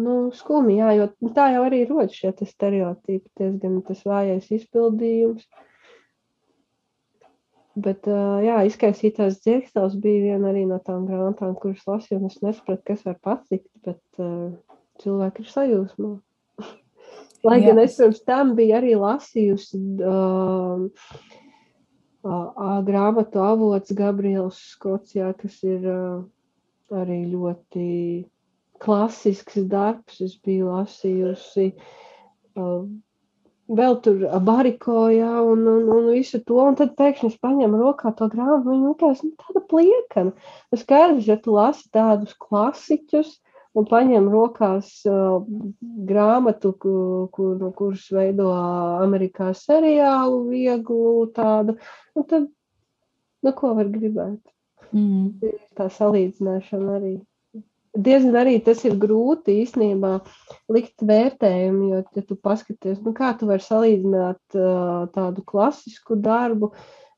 Nu, 0.00 0.30
skumji, 0.36 0.78
jā, 0.80 0.92
jo 0.96 1.08
tā 1.34 1.50
jau 1.54 1.64
arī 1.66 1.82
rodas 1.88 2.14
šie 2.16 2.32
stereotipi, 2.46 3.26
diezgan 3.40 3.80
tas 3.86 4.04
vājais 4.06 4.48
izpildījums. 4.54 5.44
Bet, 7.80 8.06
jā, 8.44 8.56
izkaisītās 8.68 9.38
dzirkstels 9.44 9.94
bija 10.02 10.32
viena 10.32 10.50
arī 10.50 10.64
no 10.68 10.80
tām 10.84 11.06
grāmatām, 11.08 11.54
kuras 11.60 11.84
lasīju, 11.88 12.18
un 12.20 12.30
es 12.30 12.40
nesapratu, 12.44 12.82
kas 12.90 13.04
var 13.06 13.18
patikt, 13.24 13.70
bet 13.86 14.02
cilvēki 15.02 15.44
ir 15.44 15.52
sajūsmā. 15.52 16.10
Lai 17.46 17.60
gan 17.64 17.80
es 17.80 17.96
pirms 18.00 18.20
tam 18.26 18.54
biju 18.58 18.76
arī 18.76 18.96
lasījusi 19.00 19.80
uh, 20.04 20.82
uh, 22.26 22.74
grāmatu 22.88 23.40
avots 23.44 23.96
Gabriels 23.96 24.60
Skocijā, 24.74 25.32
kas 25.40 25.62
ir 25.64 25.86
uh, 25.88 26.20
arī 26.94 27.22
ļoti 27.30 27.86
klasisks 28.80 29.60
darbs. 29.70 30.20
Es 30.24 30.36
biju 30.44 30.70
lasījusi 30.72 31.70
uh, 31.74 32.86
vēl 33.70 33.98
tur 34.04 34.24
barikojā 34.46 35.34
un, 35.46 35.66
un, 35.70 35.90
un 35.94 36.08
visu 36.14 36.40
to. 36.46 36.58
Un 36.70 36.78
tad 36.80 36.96
pēkšņi 36.98 37.30
es 37.32 37.38
paņēmu 37.44 37.82
rokā 37.82 38.14
to 38.18 38.30
grāmatu. 38.32 38.72
Viņa 38.72 38.94
likās 38.94 39.22
nu, 39.26 39.34
tāda 39.44 39.64
pliekana. 39.70 40.50
Tas 40.72 40.84
skaidrs, 40.84 41.30
ja 41.30 41.38
tu 41.40 41.56
lasi 41.58 41.86
tādus 41.94 42.34
klasiķus. 42.40 43.38
Un 43.78 43.84
paņem 43.86 44.24
rokās 44.32 44.88
uh, 45.06 45.44
grāmatu, 46.08 46.72
kur, 46.82 47.28
kur, 47.30 47.60
kurš 47.78 48.08
veido 48.16 48.48
Amerikā 48.50 49.52
seriālu, 49.54 50.40
vieglu 50.50 51.28
tādu. 51.36 51.76
Un 52.18 52.26
tad, 52.32 52.48
nu, 53.46 53.52
ko 53.54 53.76
var 53.78 53.92
gribēt? 53.92 54.40
Mm. 54.90 55.52
Tā 55.78 55.86
salīdzināšana 55.94 56.96
arī 56.98 57.16
diezgan 57.94 58.38
arī 58.42 58.58
tas 58.64 58.82
ir 58.86 58.96
grūti 59.00 59.60
īstenībā 59.64 60.12
likt 60.72 61.02
vērtējumu, 61.06 61.88
jo, 61.90 62.02
ja 62.16 62.24
tu 62.26 62.36
paskaties, 62.38 63.00
nu, 63.04 63.14
kā 63.16 63.32
tu 63.38 63.48
vari 63.50 63.64
salīdzināt 63.64 64.58
uh, 64.58 65.08
tādu 65.14 65.44
klasisku 65.46 66.18
darbu 66.20 66.72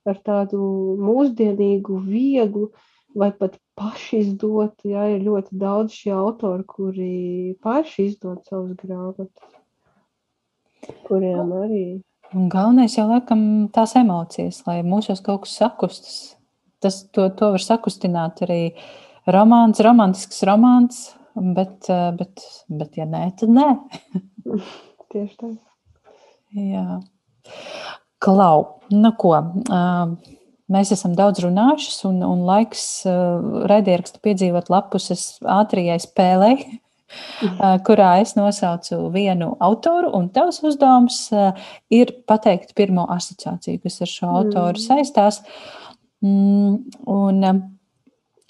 ar 0.08 0.18
tādu 0.24 0.62
mūsdienīgu, 1.02 2.00
vieglu 2.06 2.70
vai 3.14 3.28
pat 3.36 3.58
paši 3.76 4.22
izdot, 4.24 4.78
jā, 4.88 5.04
ir 5.14 5.26
ļoti 5.26 5.58
daudz 5.60 5.94
šie 5.94 6.14
autori, 6.16 6.64
kuri 6.64 7.12
paši 7.62 8.08
izdod 8.08 8.40
savus 8.48 8.72
grāmatas, 8.80 9.28
kuriem 11.06 11.52
arī. 11.60 11.84
Un 12.32 12.48
galvenais 12.48 12.96
jau 12.96 13.04
laikam 13.10 13.68
tās 13.76 13.92
emocijas, 14.00 14.62
lai 14.64 14.80
mūsos 14.80 15.20
kaut 15.20 15.44
kas 15.44 15.58
sakustas. 15.60 16.22
Tas, 16.82 17.02
to, 17.14 17.28
to 17.38 17.52
var 17.54 17.62
sakustināt 17.62 18.42
arī 18.46 18.60
romāns, 19.30 19.80
romantisks 19.84 20.42
romāns, 20.48 21.04
bet, 21.34 21.86
eh, 21.88 22.08
bet, 22.18 22.46
bet 22.68 22.98
ja 22.98 23.06
nē, 23.08 23.26
tad 23.38 23.52
nē. 23.54 23.68
Tieši 25.12 25.36
tā. 25.38 25.52
Jā. 26.52 27.00
Klau, 28.22 28.58
nu 28.92 29.10
ko, 29.18 29.32
mēs 30.72 30.92
esam 30.94 31.16
daudz 31.18 31.42
runājušas, 31.42 32.04
un, 32.08 32.20
un 32.26 32.44
laiks 32.46 32.84
raidierakstu 33.68 34.20
piedzīvot 34.22 34.70
lapuses 34.70 35.24
ātrijai 35.42 35.98
spēlei, 36.00 36.54
kurā 37.88 38.12
es 38.22 38.36
nosaucu 38.38 39.00
vienu 39.12 39.50
autoru, 39.64 40.12
un 40.16 40.30
tavs 40.32 40.62
uzdevums 40.64 41.24
ir 41.92 42.14
pateikt 42.30 42.76
pirmo 42.78 43.08
asociāciju, 43.16 43.82
kas 43.82 44.00
ar 44.04 44.12
šo 44.12 44.30
autoru 44.42 44.76
mm. 44.76 44.84
saistās. 44.86 45.42
Mm, 45.42 45.81
un 46.22 47.44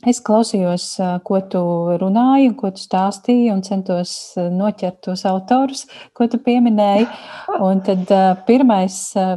Es 0.02 0.18
klausījos, 0.18 0.84
ko 1.22 1.38
tu 1.46 1.60
runāji, 2.00 2.48
ko 2.58 2.72
tu 2.74 2.82
stāstīji, 2.82 3.52
un 3.54 3.60
centos 3.62 4.34
noķert 4.34 4.96
tos 5.06 5.22
autorus, 5.30 5.84
ko 6.10 6.26
tu 6.26 6.40
pieminēji. 6.42 7.06
Un 7.68 7.82
tad 7.86 8.10
pirmais 8.48 8.96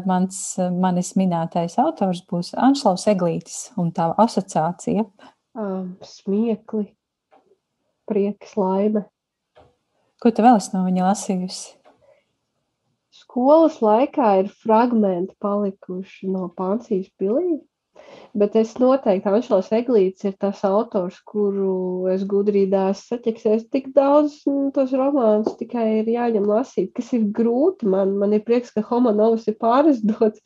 mans, 0.10 0.40
manis 0.74 1.12
minētais 1.20 1.78
autors 1.84 2.24
būs 2.26 2.56
Anšlaus 2.58 3.06
Eglītis 3.12 3.60
un 3.78 3.92
tā 3.94 4.08
asociācija. 4.24 5.06
Um, 5.54 6.00
smiekli, 6.02 6.88
prieks, 8.10 8.58
laime. 8.58 9.06
Ko 10.18 10.34
tu 10.34 10.48
vēl 10.48 10.58
esi 10.58 10.74
no 10.74 10.82
viņa 10.88 11.06
lasījusi? 11.12 11.76
Skolas 13.14 13.78
laikā 13.86 14.34
ir 14.42 14.50
fragmenti 14.66 15.38
palikuši 15.46 16.34
no 16.34 16.50
Pansijas 16.58 17.12
pilī 17.22 17.60
Bet 18.36 18.56
es 18.60 18.74
noteikti, 18.82 19.30
Anšels 19.32 19.70
Eglīts 19.78 20.26
ir 20.28 20.34
tas 20.40 20.60
autors, 20.68 21.22
kuru 21.30 22.10
es 22.12 22.26
gudrībās 22.28 23.06
saķeksēs 23.08 23.70
tik 23.72 23.94
daudz 23.96 24.42
nu, 24.50 24.72
tos 24.76 24.92
romānus, 24.92 25.56
tikai 25.60 25.86
ir 26.02 26.12
jāņem 26.12 26.48
lasīt, 26.50 26.92
kas 26.98 27.14
ir 27.16 27.30
grūti. 27.38 27.88
Man, 27.94 28.18
man 28.20 28.36
ir 28.36 28.44
prieks, 28.48 28.74
ka 28.76 28.84
Homanovs 28.90 29.48
ir 29.52 29.56
pārizdots. 29.62 30.44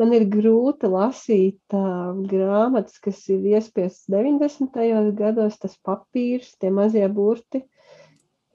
Man 0.00 0.14
ir 0.16 0.26
grūti 0.32 0.88
lasīt 0.88 1.74
uh, 1.76 2.12
grāmatas, 2.28 3.00
kas 3.04 3.18
ir 3.32 3.42
iespiestas 3.54 4.06
90. 4.12 5.10
gados, 5.16 5.58
tas 5.60 5.74
papīrs, 5.84 6.54
tie 6.60 6.70
mazie 6.72 7.08
burti. 7.12 7.64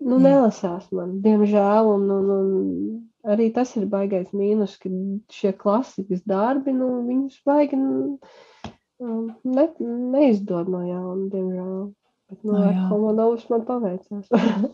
Nu, 0.05 0.17
nelasās 0.21 0.89
man, 0.93 1.19
diemžēl, 1.23 1.89
un, 1.89 2.09
un, 2.11 2.31
un 2.37 2.49
arī 3.31 3.49
tas 3.53 3.73
ir 3.79 3.87
baigais 3.89 4.31
mīnus, 4.35 4.77
ka 4.81 4.91
šie 5.33 5.53
klasikas 5.57 6.23
darbi, 6.29 6.73
nu, 6.75 6.89
viņus 7.07 7.41
baigi. 7.47 7.79
Nu, 7.79 8.17
ne, 9.43 9.67
neizdod 10.15 10.71
no 10.71 10.83
jauna, 10.85 11.29
diemžēl. 11.33 11.79
Bet 12.25 12.41
no, 12.41 12.55
no 12.57 12.61
jā. 12.65 12.85
Homonovs 12.89 13.49
man 13.51 13.65
paveicās. 13.67 14.29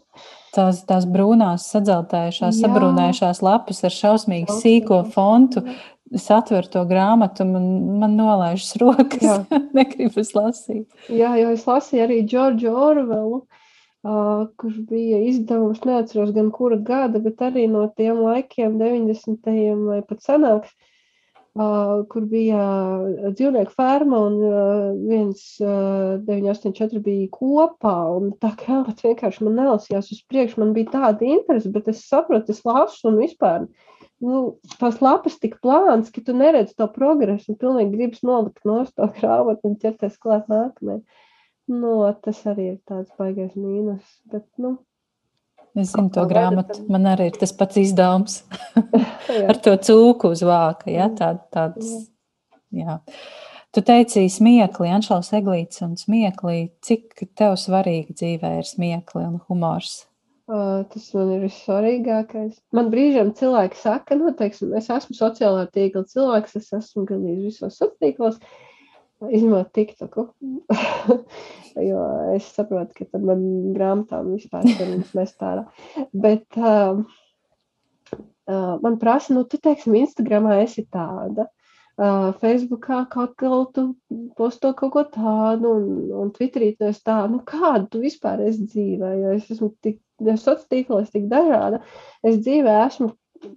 tās, 0.55 0.83
tās 0.87 1.07
brūnās, 1.09 1.65
sadzeltējušās, 1.73 2.61
sabrūnējušās 2.63 3.41
lapas 3.43 3.83
ar 3.87 3.95
šausmīgi 3.95 4.61
sīko 4.61 5.01
fontu. 5.11 5.65
Es 6.11 6.25
atveru 6.31 6.67
to 6.71 6.83
grāmatu, 6.87 7.45
man, 7.47 7.67
man 7.99 8.15
nolaižas 8.19 8.75
rokas. 8.79 9.43
Negribas 9.77 10.33
lasīt. 10.35 10.87
Jā, 11.11 11.33
jo 11.39 11.51
es 11.55 11.67
lasīju 11.67 12.03
arī 12.03 12.17
Džordžu 12.27 12.71
Orvelu, 12.71 13.39
uh, 13.39 13.60
kurš 14.01 14.77
bija 14.89 15.19
izdevums, 15.29 15.83
neatceros 15.85 16.31
gan 16.33 16.49
kura 16.53 16.77
gada, 16.81 17.19
bet 17.21 17.41
arī 17.45 17.67
no 17.69 17.85
tiem 17.97 18.23
laikiem, 18.25 18.79
90. 18.81 19.51
vai 19.85 20.01
pat 20.07 20.25
senāks. 20.25 20.73
Kur 21.51 22.25
bija 22.31 22.63
dzīvnieku 23.35 23.73
ferma 23.75 24.21
un 24.29 24.37
viens 25.09 25.41
uh, 25.59 26.15
984 26.23 27.01
bija 27.03 27.27
kopā. 27.35 27.95
Tā 28.39 28.53
kā 28.55 28.77
tas 28.87 29.03
vienkārši 29.03 29.43
man 29.43 29.59
nelasījās 29.59 30.13
uz 30.15 30.21
priekšu, 30.31 30.61
man 30.63 30.71
bija 30.77 30.93
tāda 30.95 31.27
interese, 31.27 31.69
bet 31.73 31.91
es 31.91 32.05
saprotu, 32.07 32.55
es 32.55 32.63
lasu 32.63 33.11
un 33.11 33.19
vispār. 33.19 33.67
Nu, 34.21 34.41
tās 34.79 35.01
lapas 35.01 35.35
tik 35.41 35.57
plānas, 35.65 36.13
ka 36.13 36.23
tu 36.23 36.33
neredzi 36.37 36.77
to 36.77 36.87
progresu 36.93 37.51
un 37.51 37.59
pilnīgi 37.59 37.97
gribas 37.97 38.23
nolikt 38.23 38.63
no 38.69 38.79
to 38.87 39.11
grāmatu 39.19 39.67
un 39.67 39.77
ķerties 39.81 40.17
klāt 40.23 40.47
nākamajai. 40.47 41.03
Nu, 41.71 41.97
tas 42.23 42.41
arī 42.51 42.73
ir 42.73 42.79
tāds 42.89 43.11
baigais 43.19 43.53
mīnus. 43.55 44.03
Bet, 44.31 44.47
nu, 44.59 44.75
Es 45.71 45.93
zinu 45.93 46.09
to 46.11 46.25
grāmatu. 46.27 46.83
Man 46.91 47.07
arī 47.07 47.29
ir 47.31 47.37
tas 47.39 47.53
pats 47.55 47.79
izdevums 47.79 48.41
ar 49.51 49.59
to 49.63 49.77
cūku 49.79 50.33
uz 50.35 50.43
vāka. 50.43 50.89
Ja? 50.91 51.07
Tā, 51.15 51.31
tāds, 51.53 51.93
jā. 52.75 52.99
Tu 53.71 53.83
teici, 53.87 54.25
smiekli, 54.27 54.89
Anšaus 54.91 55.31
Eglīts 55.37 55.79
un 55.85 55.95
smiekli. 55.99 56.73
Cik 56.83 57.23
tev 57.39 57.55
svarīgi 57.59 58.17
dzīvē 58.17 58.57
ir 58.59 58.67
smiekli 58.67 59.23
un 59.23 59.37
humors? 59.47 60.01
Uh, 60.51 60.81
tas 60.91 61.05
man 61.15 61.31
ir 61.37 61.45
vissvarīgākais. 61.45 62.57
Man 62.75 62.89
brīžiem 62.91 63.31
cilvēki 63.37 63.79
saka, 63.79 64.17
nu, 64.19 64.33
teiksim, 64.35 64.73
es 64.75 64.89
esmu 64.91 65.15
sociālā 65.15 65.69
tīkla 65.71 66.03
cilvēks, 66.11 66.57
es 66.59 66.67
esmu 66.75 67.05
gandrīz 67.07 67.45
visos 67.45 67.79
sociālos 67.79 68.01
tīklos. 68.03 68.41
Uh, 68.41 68.70
izņemot 69.29 69.71
TikToku. 69.75 70.27
jo 71.89 72.03
es 72.35 72.49
saprotu, 72.55 72.95
ka 72.97 73.07
tad 73.13 73.25
man 73.27 73.41
grāmatām 73.75 74.33
vispār 74.35 74.67
mest 75.17 75.45
ārā. 75.45 75.65
Bet 76.13 76.59
uh, 76.59 77.01
uh, 78.15 78.75
man 78.83 78.99
prasa, 79.01 79.33
nu, 79.35 79.45
tu 79.47 79.59
teiksim, 79.61 79.97
Instagramā 80.01 80.61
esi 80.65 80.85
tāda. 80.91 81.47
Uh, 82.01 82.31
Facebookā 82.41 83.03
kaut 83.11 83.35
kā 83.37 83.49
tu 83.75 83.83
posto 84.37 84.71
kaut 84.77 84.93
ko 84.95 85.03
tādu, 85.11 85.73
un, 85.75 85.89
un 86.23 86.31
Twitterī 86.33 86.71
tu 86.77 86.87
esi 86.87 87.03
tāda, 87.05 87.29
nu 87.29 87.41
kādu 87.45 87.91
tu 87.91 88.01
vispār 88.01 88.41
esi 88.47 88.65
dzīvē, 88.65 89.11
jo 89.19 89.33
es 89.35 89.49
esmu 89.53 89.73
tik, 89.83 89.99
jo 90.23 90.33
sociālos 90.33 90.69
tīklos 90.71 91.11
tik 91.13 91.27
dažāda. 91.29 91.81
Es 92.25 92.39
dzīvē 92.41 92.77
esmu 92.87 93.11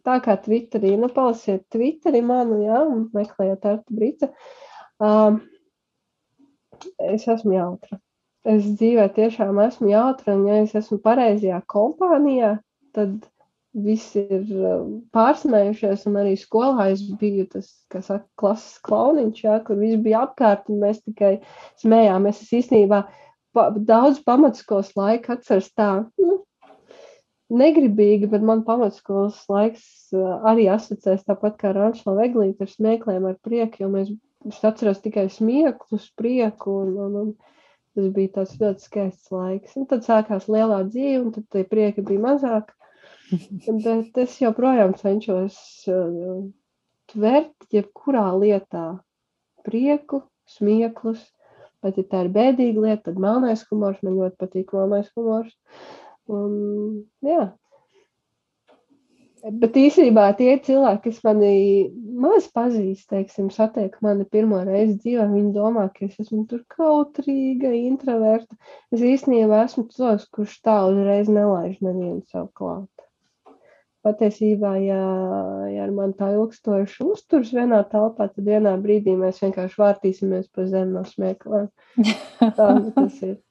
tā 0.05 0.19
kā 0.25 0.37
Twitterī, 0.45 0.95
nu 1.01 1.09
palasiet 1.15 1.65
Twitterī 1.73 2.21
manu, 2.27 2.61
jā, 2.67 2.83
un 2.91 3.09
meklējiet 3.17 3.67
ar 3.71 3.81
Brica. 3.89 4.31
Um, 5.03 5.41
es 7.03 7.29
esmu 7.31 7.57
jautra. 7.57 8.01
Es 8.45 8.67
dzīvē 8.77 9.09
tiešām 9.17 9.61
esmu 9.65 9.89
jautra, 9.89 10.35
un 10.37 10.49
ja 10.51 10.61
es 10.65 10.75
esmu 10.77 10.99
pareizajā 11.05 11.63
kompānijā, 11.71 12.59
tad 12.97 13.23
viss 13.75 14.15
ir 14.19 14.45
um, 14.55 15.01
pārsmējušies, 15.15 16.05
un 16.11 16.19
arī 16.21 16.37
skolā 16.39 16.91
es 16.93 17.03
biju 17.19 17.47
tas, 17.51 17.71
kas 17.91 18.07
saka, 18.11 18.27
klases 18.39 18.79
klauniņš, 18.87 19.43
jā, 19.47 19.59
kur 19.67 19.81
viss 19.81 20.01
bija 20.05 20.23
apkārt, 20.29 20.69
un 20.71 20.83
mēs 20.85 21.03
tikai 21.03 21.39
smējāmies. 21.83 22.43
Es 22.45 22.53
īstenībā 22.61 23.03
pa, 23.57 23.69
daudz 23.75 24.21
pamatskolas 24.27 24.93
laika 24.99 25.35
atceros 25.35 25.73
tā, 25.75 25.91
nu, 26.23 26.39
negribīgi, 27.55 28.31
bet 28.31 28.47
man 28.47 28.63
pamatskolas 28.67 29.43
laiks 29.51 29.89
uh, 30.15 30.39
arī 30.53 30.69
asociēs 30.73 31.27
tāpat 31.27 31.59
kā 31.61 31.75
Rančla 31.75 32.15
Veglīte 32.21 32.69
ar 32.69 32.71
smiekliem 32.71 33.27
ar 33.33 33.41
prieku, 33.43 33.83
jo 33.83 33.91
mēs 33.91 34.15
Es 34.49 34.61
atceros 34.67 35.01
tikai 35.05 35.29
smieklus, 35.33 36.11
prieku, 36.19 36.73
un, 36.85 36.97
un, 37.01 37.15
un 37.21 37.31
tas 37.95 38.11
bija 38.17 38.33
tāds 38.41 38.57
ļoti 38.61 38.85
skaists 38.85 39.33
laiks. 39.33 39.77
Un 39.81 39.87
tad 39.91 40.05
sākās 40.07 40.49
lielā 40.53 40.83
dzīve, 40.89 41.23
un 41.23 41.33
tad 41.37 41.47
tie 41.55 41.65
prieki 41.69 42.05
bija 42.05 42.25
mazāk. 42.27 42.75
Bet 43.85 44.21
es 44.21 44.37
joprojām 44.43 44.93
cenšos 45.01 45.57
uh, 45.89 46.45
tvert 47.13 47.69
jebkurā 47.73 48.27
lietā 48.37 48.87
prieku, 49.65 50.25
smieklus. 50.51 51.23
Pat 51.85 51.99
ja 52.01 52.05
tā 52.09 52.25
ir 52.25 52.33
bēdīga 52.33 52.81
lieta, 52.81 53.03
tad 53.11 53.21
melnais 53.21 53.65
humors 53.69 54.01
man 54.05 54.17
ļoti 54.21 54.41
patīk. 54.41 54.73
Melnais 54.77 55.11
humors. 55.17 55.53
Un, 56.33 56.55
jā, 57.25 57.51
Bet 59.45 59.75
īsībā 59.77 60.31
tie 60.39 60.55
cilvēki, 60.65 61.11
kas 61.11 61.19
mani 61.27 61.51
maz 62.17 62.47
pazīst, 62.55 63.11
teiksim, 63.11 63.51
satiek 63.53 63.93
mani 64.05 64.25
pirmo 64.25 64.63
reizi 64.65 64.97
dzīvē, 65.03 65.27
viņi 65.35 65.53
domā, 65.53 65.91
ka 65.93 66.07
es 66.07 66.17
esmu 66.23 66.47
tur 66.49 66.63
kautrīga, 66.73 67.75
introverta. 67.77 68.57
Es 68.95 69.05
īstenībā 69.05 69.67
esmu 69.67 69.85
cilvēks, 69.93 70.31
kurš 70.33 70.57
tā 70.65 70.79
uzreiz 70.89 71.29
nelaiž 71.29 71.77
nevienu 71.85 72.23
savu 72.33 72.49
klāt. 72.57 72.89
Patiesībā, 74.05 74.75
ja, 74.81 75.05
ja 75.73 75.85
ar 75.85 75.93
mani 75.93 76.17
tā 76.17 76.31
ilgstoši 76.33 77.05
uzturs 77.05 77.53
vienā 77.53 77.83
telpā, 77.93 78.31
tad 78.33 78.49
vienā 78.49 78.79
brīdī 78.81 79.13
mēs 79.21 79.45
vienkārši 79.45 79.81
vārtīsimies 79.81 80.49
pa 80.57 80.65
zemi 80.69 80.97
no 80.97 81.05
smiekliem. 81.09 81.69
Tā 82.41 82.71
tas 82.97 83.21
ir. 83.25 83.43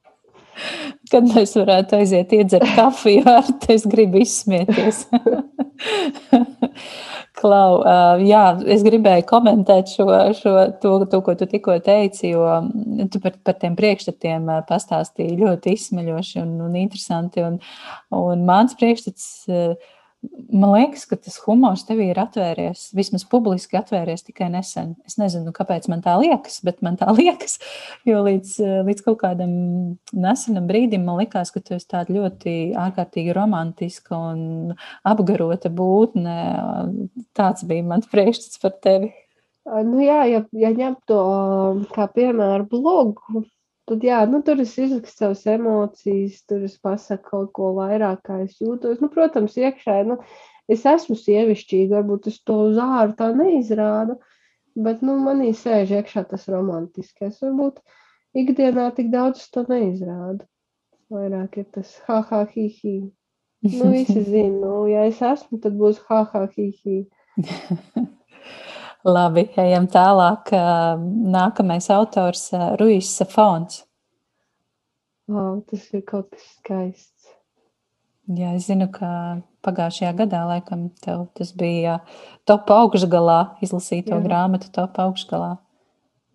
Kad 1.09 1.25
mēs 1.29 1.55
varētu 1.57 1.97
aiziet 1.97 2.33
iedzert 2.37 2.69
kafiju, 2.77 3.25
ar 3.29 3.49
te 3.61 3.73
es 3.77 3.85
gribu 3.89 4.21
izsmieties. 4.21 5.05
Klau, 7.43 7.79
jā, 8.23 8.43
es 8.71 8.83
gribēju 8.85 9.25
komentēt 9.27 9.91
šo, 9.91 10.05
šo 10.37 10.53
to, 10.79 10.93
to, 11.11 11.19
ko 11.25 11.33
tu 11.39 11.47
tikko 11.49 11.75
teici, 11.83 12.29
jo 12.31 12.45
tu 13.11 13.19
par, 13.23 13.35
par 13.43 13.57
tiem 13.59 13.75
priekšstatiem 13.79 14.47
pastāstīji 14.69 15.41
ļoti 15.41 15.73
izsmeļoši 15.75 16.39
un, 16.43 16.53
un 16.67 16.77
interesanti. 16.79 17.43
Un, 17.43 17.57
un 18.15 18.45
mans 18.47 18.77
priekšstats 18.79 19.27
Man 20.53 20.71
liekas, 20.71 21.03
ka 21.09 21.17
tas 21.19 21.35
humors 21.43 21.81
tev 21.87 21.99
ir 22.03 22.19
atvēries, 22.21 22.85
vismaz 22.95 23.25
publiski 23.27 23.75
atvēries 23.79 24.23
tikai 24.23 24.47
nesen. 24.53 24.93
Es 25.07 25.17
nezinu, 25.19 25.51
kāpēc 25.55 25.89
man 25.91 26.03
tā 26.05 26.13
liekas, 26.21 26.59
bet 26.63 26.83
man 26.85 26.95
tā 26.99 27.09
liekas. 27.17 27.57
Jo 28.07 28.21
līdz, 28.27 28.53
līdz 28.87 29.03
kaut 29.07 29.19
kādam 29.23 29.55
nesenam 30.13 30.69
brīdim 30.69 31.03
man 31.07 31.19
likās, 31.23 31.51
ka 31.51 31.59
tu 31.59 31.75
esi 31.77 31.89
tāda 31.91 32.15
ļoti 32.15 32.55
ārkārtīgi 32.85 33.35
romantiska 33.35 34.15
un 34.33 34.77
apgarota 35.09 35.73
būtne. 35.73 36.37
Tāds 37.35 37.67
bija 37.67 37.89
mans 37.89 38.07
priekšstats 38.11 38.61
par 38.63 38.77
tevi. 38.83 39.11
Nu 39.63 40.01
jā, 40.03 40.23
ja, 40.27 40.43
ja 40.59 40.71
ņem 40.75 40.97
to 41.07 41.19
kā 41.95 42.07
piemēru 42.11 42.67
blogu, 42.71 43.45
Tad, 43.89 44.03
jā, 44.07 44.21
nu, 44.31 44.39
tur 44.47 44.61
es 44.63 44.77
izrakstu 44.79 45.25
savas 45.25 45.41
emocijas, 45.51 46.37
tur 46.47 46.61
es 46.63 46.77
pasaku 46.79 47.25
kaut 47.29 47.49
ko 47.57 47.73
vairāk, 47.75 48.21
kā 48.29 48.37
es 48.45 48.55
jūtos. 48.61 49.01
Nu, 49.03 49.09
protams, 49.11 49.57
iekšā 49.59 49.97
nu, 50.07 50.19
es 50.71 50.85
esmu 50.87 51.17
sievišķīga, 51.19 51.97
varbūt 51.97 52.29
es 52.31 52.37
to 52.47 52.61
uz 52.69 52.79
āru 52.79 53.17
tā 53.19 53.33
neizrādu, 53.35 54.15
bet 54.85 55.03
nu, 55.03 55.17
manī 55.25 55.51
sēž 55.59 55.91
iekšā 55.99 56.23
tas 56.31 56.47
romantiskais. 56.53 57.41
Varbūt 57.43 57.83
ikdienā 58.39 58.87
tik 58.95 59.11
daudz 59.11 59.43
to 59.51 59.65
neizrādu. 59.67 60.47
Vairāk 61.11 61.59
ir 61.59 61.67
tas 61.75 61.91
ha, 62.07 62.21
ha, 62.29 62.45
hi, 62.55 62.69
hi. 62.79 62.95
Nu, 63.67 63.91
visi 63.91 64.23
zina, 64.31 64.55
nu, 64.63 64.87
ja 64.91 65.03
es 65.11 65.19
esmu, 65.19 65.59
tad 65.59 65.75
būs 65.79 65.99
ha, 66.07 66.23
ha, 66.31 66.47
hi, 66.55 66.71
hi. 66.79 67.01
Labi, 69.03 69.49
ejam 69.59 69.83
tālāk. 69.91 70.53
Nākamais 71.35 71.89
autors- 71.91 72.45
Ruijs 72.79 73.09
Safons. 73.17 73.81
Wow, 75.27 75.59
tas 75.67 75.89
ir 75.91 76.03
kaut 76.07 76.29
kas 76.31 76.45
skaists. 76.59 77.33
Jā, 78.31 78.53
es 78.55 78.69
zinu, 78.69 78.87
ka 78.91 79.41
pagājušajā 79.67 80.13
gadā 80.21 80.45
laikam 80.47 80.85
tev 81.03 81.25
tas 81.35 81.51
bija 81.51 81.97
top 82.47 82.71
augšgalā, 82.71 83.57
izlasīto 83.63 84.15
jā. 84.15 84.21
grāmatu 84.23 84.71
top 84.71 84.95
augšgalā. 85.03 85.57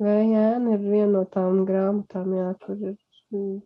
Jā, 0.04 0.18
jā, 0.28 0.44
ir 0.74 0.84
viena 0.84 1.08
no 1.14 1.24
tām 1.24 1.64
grāmatām, 1.68 2.36
jā, 2.36 2.50
kur 2.64 2.76
ir. 2.90 2.98
Mm, 3.32 3.56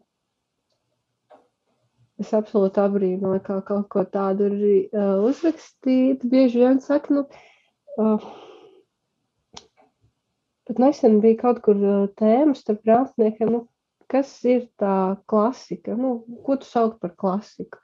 es 2.22 2.30
absolūti 2.38 2.82
abrīnoju, 2.82 3.42
kā 3.42 3.58
kaut 3.66 3.90
ko 3.90 4.06
tādu 4.06 4.46
ir 4.46 4.62
uh, 4.94 5.26
uzrakstīt. 5.26 6.22
Bieži 6.22 6.62
vien 6.62 6.78
saka, 6.82 7.18
nu, 7.18 7.26
uh, 7.98 8.30
Pat 10.72 10.78
nesen 10.80 11.18
bija 11.20 11.36
kaut 11.36 11.58
kur 11.60 11.80
tēma 12.16 12.54
starp 12.56 12.78
grāmatniekiem, 12.86 13.50
nu, 13.52 13.58
kas 14.08 14.30
ir 14.48 14.62
tā 14.80 15.18
klasika, 15.28 15.92
nu, 16.00 16.14
ko 16.46 16.56
tu 16.56 16.64
sauc 16.64 16.94
par 17.02 17.12
klasiku. 17.20 17.76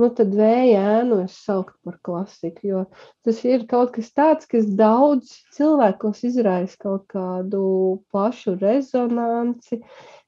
Nu, 0.00 0.08
tad 0.16 0.32
vēja 0.32 0.80
ēnu 1.02 1.18
es 1.26 1.34
sauktu 1.44 1.76
par 1.84 1.98
klasiku, 2.08 2.64
jo 2.70 2.80
tas 3.28 3.42
ir 3.44 3.66
kaut 3.68 3.92
kas 3.98 4.08
tāds, 4.16 4.48
kas 4.48 4.64
daudz 4.80 5.34
cilvēkos 5.58 6.24
izraisa 6.30 6.80
kaut 6.80 7.04
kādu 7.12 7.66
plašu 8.08 8.56
rezonanci, 8.64 9.82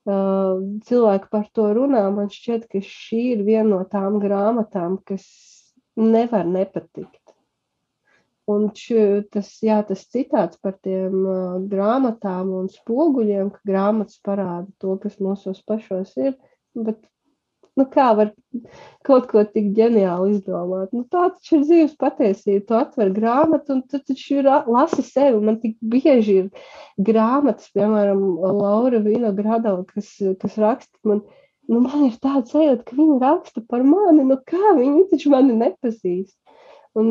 cilvēki 0.04 1.32
par 1.32 1.48
to 1.56 1.72
runā, 1.80 2.04
man 2.12 2.28
šķiet, 2.36 2.68
ka 2.68 2.84
šī 2.84 3.24
ir 3.32 3.48
viena 3.48 3.70
no 3.70 3.82
tām 3.88 4.20
grāmatām, 4.20 5.00
kas 5.08 5.24
nevar 5.96 6.44
nepatikt. 6.44 7.23
Un 8.50 8.66
ši, 8.76 8.96
tas, 9.32 9.48
jā, 9.64 9.78
tas 9.88 10.02
citāts 10.12 10.58
par 10.60 10.74
tiem 10.84 11.14
uh, 11.22 11.54
grāmatām 11.70 12.50
un 12.58 12.66
spoguļiem, 12.68 13.48
ka 13.54 13.70
grāmatas 13.70 14.20
parāda 14.20 14.68
to, 14.82 14.98
kas 15.00 15.16
mūsos 15.16 15.62
pašos 15.64 16.12
ir, 16.20 16.34
bet 16.76 17.00
nu, 17.78 17.86
kā 17.90 18.10
var 18.18 18.32
kaut 19.06 19.30
ko 19.30 19.42
tik 19.48 19.70
ģeniāli 19.76 20.36
izdomāt? 20.36 20.92
Nu, 20.94 21.06
tā 21.10 21.30
taču 21.34 21.58
ir 21.58 21.64
dzīves 21.64 21.96
patiesība. 22.00 22.66
Tu 22.68 22.76
atver 22.78 23.14
grāmatu 23.16 23.78
un 23.78 23.82
tu 23.88 24.00
taču 24.10 24.42
lasi 24.44 25.06
sevi. 25.06 25.40
Man 25.44 25.58
tik 25.62 25.78
bieži 25.80 26.38
ir 26.42 26.68
grāmatas, 27.08 27.72
piemēram, 27.74 28.22
Laura 28.44 29.00
Vinogradova, 29.04 29.86
kas, 29.90 30.12
kas 30.42 30.60
raksta 30.60 31.10
man, 31.10 31.24
nu, 31.70 31.80
man 31.80 32.08
ir 32.10 32.20
tāds 32.22 32.54
sajūta, 32.54 32.84
ka 32.90 33.00
viņa 33.00 33.20
raksta 33.24 33.64
par 33.68 33.84
mani, 33.88 34.28
nu 34.28 34.38
kā 34.46 34.76
viņi 34.78 35.08
taču 35.12 35.34
mani 35.34 35.56
nepazīst. 35.64 36.36
Un 36.98 37.08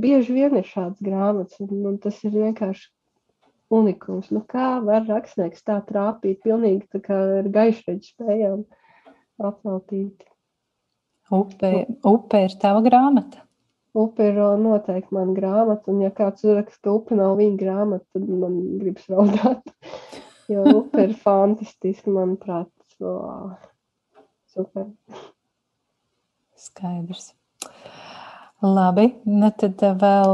bieži 0.00 0.32
vien 0.36 0.56
ir 0.56 0.64
šāds 0.64 1.02
grāmatas, 1.04 1.58
un, 1.60 1.82
un 1.90 1.98
tas 2.00 2.16
ir 2.24 2.32
vienkārši 2.32 2.88
unikums. 3.74 4.30
Nu, 4.32 4.40
kā 4.48 4.78
var 4.84 5.04
rakstnieks 5.08 5.64
tā 5.66 5.78
trāpīt, 5.88 6.40
pilnīgi 6.46 6.86
tā 6.94 7.02
kā 7.04 7.18
ar 7.40 7.50
gaišreģi 7.52 8.14
spējām 8.14 8.64
apveltīt. 9.50 10.24
Upe, 11.28 11.72
upe 12.08 12.40
ir 12.46 12.56
tava 12.62 12.80
grāmata? 12.84 13.44
Upe 13.98 14.30
ir 14.30 14.38
noteikti 14.62 15.12
mana 15.12 15.34
grāmata, 15.36 15.90
un 15.92 16.00
ja 16.04 16.10
kāds 16.14 16.44
uzraksta, 16.46 16.80
ka 16.86 16.94
upe 16.96 17.16
nav 17.18 17.36
viņa 17.40 17.60
grāmata, 17.60 18.06
tad 18.14 18.28
man 18.28 18.60
gribas 18.80 19.08
raudāt. 19.12 19.68
Jo 20.48 20.62
upe 20.78 21.02
ir 21.04 21.10
fantastiski, 21.20 22.08
manuprāt. 22.08 22.70
Super. 24.48 24.86
Skaidrs. 26.56 27.34
Labi, 28.62 29.12
nu 29.22 29.48
tad 29.54 29.82
eh, 29.86 29.92
vēl, 29.94 30.32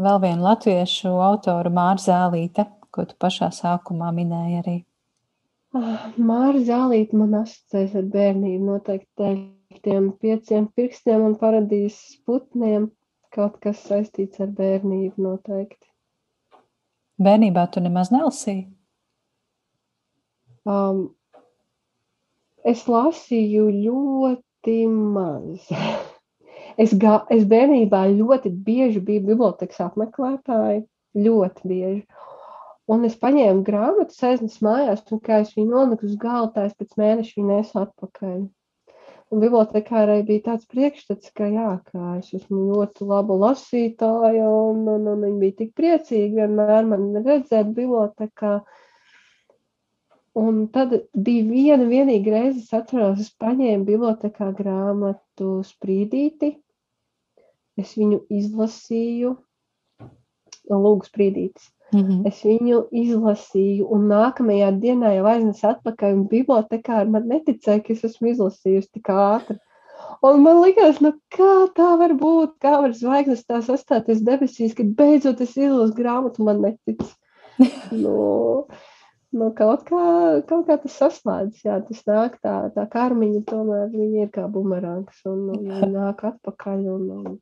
vēl 0.00 0.20
viena 0.22 0.40
latviešu 0.46 1.10
autora 1.20 1.68
Māra 1.68 2.00
Zālīte, 2.00 2.64
ko 2.88 3.04
tu 3.04 3.16
pašā 3.20 3.50
sākumā 3.52 4.08
minēji 4.16 4.60
arī. 4.62 4.76
Ah, 5.76 6.06
Māra 6.16 6.62
Zālīte 6.64 7.18
man 7.20 7.36
asociēs 7.42 7.98
ar 8.00 8.08
bērnību 8.14 8.70
noteikti 8.70 9.28
tiem 9.84 10.08
pieciem 10.22 10.70
pirkstiem 10.72 11.26
un 11.26 11.36
paradīzes 11.36 12.16
putniem. 12.24 12.88
Kaut 13.36 13.60
kas 13.60 13.84
saistīts 13.84 14.40
ar 14.40 14.48
bērnību 14.56 15.20
noteikti. 15.20 15.84
Bērnībā 17.20 17.66
tu 17.74 17.84
nemaz 17.84 18.08
nelasīji? 18.14 18.70
Um, 20.64 21.10
es 22.64 22.88
lasīju 22.88 23.68
ļoti 23.84 24.82
maz. 24.88 25.68
Es, 26.76 26.92
gā, 26.92 27.22
es 27.32 27.46
bērnībā 27.48 28.02
ļoti 28.12 28.52
bieži 28.66 29.00
biju 29.00 29.22
bibliotekas 29.30 29.80
apmeklētāja, 29.86 30.82
ļoti 31.16 31.70
bieži. 31.70 32.02
Un 32.92 33.06
es 33.08 33.16
paņēmu 33.18 33.64
grāmatu, 33.66 34.14
aiznesu 34.28 34.62
mājās, 34.66 35.00
un 35.10 35.22
kā 35.24 35.40
es 35.42 35.54
viņu 35.56 35.72
noliku 35.72 36.06
uz 36.06 36.18
galda, 36.20 36.66
es 36.68 36.76
pēc 36.78 36.92
mēneša 37.00 37.32
viņu 37.38 37.48
nesu 37.48 37.80
atpakaļ. 37.80 38.36
Un 39.34 39.40
bibliotekārai 39.42 40.20
bija 40.28 40.44
tāds 40.50 40.68
priekšstats, 40.70 41.32
ka, 41.34 41.48
jā, 41.50 41.70
ka 41.88 42.12
es 42.20 42.28
esmu 42.36 42.60
ļoti 42.68 43.08
laba 43.10 43.38
lasītāja, 43.40 44.44
un, 44.46 44.84
un, 44.92 45.08
un 45.14 45.24
viņi 45.26 45.40
bija 45.40 45.56
tik 45.62 45.72
priecīgi 45.80 46.42
vienmēr 46.42 46.86
man 46.92 47.08
redzēt 47.24 47.72
bibliotekā. 47.74 48.52
Un 50.36 50.60
tad 50.76 50.92
bija 51.26 51.48
viena 51.48 51.88
vienīga 51.88 52.36
reize, 52.36 52.62
es 52.62 52.76
atceros, 52.76 53.24
es 53.24 53.32
paņēmu 53.40 53.88
bibliotekā 53.88 54.52
grāmatu 54.60 55.56
Sprīdīti, 55.66 56.52
es 57.80 57.94
viņu 57.98 58.22
izlasīju, 58.32 59.36
lūgas 60.70 61.12
brīdītis. 61.14 61.70
Mm 61.92 62.00
-hmm. 62.00 62.22
Es 62.26 62.40
viņu 62.44 62.80
izlasīju, 62.90 63.86
un 63.94 64.08
nākamajā 64.10 64.72
dienā 64.80 65.12
jau 65.14 65.26
aiznesu 65.30 65.68
atpakaļ. 65.68 66.14
Un 66.14 66.24
bibliotekā 66.32 67.04
man 67.10 67.28
neticēja, 67.30 67.82
ka 67.84 67.92
es 67.92 68.02
esmu 68.04 68.32
izlasījusi 68.32 68.92
tik 68.98 69.10
ātri. 69.14 69.58
Un 70.22 70.42
man 70.42 70.60
liekas, 70.62 70.98
nu, 71.00 71.12
kā 71.36 71.52
tā 71.76 71.92
var 72.00 72.14
būt, 72.18 72.56
kā 72.64 72.80
var 72.82 72.92
zvaigznes 72.96 73.46
tā 73.46 73.62
sastāties 73.62 74.24
debesīs, 74.26 74.74
kad 74.74 74.92
beidzot 74.98 75.40
es 75.40 75.56
izlasu 75.56 75.94
grāmatu, 75.94 76.44
man 76.44 76.60
netic. 76.64 77.02
nu, 78.02 78.66
nu, 79.32 79.50
kaut, 79.56 79.86
kā, 79.88 80.06
kaut 80.48 80.66
kā 80.66 80.76
tas 80.82 80.98
saslēdzas, 81.00 81.64
jā, 81.64 81.80
tas 81.88 82.02
nāk 82.10 82.38
tā, 82.42 82.56
tā 82.74 82.86
karmiņa, 82.92 83.42
tomēr 83.50 83.88
viņa 83.94 84.26
ir 84.26 84.32
kā 84.34 84.46
bumerangs, 84.52 85.22
un, 85.24 85.50
un 85.54 85.92
nāk 85.94 86.24
atpakaļ. 86.32 86.86
Un, 86.96 87.10
un, 87.20 87.38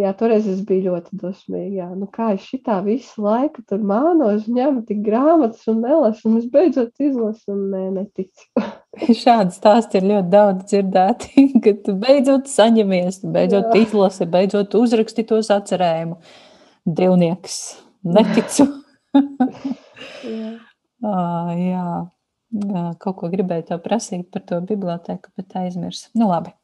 Jā, 0.00 0.14
toreiz 0.16 0.46
es 0.48 0.62
biju 0.64 0.86
ļoti 0.94 1.18
dosmīga. 1.20 1.90
Nu, 1.92 2.06
kā 2.08 2.30
es 2.32 2.46
šitā 2.48 2.78
visu 2.86 3.20
laiku 3.20 3.60
tur 3.68 3.82
mānos, 3.84 4.46
ņemu 4.48 4.86
tik 4.88 5.02
grāmatas 5.04 5.66
un 5.68 5.82
nelasu, 5.84 6.30
un 6.30 6.38
es 6.38 6.46
beidzot 6.48 7.02
izlasu, 7.04 7.52
un 7.52 7.66
nē, 7.74 7.82
neticu. 7.98 8.46
Šādi 9.22 9.52
stāsti 9.52 10.00
ir 10.00 10.06
ļoti 10.08 10.32
daudz 10.32 10.64
dzirdēti, 10.70 11.44
ka 11.64 11.74
tu 11.84 11.96
beidzot 12.00 12.48
saņemies, 12.48 13.20
tu 13.20 13.32
beidzot 13.34 13.68
jā. 13.68 13.82
izlasi, 13.84 14.28
beidzot 14.32 14.78
uzraksti 14.80 15.26
tos 15.28 15.52
atcerējumu. 15.52 16.16
Divnieks, 16.88 17.58
neticu. 18.16 18.70
jā. 20.24 20.54
ah, 21.04 21.52
jā. 21.58 21.86
Kaut 23.00 23.20
ko 23.20 23.28
gribēju 23.32 23.68
tev 23.74 23.84
prasīt 23.84 24.24
par 24.32 24.48
to 24.48 24.64
biblioteku, 24.64 25.34
bet 25.36 25.52
aizmirsu. 25.60 26.08
Nu, 26.16 26.32
labi. 26.32 26.56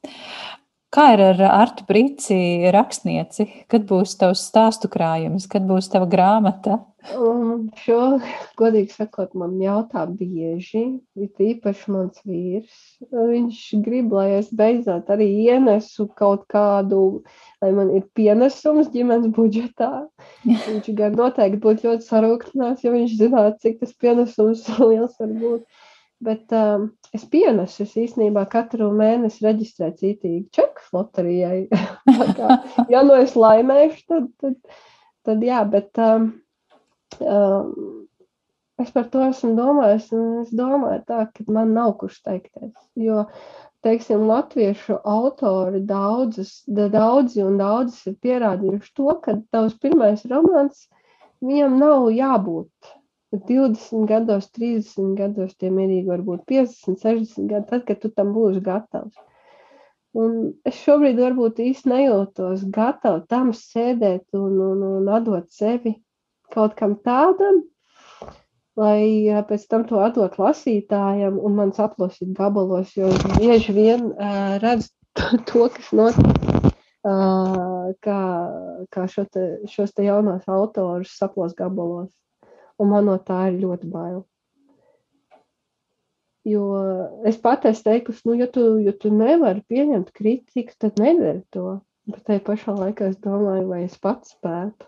Kā 0.89 1.11
ir 1.12 1.20
ar 1.20 1.41
Artu 1.53 1.84
Brīci 1.89 2.70
rakstnieci? 2.72 3.45
Kad 3.68 3.84
būs 3.91 4.14
tavs 4.20 4.47
stāstu 4.49 4.89
krājums, 4.89 5.45
kad 5.53 5.66
būs 5.68 5.91
tava 5.93 6.09
grāmata? 6.09 6.78
Um, 7.14 7.68
šo, 7.78 8.18
godīgi 8.59 8.95
sakot, 8.97 9.34
man 9.39 9.59
jautā 9.62 10.03
bieži, 10.09 10.82
it 11.16 11.43
īpaši 11.45 11.93
mans 11.93 12.22
vīrs. 12.26 12.78
Viņš 13.12 13.61
grib, 13.84 14.14
lai 14.16 14.39
es 14.39 14.49
beidzot 14.49 15.12
arī 15.12 15.28
ienesu 15.45 16.09
kaut 16.18 16.49
kādu, 16.53 17.03
lai 17.62 17.70
man 17.76 17.93
ir 17.95 18.09
pienesums 18.18 18.89
ģimenes 18.95 19.28
budžetā. 19.36 19.93
Viņš 20.49 20.89
gan 20.99 21.20
noteikti 21.20 21.61
būtu 21.68 21.91
ļoti 21.91 22.09
sarūktināts, 22.09 22.89
ja 22.89 22.97
viņš 22.97 23.18
zinātu, 23.20 23.61
cik 23.66 23.84
tas 23.84 23.93
pienesums 24.01 24.64
liels 24.89 25.20
var 25.20 25.36
būt. 25.45 25.84
Bet 26.24 26.50
um, 26.50 26.88
es 27.14 27.22
pienesu, 27.30 27.84
es 27.84 27.94
īstenībā 27.94 28.42
katru 28.50 28.88
mēnesi 28.94 29.44
reģistrēju 29.44 29.94
cītīgi 30.00 30.40
čekus 30.56 30.88
loterijai. 30.96 31.68
ja 32.92 33.04
nu 33.06 33.14
es 33.20 33.36
laimēšu, 33.38 34.02
tad, 34.10 34.26
tad, 34.42 34.80
tad 35.28 35.46
jā, 35.46 35.60
bet 35.70 36.00
um, 36.02 36.26
um, 37.22 37.70
es 38.82 38.90
par 38.96 39.06
to 39.12 39.22
esmu 39.28 39.54
domājis, 39.60 40.10
es 40.42 40.52
domāju 40.58 41.04
tā, 41.06 41.22
ka 41.30 41.46
man 41.54 41.70
nav 41.78 41.94
kurš 42.02 42.18
teikties. 42.26 42.74
Jo, 42.98 43.28
teiksim, 43.86 44.26
latviešu 44.26 44.98
autori 45.06 45.84
daudzas, 45.86 46.64
daudzi 46.66 47.46
un 47.46 47.62
daudzas 47.62 48.10
ir 48.10 48.18
pierādījuši 48.26 48.94
to, 48.98 49.12
ka 49.22 49.38
tavs 49.54 49.78
pirmais 49.78 50.26
romāns, 50.26 50.88
viņam 51.46 51.78
nav 51.78 52.10
jābūt 52.10 52.97
20 53.33 54.07
gados, 54.09 54.49
30 54.57 55.14
gados, 55.18 55.55
tie 55.61 55.68
mierīgi 55.72 56.09
varbūt 56.09 56.47
50, 56.49 57.01
60 57.03 57.49
gadi, 57.51 57.66
tad, 57.68 57.85
kad 57.89 58.01
tu 58.01 58.09
tam 58.09 58.33
būsi 58.33 58.62
gatavs. 58.64 59.16
Un 60.16 60.55
es 60.66 60.79
šobrīd 60.81 61.18
varbūt 61.20 61.61
īsti 61.61 61.91
nejūtos 61.93 62.64
gatava 62.72 63.20
tam 63.29 63.53
sēdēt 63.53 64.24
un, 64.39 64.55
un, 64.64 64.85
un 64.99 65.11
atdot 65.12 65.51
sevi 65.53 65.99
kaut 66.55 66.72
kam 66.79 66.97
tādam, 67.05 67.61
lai 68.81 69.29
pēc 69.51 69.66
tam 69.68 69.85
to 69.91 70.01
atdot 70.01 70.39
lasītājam 70.41 71.37
un 71.37 71.59
man 71.61 71.74
saplosīt 71.76 72.33
gabalos, 72.33 72.95
jo 72.97 73.12
bieži 73.37 73.76
vien 73.76 74.09
uh, 74.14 74.57
redz 74.62 74.89
to, 75.51 75.68
kas 75.74 75.93
notiek, 75.93 76.72
uh, 77.05 77.93
kā, 78.01 78.20
kā 78.89 79.05
šo 79.12 79.29
te, 79.29 79.51
šos 79.68 79.93
te 79.93 80.09
jaunos 80.09 80.49
autorus 80.49 81.12
saplos 81.20 81.53
gabalos 81.59 82.09
un 82.79 82.91
man 82.93 83.09
no 83.11 83.16
tā 83.22 83.49
ir 83.51 83.61
ļoti 83.62 83.91
bail. 83.93 84.22
Jo 86.49 86.64
es 87.29 87.37
pat 87.43 87.66
esmu 87.68 87.91
teikusi, 87.91 88.24
nu, 88.29 88.37
ja 88.41 88.47
tu, 88.53 88.64
ja 88.81 88.95
tu 88.97 89.11
nevari 89.12 89.61
pieņemt 89.68 90.12
kritiku, 90.16 90.76
tad 90.81 91.01
nedari 91.03 91.43
to. 91.55 91.81
Bet 92.09 92.24
tajā 92.24 92.41
pašā 92.47 92.72
laikā 92.72 93.11
es 93.12 93.18
domāju, 93.20 93.66
vai 93.68 93.83
es 93.85 93.99
pats 94.01 94.33
spētu. 94.33 94.87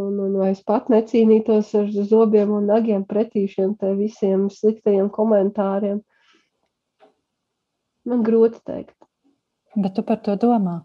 Un, 0.00 0.16
un 0.22 0.34
vai 0.38 0.50
es 0.54 0.62
pat 0.66 0.88
necīnītos 0.90 1.70
ar 1.78 1.88
zobiem 2.10 2.50
un 2.56 2.66
nagiem 2.70 3.04
pretī 3.06 3.44
šiem 3.50 3.76
visiem 3.98 4.48
sliktajiem 4.50 5.10
komentāriem. 5.14 6.00
Man 8.08 8.24
grūti 8.26 8.62
teikt. 8.66 8.96
Bet 9.76 9.94
tu 9.94 10.02
par 10.06 10.22
to 10.26 10.34
domā? 10.40 10.80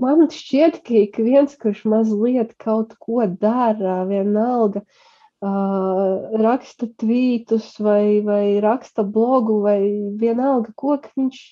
Man 0.00 0.26
šķiet, 0.32 0.80
ka 0.86 0.96
ik 1.02 1.18
viens, 1.22 1.54
kurš 1.60 1.84
mazliet 1.88 2.54
kaut 2.60 2.94
ko 3.02 3.24
dara, 3.40 4.00
vienalga, 4.08 4.82
uh, 5.44 6.28
raksta 6.42 6.88
tvītus 7.00 7.74
vai, 7.82 8.20
vai 8.26 8.58
raksta 8.64 9.04
blogu 9.06 9.60
vai 9.64 9.80
vienalga, 10.20 10.74
ko 10.76 10.98
viņš, 11.16 11.42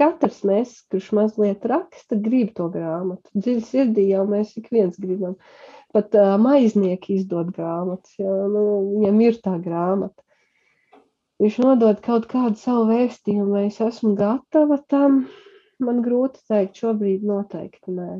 katrs 0.00 0.42
mēs, 0.48 0.74
kurš 0.90 1.12
mazliet 1.18 1.64
raksta, 1.70 2.18
grib 2.18 2.54
to 2.58 2.68
grāmatu. 2.72 3.30
Dziļi 3.36 3.64
sirdī 3.68 4.08
jau 4.10 4.26
mēs 4.30 4.56
ik 4.60 4.70
viens 4.74 4.98
gribam. 5.00 5.38
Pat 5.94 6.14
uh, 6.18 6.34
maiznieki 6.42 7.20
izdod 7.20 7.52
grāmatas, 7.54 8.16
jā, 8.18 8.36
nu, 8.50 8.64
viņam 8.96 9.24
ir 9.28 9.40
tā 9.44 9.58
grāmata. 9.62 10.24
Viņš 11.42 11.56
nodod 11.62 11.98
kaut 12.02 12.26
kādu 12.30 12.58
savu 12.58 12.86
vēstījumu, 12.88 13.50
vai 13.56 13.66
es 13.68 13.80
esmu 13.82 14.14
gatava 14.18 14.78
tam, 14.90 15.24
man 15.82 16.02
grūti 16.04 16.42
teikt, 16.50 16.78
šobrīd 16.82 17.24
noteikti 17.26 17.94
nē. 17.96 18.12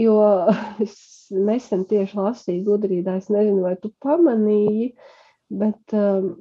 Jo 0.00 0.16
es 0.84 0.96
nesen 1.30 1.84
tieši 1.90 2.18
lasīju 2.18 2.64
gudrībā, 2.70 3.18
es 3.20 3.30
nezinu, 3.32 3.62
vai 3.66 3.76
tu 3.80 3.92
pamanīji, 4.04 4.90
bet 5.54 5.94
um, 5.98 6.32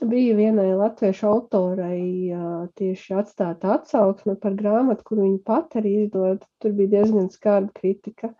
bija 0.00 0.36
vienai 0.38 0.70
latviešu 0.78 1.26
autorai 1.28 2.30
uh, 2.32 2.68
tieši 2.78 3.16
atstāta 3.18 3.74
atsauksme 3.76 4.36
par 4.40 4.56
grāmatu, 4.58 5.04
kur 5.04 5.22
viņa 5.22 5.42
pat 5.44 5.76
arī 5.80 5.94
izdod. 6.04 6.44
Tur 6.62 6.76
bija 6.78 6.98
diezgan 6.98 7.28
skarba 7.34 7.74
kritika. 7.74 8.32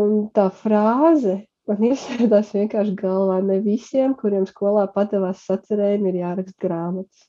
Un 0.00 0.28
tā 0.34 0.48
frāze 0.62 1.40
man 1.70 1.84
iesēdās 1.90 2.54
vienkārši 2.56 2.96
galvā. 3.00 3.40
Ne 3.46 3.60
visiem, 3.64 4.16
kuriem 4.18 4.46
skolā 4.50 4.86
padevās 4.94 5.44
sacerējumi, 5.48 6.12
ir 6.12 6.20
jāraksta 6.24 6.66
grāmatas. 6.66 7.28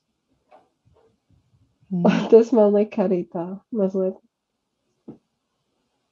Mm. 1.92 2.06
Tas 2.30 2.52
man 2.56 2.74
lika 2.74 3.04
arī 3.06 3.24
tā 3.30 3.46
mazliet. 3.74 4.16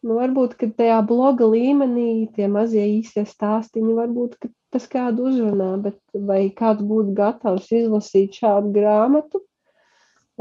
Nu, 0.05 0.18
varbūt, 0.18 0.59
ka 0.61 0.68
tajā 0.68 0.99
bloga 1.09 1.47
līmenī 1.49 2.27
tie 2.37 2.45
mazie 2.53 2.83
īsie 2.99 3.22
stāstīņi, 3.25 3.95
varbūt 3.97 4.37
tas 4.75 4.85
kādu 4.91 5.31
uzrunā, 5.31 5.70
bet 5.81 5.97
vai 6.12 6.51
kāds 6.53 6.85
būtu 6.85 7.14
gatavs 7.16 7.70
izlasīt 7.72 8.37
šādu 8.37 8.75
grāmatu, 8.75 9.41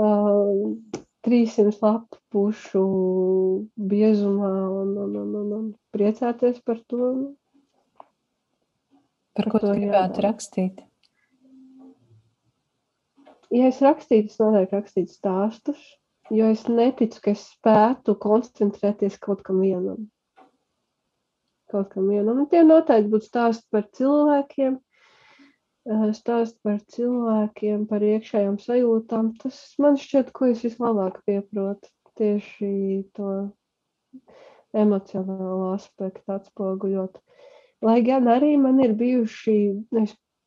uh, 0.04 1.00
300 1.24 1.80
lapu 1.80 2.20
pušu 2.34 2.84
biezumā 3.80 4.52
un, 4.82 4.92
un, 5.06 5.16
un, 5.22 5.36
un, 5.40 5.54
un 5.60 5.70
priecāties 5.96 6.60
par 6.68 6.82
to. 6.92 7.14
Par, 9.34 9.46
par 9.46 9.52
ko 9.54 9.62
tu 9.64 9.70
gribētu 9.72 10.20
jādara. 10.20 10.26
rakstīt? 10.28 10.84
Ja 13.54 13.70
es 13.70 13.82
rakstītu, 13.84 14.32
es 14.32 14.40
noteikti 14.42 14.78
rakstītu 14.78 15.14
stāstus, 15.14 15.84
jo 16.34 16.50
es 16.52 16.66
neticu, 16.70 17.22
ka 17.24 17.34
es 17.34 17.46
spētu 17.54 18.16
koncentrēties 18.24 19.20
kaut 19.22 19.44
kam 19.46 19.62
vienam. 19.64 20.08
Kaut 21.74 21.92
kam 21.94 22.10
vienam. 22.10 22.44
Un 22.44 22.50
tie 22.50 22.64
noteikti 22.66 23.12
būtu 23.14 23.30
stāsti 23.30 23.66
par 23.74 23.88
cilvēkiem, 23.98 24.78
eh, 24.78 26.06
stāsti 26.18 26.60
par 26.64 26.80
cilvēkiem, 26.96 27.88
par 27.90 28.06
iekšējām 28.10 28.60
sajūtām. 28.62 29.34
Tas 29.42 29.60
man 29.80 29.98
šķiet, 29.98 30.32
ko 30.34 30.52
es 30.54 30.64
vislabāk 30.66 31.22
pieprotu. 31.28 31.90
Tieši 32.14 33.10
to 33.18 33.30
emocionālo 34.78 35.72
aspektu 35.74 36.36
atspoguļot. 36.36 37.18
Lai 37.82 38.02
gan 38.06 38.30
arī 38.30 38.54
man 38.62 38.78
ir 38.84 38.94
bijuši 38.94 39.56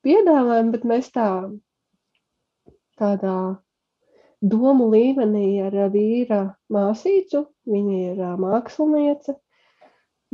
piedāvājumi, 0.07 0.72
bet 0.72 0.86
mēs 0.86 1.11
tā 1.11 1.26
tādā 3.01 3.36
domu 4.42 4.90
līmenī 4.92 5.49
ar 5.64 5.76
vīra 5.92 6.40
māsīcu. 6.72 7.47
Viņa 7.66 7.99
ir 8.12 8.22
māksliniece. 8.42 9.36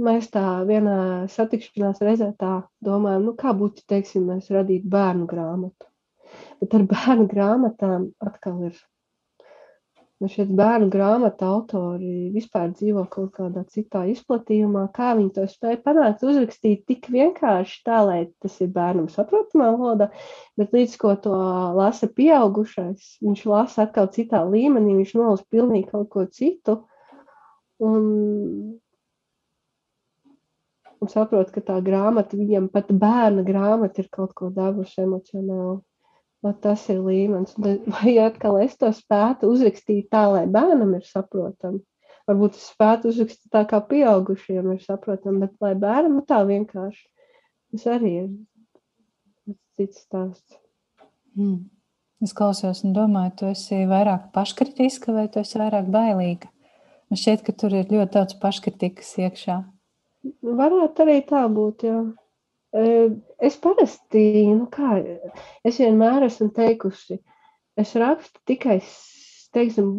Mēs 0.03 0.31
tā 0.33 0.63
vienā 0.69 1.29
satikšanās 1.29 2.01
reizē 2.01 2.31
tā 2.41 2.63
domājam, 2.85 3.27
nu 3.29 3.35
kā 3.37 3.53
būtu, 3.57 3.85
teiksim, 3.89 4.25
mēs 4.31 4.49
radītu 4.51 4.89
bērnu 4.89 5.29
grāmatu. 5.29 5.89
Bet 6.63 6.75
ar 6.79 6.87
bērnu 6.89 7.29
grāmatām 7.29 8.09
atkal 8.25 8.63
ir 8.71 8.79
Nu, 10.23 10.29
šie 10.31 10.45
bērnu 10.47 10.87
grāmatu 10.87 11.43
autori 11.51 12.29
vispār 12.31 12.69
dzīvo 12.71 13.03
kaut 13.11 13.33
kādā 13.35 13.65
citā 13.75 14.05
izplatījumā. 14.07 14.85
Kā 14.95 15.17
viņi 15.19 15.33
to 15.35 15.47
spēja 15.51 15.81
panākt, 15.83 16.23
uzrakstīt 16.23 16.85
tik 16.87 17.09
vienkārši 17.11 17.81
tā, 17.89 17.97
lai 18.07 18.21
tas 18.45 18.61
ir 18.63 18.71
bērnam 18.77 19.09
saprotamā 19.11 19.73
valodā, 19.75 20.13
bet 20.61 20.77
līdz 20.77 20.95
ko 21.03 21.17
to 21.25 21.35
lasa 21.75 22.07
pieaugušais, 22.07 23.17
viņš 23.27 23.45
lasa 23.51 23.89
atkal 23.89 24.13
citā 24.15 24.45
līmenī, 24.47 24.95
viņš 25.01 25.17
nolasa 25.19 25.49
pilnīgi 25.51 25.91
kaut 25.91 26.13
ko 26.15 26.29
citu. 26.31 26.79
Un, 27.83 28.07
un 31.03 31.11
saprot, 31.11 31.51
ka 31.51 31.67
tā 31.67 31.83
grāmata, 31.83 32.39
viņam 32.39 32.71
pat 32.71 32.95
bērna 32.95 33.43
grāmata 33.43 34.07
ir 34.07 34.13
kaut 34.15 34.39
ko 34.39 34.55
devusi 34.55 35.03
emocionāli. 35.03 35.81
No 36.43 36.53
tas 36.59 36.89
ir 36.91 37.01
līmenis. 37.03 37.55
Vai 37.95 38.17
atkal 38.23 38.59
es 38.65 38.77
to 38.79 38.91
spētu 38.95 39.51
uzrakstīt 39.53 40.11
tā, 40.13 40.27
lai 40.33 40.47
bērnam 40.51 40.97
ir 40.99 41.07
saprotami? 41.07 41.83
Varbūt 42.31 42.59
es 42.59 42.69
spētu 42.71 43.11
uzrakstīt 43.11 43.51
tā, 43.55 43.65
kā 43.71 43.83
pieaugušiem 43.87 44.73
ir 44.75 44.83
saprotami, 44.85 45.43
bet 45.47 45.55
lai 45.63 45.75
bērnam 45.79 46.23
tā 46.27 46.43
vienkārši. 46.47 47.07
Tas 47.73 47.87
arī 47.95 48.13
ir 48.25 48.33
cits 49.79 50.05
stāsts. 50.05 50.59
Mm. 51.39 51.65
Es 52.23 52.35
klausos 52.39 52.85
un 52.87 52.93
domāju, 52.95 53.33
tu 53.41 53.47
esi 53.51 53.81
vairāk 53.91 54.29
paškritiska 54.35 55.15
vai 55.15 55.25
tu 55.33 55.41
esi 55.43 55.59
vairāk 55.59 55.89
bailīga? 55.91 56.53
Man 57.11 57.19
šķiet, 57.19 57.43
ka 57.47 57.55
tur 57.59 57.75
ir 57.75 57.91
ļoti 57.91 58.15
daudz 58.15 58.37
paškritikas 58.41 59.09
iekšā. 59.25 59.57
Varētu 60.63 61.03
arī 61.03 61.17
tā 61.27 61.43
būt, 61.51 61.83
jā. 61.89 61.97
Es 62.73 63.59
parasti, 63.61 64.25
nu 64.49 64.65
kā, 64.73 64.97
es 65.69 65.81
vienmēr 65.83 66.25
esmu 66.25 66.49
teikusi, 66.57 67.19
es 67.77 67.93
rakstu 68.01 68.41
tikai, 68.49 68.79
teiksim, 69.53 69.91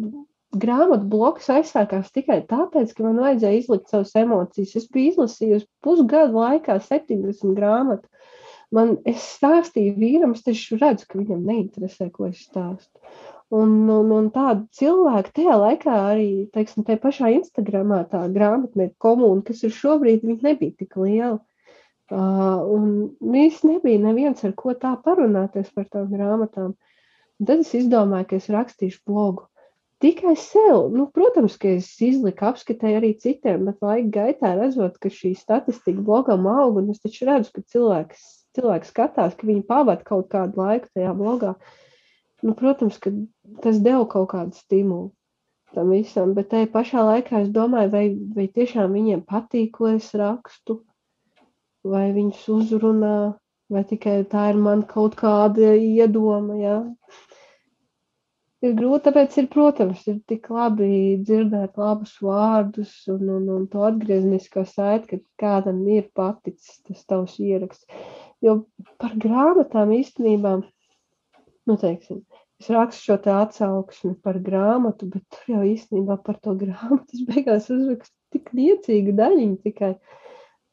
grāmatu 0.58 1.06
bloks 1.10 1.50
aizsākās 1.54 2.10
tikai 2.14 2.40
tāpēc, 2.50 2.94
ka 2.94 3.06
man 3.06 3.20
vajadzēja 3.22 3.60
izlikt 3.60 3.92
savas 3.92 4.14
emocijas. 4.18 4.74
Es 4.80 4.88
biju 4.90 5.12
izlasījusi 5.12 5.68
pusgadu 5.84 6.40
laikā 6.40 6.80
70 6.82 7.54
grāmatu. 7.58 8.08
Man, 8.74 8.96
es 9.06 9.22
stāstīju 9.36 9.94
vīram, 10.00 10.34
es 10.34 10.42
taču 10.42 10.78
redzu, 10.80 11.06
ka 11.06 11.20
viņam 11.20 11.46
neinteresē, 11.46 12.08
ko 12.10 12.26
es 12.32 12.42
stāstu. 12.42 12.90
Un, 13.54 13.74
un, 13.92 14.10
un 14.10 14.30
tādu 14.34 14.64
cilvēku 14.74 15.30
tajā 15.36 15.56
laikā 15.60 15.94
arī, 16.10 16.28
teiksim, 16.54 16.82
tajā 16.86 16.98
pašā 17.02 17.30
Instagramā 17.36 18.00
tā 18.10 18.24
grāmatnieku 18.34 18.96
komūna, 19.04 19.44
kas 19.46 19.62
ir 19.62 19.74
šobrīd, 19.76 20.24
viņa 20.26 20.48
nebija 20.48 20.74
tik 20.80 20.96
liela. 20.98 21.38
Un 22.12 23.36
īsti 23.40 23.70
nebija 23.70 24.00
neviens, 24.02 24.44
ar 24.44 24.52
ko 24.58 24.74
tā 24.76 24.92
parunāties 25.04 25.70
par 25.72 25.86
tām 25.88 26.10
grāmatām. 26.12 26.74
Un 27.40 27.48
tad 27.48 27.64
es 27.64 27.72
izdomāju, 27.74 28.28
ka 28.28 28.36
es 28.36 28.50
rakstīšu 28.52 29.00
blogu. 29.08 29.48
Tikai 30.04 30.34
sev, 30.36 30.90
nu, 30.92 31.06
protams, 31.08 31.56
ka 31.56 31.70
es 31.78 31.88
izliku, 32.02 32.50
apskatēju 32.50 32.98
arī 32.98 33.14
citiem, 33.22 33.64
bet 33.64 33.80
laika 33.80 34.10
gaitā 34.18 34.52
redzot, 34.58 34.98
ka 35.00 35.08
šī 35.08 35.32
statistika 35.38 36.02
blogam 36.04 36.44
aug, 36.50 36.76
un 36.82 36.90
es 36.92 37.00
taču 37.00 37.24
redzu, 37.30 37.54
ka 37.54 37.64
cilvēks, 37.72 38.26
cilvēks 38.58 38.92
skatās, 38.92 39.36
ka 39.38 39.48
viņi 39.48 39.64
pavada 39.70 40.04
kaut 40.04 40.28
kādu 40.34 40.60
laiku 40.60 40.90
tajā 40.92 41.14
blogā. 41.16 41.54
Nu, 42.44 42.52
protams, 42.58 42.98
ka 43.00 43.14
tas 43.64 43.80
deva 43.80 44.04
kaut 44.04 44.34
kādu 44.34 44.52
stimulu 44.58 45.14
tam 45.74 45.88
visam, 45.90 46.34
bet 46.36 46.52
tajā 46.52 46.68
pašā 46.70 47.02
laikā 47.02 47.40
es 47.46 47.48
domāju, 47.54 47.90
vai, 47.90 48.04
vai 48.36 48.44
tiešām 48.52 48.92
viņiem 48.94 49.24
patīk, 49.26 49.72
ko 49.78 49.88
es 49.96 50.12
rakstu 50.14 50.82
vai 51.84 52.08
viņus 52.16 52.42
uzrunā, 52.56 53.16
vai 53.72 53.84
tikai 53.88 54.18
tā 54.30 54.48
ir 54.52 54.60
man 54.60 54.84
kaut 54.88 55.16
kāda 55.20 55.74
iedoma. 55.76 56.56
Ja? 56.58 56.76
Ir 58.64 58.76
grūti, 58.78 59.04
tāpēc 59.08 59.36
ir, 59.42 59.48
protams, 59.52 60.04
ir 60.08 60.20
tik 60.30 60.48
labi 60.52 61.18
dzirdēt 61.20 61.76
labus 61.80 62.14
vārdus 62.24 62.94
un, 63.12 63.26
un, 63.36 63.50
un 63.58 63.66
to 63.68 63.84
atgrieznisko 63.84 64.64
saiti, 64.70 65.18
ka 65.18 65.42
kādam 65.42 65.82
ir 65.92 66.08
paticis 66.16 66.80
tas 66.86 67.04
tavs 67.10 67.36
ieraksts. 67.44 67.84
Jo 68.44 68.62
par 69.00 69.12
grāmatām 69.20 69.92
īstenībā, 69.98 70.54
nu 71.68 71.76
teiksim, 71.80 72.24
es 72.60 72.72
rakstu 72.72 73.10
šo 73.10 73.20
te 73.26 73.32
atsauksmi 73.34 74.14
par 74.24 74.40
grāmatu, 74.44 75.10
bet 75.12 75.24
tur 75.36 75.56
jau 75.58 75.62
īstenībā 75.68 76.16
par 76.24 76.40
to 76.40 76.56
grāmatu 76.56 77.18
es 77.18 77.24
beigās 77.30 77.68
uzrakstu 77.72 78.16
tik 78.32 78.48
niecīgu 78.56 79.12
daļiņu 79.20 79.60
tikai. 79.68 79.94
Uh, 79.94 80.23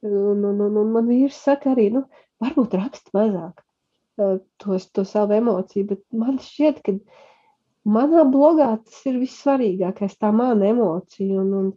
Un, 0.08 0.46
un, 0.46 0.62
un, 0.66 0.78
un 0.82 0.96
man 0.96 1.10
vīrs 1.10 1.38
saka 1.46 1.76
arī, 1.76 1.92
nu, 1.94 2.08
varbūt 2.42 2.74
raksta 2.80 3.14
mazāk 3.18 3.62
tos, 4.58 4.92
to 4.92 5.06
savu 5.06 5.34
emociju, 5.34 5.88
bet 5.92 6.02
man 6.12 6.40
šķiet, 6.42 6.82
ka 6.86 6.96
manā 7.88 8.26
blogā 8.30 8.74
tas 8.84 9.00
ir 9.10 9.20
vissvarīgākais, 9.22 10.18
tā 10.20 10.32
mana 10.36 10.70
emocija. 10.72 11.42
Un, 11.42 11.54
un, 11.62 11.72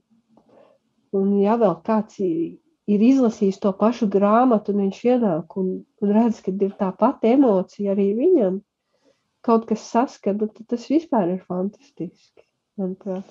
un 1.16 1.32
ja 1.40 1.56
vēl 1.60 1.76
kāds 1.86 2.20
ir, 2.24 2.56
ir 2.90 3.06
izlasījis 3.10 3.60
to 3.62 3.72
pašu 3.78 4.10
grāmatu, 4.12 4.74
un 4.74 4.86
viņš 4.86 5.02
ienāk 5.12 5.56
un, 5.60 5.74
un 6.02 6.16
redz, 6.18 6.42
ka 6.44 6.54
ir 6.54 6.74
tā 6.80 6.90
pati 6.98 7.34
emocija 7.36 7.94
arī 7.94 8.10
viņam, 8.18 8.60
kaut 9.44 9.68
kas 9.68 9.86
saskata, 9.92 10.48
tad 10.48 10.68
tas 10.74 10.90
vispār 10.90 11.36
ir 11.36 11.40
fantastiski, 11.48 12.44
manuprāt. 12.80 13.28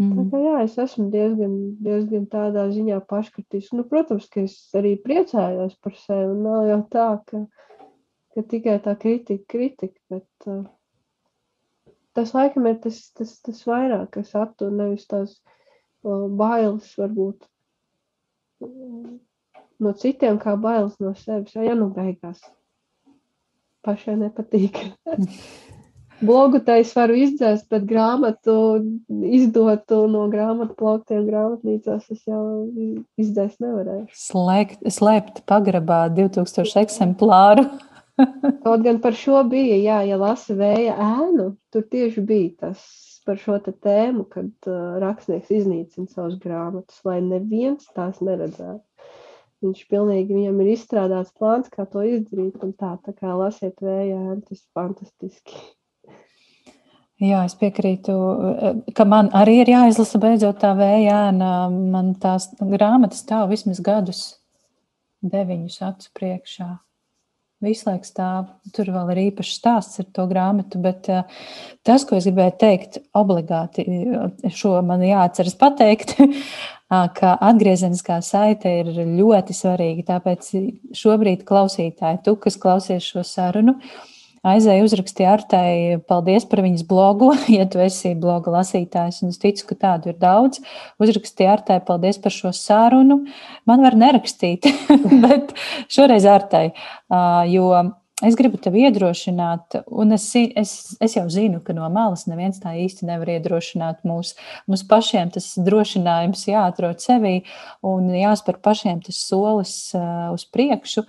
Mm. 0.00 0.12
Tā 0.16 0.24
kā, 0.30 0.38
jā, 0.40 0.52
es 0.64 0.76
esmu 0.80 1.08
diezgan, 1.12 1.56
diezgan 1.84 2.24
tādā 2.32 2.64
ziņā 2.72 3.00
paškritisks. 3.10 3.74
Nu, 3.76 3.84
protams, 3.88 4.28
ka 4.32 4.44
es 4.46 4.54
arī 4.78 4.94
priecājos 5.00 5.74
par 5.84 5.96
sevi. 6.00 6.38
Nav 6.40 6.68
jau 6.70 6.78
tā, 6.94 7.08
ka, 7.28 7.42
ka 8.32 8.44
tikai 8.54 8.78
tā 8.84 8.94
kritika, 9.02 9.44
kritika, 9.52 10.00
bet 10.12 10.48
uh, 10.48 10.62
tas 12.16 12.32
laikam 12.36 12.70
ir 12.70 12.80
tas, 12.84 13.02
tas, 13.18 13.34
tas 13.44 13.60
vairāk, 13.68 14.08
kas 14.16 14.32
attur 14.38 14.72
nevis 14.72 15.04
tās 15.10 15.36
uh, 15.36 16.24
bailes 16.40 16.88
varbūt 16.96 17.44
uh, 18.64 19.12
no 19.82 19.94
citiem, 20.00 20.40
kā 20.40 20.56
bailes 20.56 20.96
no 21.04 21.12
sevis. 21.20 21.52
Ja 21.58 21.76
nu 21.76 21.92
beigās 21.92 22.40
pašai 23.84 24.16
nepatīk. 24.24 24.80
blogu 26.22 26.60
tais 26.64 26.90
varu 26.96 27.16
izdzēst, 27.18 27.68
bet 27.72 27.86
grāmatu 27.88 28.54
izdotu 29.26 30.02
no 30.10 30.26
grāmatu 30.32 30.76
plauktiem 30.78 31.26
grāmatnīcās 31.28 32.08
es 32.14 32.22
jau 32.28 32.42
izdzēst 33.20 33.62
nevarēju. 33.62 34.06
Slēgt, 34.16 34.82
slēpt 34.86 35.42
pagrabā 35.50 36.04
2000 36.14 36.84
eksemplāru. 36.84 37.66
Kaut 38.64 38.84
gan 38.84 39.00
par 39.02 39.16
šo 39.18 39.42
bija, 39.48 39.78
jā, 39.80 40.02
ja 40.10 40.18
lasa 40.20 40.56
vēja 40.56 40.96
ēnu, 41.00 41.52
tur 41.72 41.86
tieši 41.90 42.24
bija 42.28 42.66
tas 42.66 42.84
par 43.26 43.38
šo 43.38 43.58
tēmu, 43.62 44.26
kad 44.30 44.50
uh, 44.66 44.96
rakstnieks 45.02 45.52
iznīcina 45.54 46.10
savus 46.10 46.38
grāmatas, 46.42 46.98
lai 47.06 47.20
neviens 47.24 47.86
tās 47.96 48.18
neredzētu. 48.24 48.82
Viņš 49.62 49.84
pilnīgi 49.92 50.34
viņam 50.34 50.58
ir 50.64 50.72
izstrādāts 50.72 51.30
plāns, 51.38 51.70
kā 51.70 51.86
to 51.86 52.02
izdarīt, 52.02 52.58
un 52.66 52.74
tā, 52.74 52.96
tā 53.04 53.14
kā 53.14 53.30
lasiet 53.38 53.78
ēnu, 53.78 54.40
tas 54.48 54.64
fantastiski. 54.74 55.60
Jā, 57.22 57.44
es 57.46 57.54
piekrītu, 57.54 58.14
eh, 58.50 58.78
ka 58.98 59.04
man 59.06 59.28
arī 59.30 59.60
ir 59.62 59.68
jāizlasa 59.70 60.18
beidzot 60.18 60.58
tā 60.58 60.72
vējēna. 60.74 61.50
Man 61.70 62.14
tās 62.18 62.48
grāmatas 62.58 63.22
stāv 63.22 63.52
vismaz 63.52 63.78
gadus, 63.78 64.22
deviņus 65.22 65.76
acu 65.86 66.10
priekšā. 66.18 66.70
Visu 67.62 67.86
laiku 67.86 68.08
stāv. 68.08 68.48
Tur 68.74 68.90
vēl 68.90 69.12
ir 69.12 69.20
īpašs 69.30 69.54
stāsts 69.60 70.02
ar 70.02 70.08
to 70.10 70.26
grāmatu, 70.26 70.82
bet 70.82 71.06
uh, 71.14 71.22
tas, 71.86 72.02
ko 72.02 72.16
es 72.18 72.26
gribēju 72.26 72.56
teikt, 72.58 72.98
obligāti 73.14 73.86
šo 74.50 74.80
man 74.82 75.04
jāatceras 75.06 75.54
pateikt, 75.60 76.16
ka 77.20 77.36
atgriezeniskā 77.38 78.18
saite 78.18 78.80
ir 78.80 78.90
ļoti 78.90 79.54
svarīga. 79.54 80.08
Tāpēc 80.16 80.50
šobrīd 80.90 81.46
klausītāji, 81.46 82.24
tu, 82.26 82.34
kas 82.34 82.58
klausies 82.58 83.06
šo 83.06 83.22
sarunu, 83.22 83.78
uh, 83.78 84.11
aizēju 84.46 84.86
uzrakstīju 84.88 85.30
Artai, 85.30 85.70
paldies 86.08 86.46
par 86.50 86.62
viņas 86.64 86.84
blogu, 86.88 87.32
ja 87.58 87.66
tu 87.70 87.82
esi 87.82 88.14
bloga 88.18 88.58
lasītājs, 88.58 89.22
un 89.22 89.32
es 89.32 89.40
ticu, 89.42 89.68
ka 89.70 89.78
tādu 89.86 90.12
ir 90.12 90.20
daudz. 90.22 90.62
Uzrakstīju 91.02 91.54
Artai, 91.54 91.80
paldies 91.86 92.20
par 92.22 92.34
šo 92.34 92.52
sarunu. 92.56 93.22
Man 93.68 93.86
var 93.86 93.98
nerakstīt, 93.98 94.68
bet 95.24 95.54
šoreiz 95.92 96.28
Artai, 96.28 96.70
jo 97.52 97.70
es 98.22 98.36
gribu 98.38 98.58
tevi 98.62 98.84
iedrošināt, 98.86 99.80
un 99.90 100.14
es, 100.14 100.28
es, 100.38 100.72
es 101.02 101.16
jau 101.16 101.24
zinu, 101.32 101.58
ka 101.64 101.74
no 101.74 101.88
malas 101.92 102.24
neviens 102.30 102.60
tā 102.62 102.74
īsti 102.78 103.08
nevar 103.08 103.32
iedrošināt 103.34 104.04
mūs. 104.06 104.34
Mums 104.70 104.84
pašiem 104.90 105.32
tas 105.34 105.48
drošinājums 105.58 106.46
jāatrod 106.50 107.02
sevī 107.02 107.40
un 107.86 108.10
jāspēr 108.14 108.60
pašiem 108.62 109.02
tas 109.06 109.18
solis 109.26 109.76
uz 109.94 110.46
priekšu. 110.54 111.06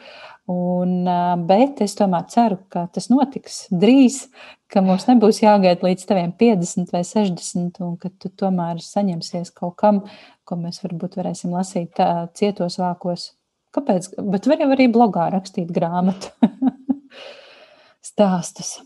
Un, 0.52 1.06
bet 1.48 1.80
es 1.86 1.94
tomēr 1.96 2.26
ceru, 2.28 2.58
ka 2.72 2.84
tas 2.91 3.08
notiks 3.08 3.62
drīz, 3.72 4.26
ka 4.68 4.82
mums 4.84 5.06
nebūs 5.08 5.39
jāgaida 5.39 5.88
līdz 5.88 6.04
taviem 6.10 6.34
50 6.36 6.91
vai 6.91 7.04
60, 7.08 7.80
un 7.86 7.94
ka 8.02 8.12
tu 8.20 8.32
tomēr 8.41 8.82
saņemsies 8.84 9.54
kaut 9.56 9.78
kam, 9.80 10.02
ko 10.44 10.58
mēs 10.60 10.82
varbūt 10.84 11.16
varēsim 11.22 11.54
lasīt 11.56 11.94
tā, 11.96 12.28
cietos 12.36 12.76
vākos. 12.82 13.30
Kāpēc? 13.74 14.10
Bet 14.20 14.50
var 14.52 14.66
jau 14.66 14.68
arī 14.76 14.89
blogā 14.91 15.30
rakstīt 15.32 15.72
grāmatu 15.74 16.34
stāstus. 18.12 18.82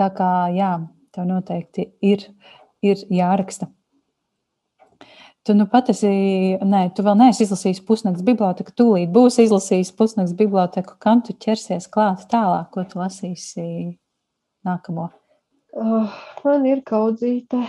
Tā 0.00 0.08
kā 0.16 0.48
jā, 0.56 0.78
tev 1.12 1.28
noteikti 1.28 1.90
ir, 2.08 2.24
ir 2.80 3.04
jāraksta. 3.12 3.68
Tu 5.48 5.54
nu 5.56 5.64
pat 5.72 5.88
esi, 5.88 6.08
nē, 6.60 6.82
tu 6.92 7.00
vēl 7.06 7.16
neesi 7.16 7.46
izlasījis 7.46 7.78
pusnakts 7.88 8.24
biblioteku, 8.26 8.74
tūlīt 8.76 9.08
būs 9.14 9.38
izlasījis 9.40 9.94
pusnakts 9.96 10.34
biblioteku, 10.36 10.98
kam 11.00 11.22
tu 11.24 11.32
ķersies 11.32 11.86
klāt 11.88 12.26
tālāk, 12.28 12.68
ko 12.74 12.84
tu 12.84 13.00
lasīsi 13.00 13.64
nākamo? 14.68 15.06
Oh, 15.80 16.18
man 16.44 16.66
ir 16.68 16.82
kaudzīte. 16.84 17.62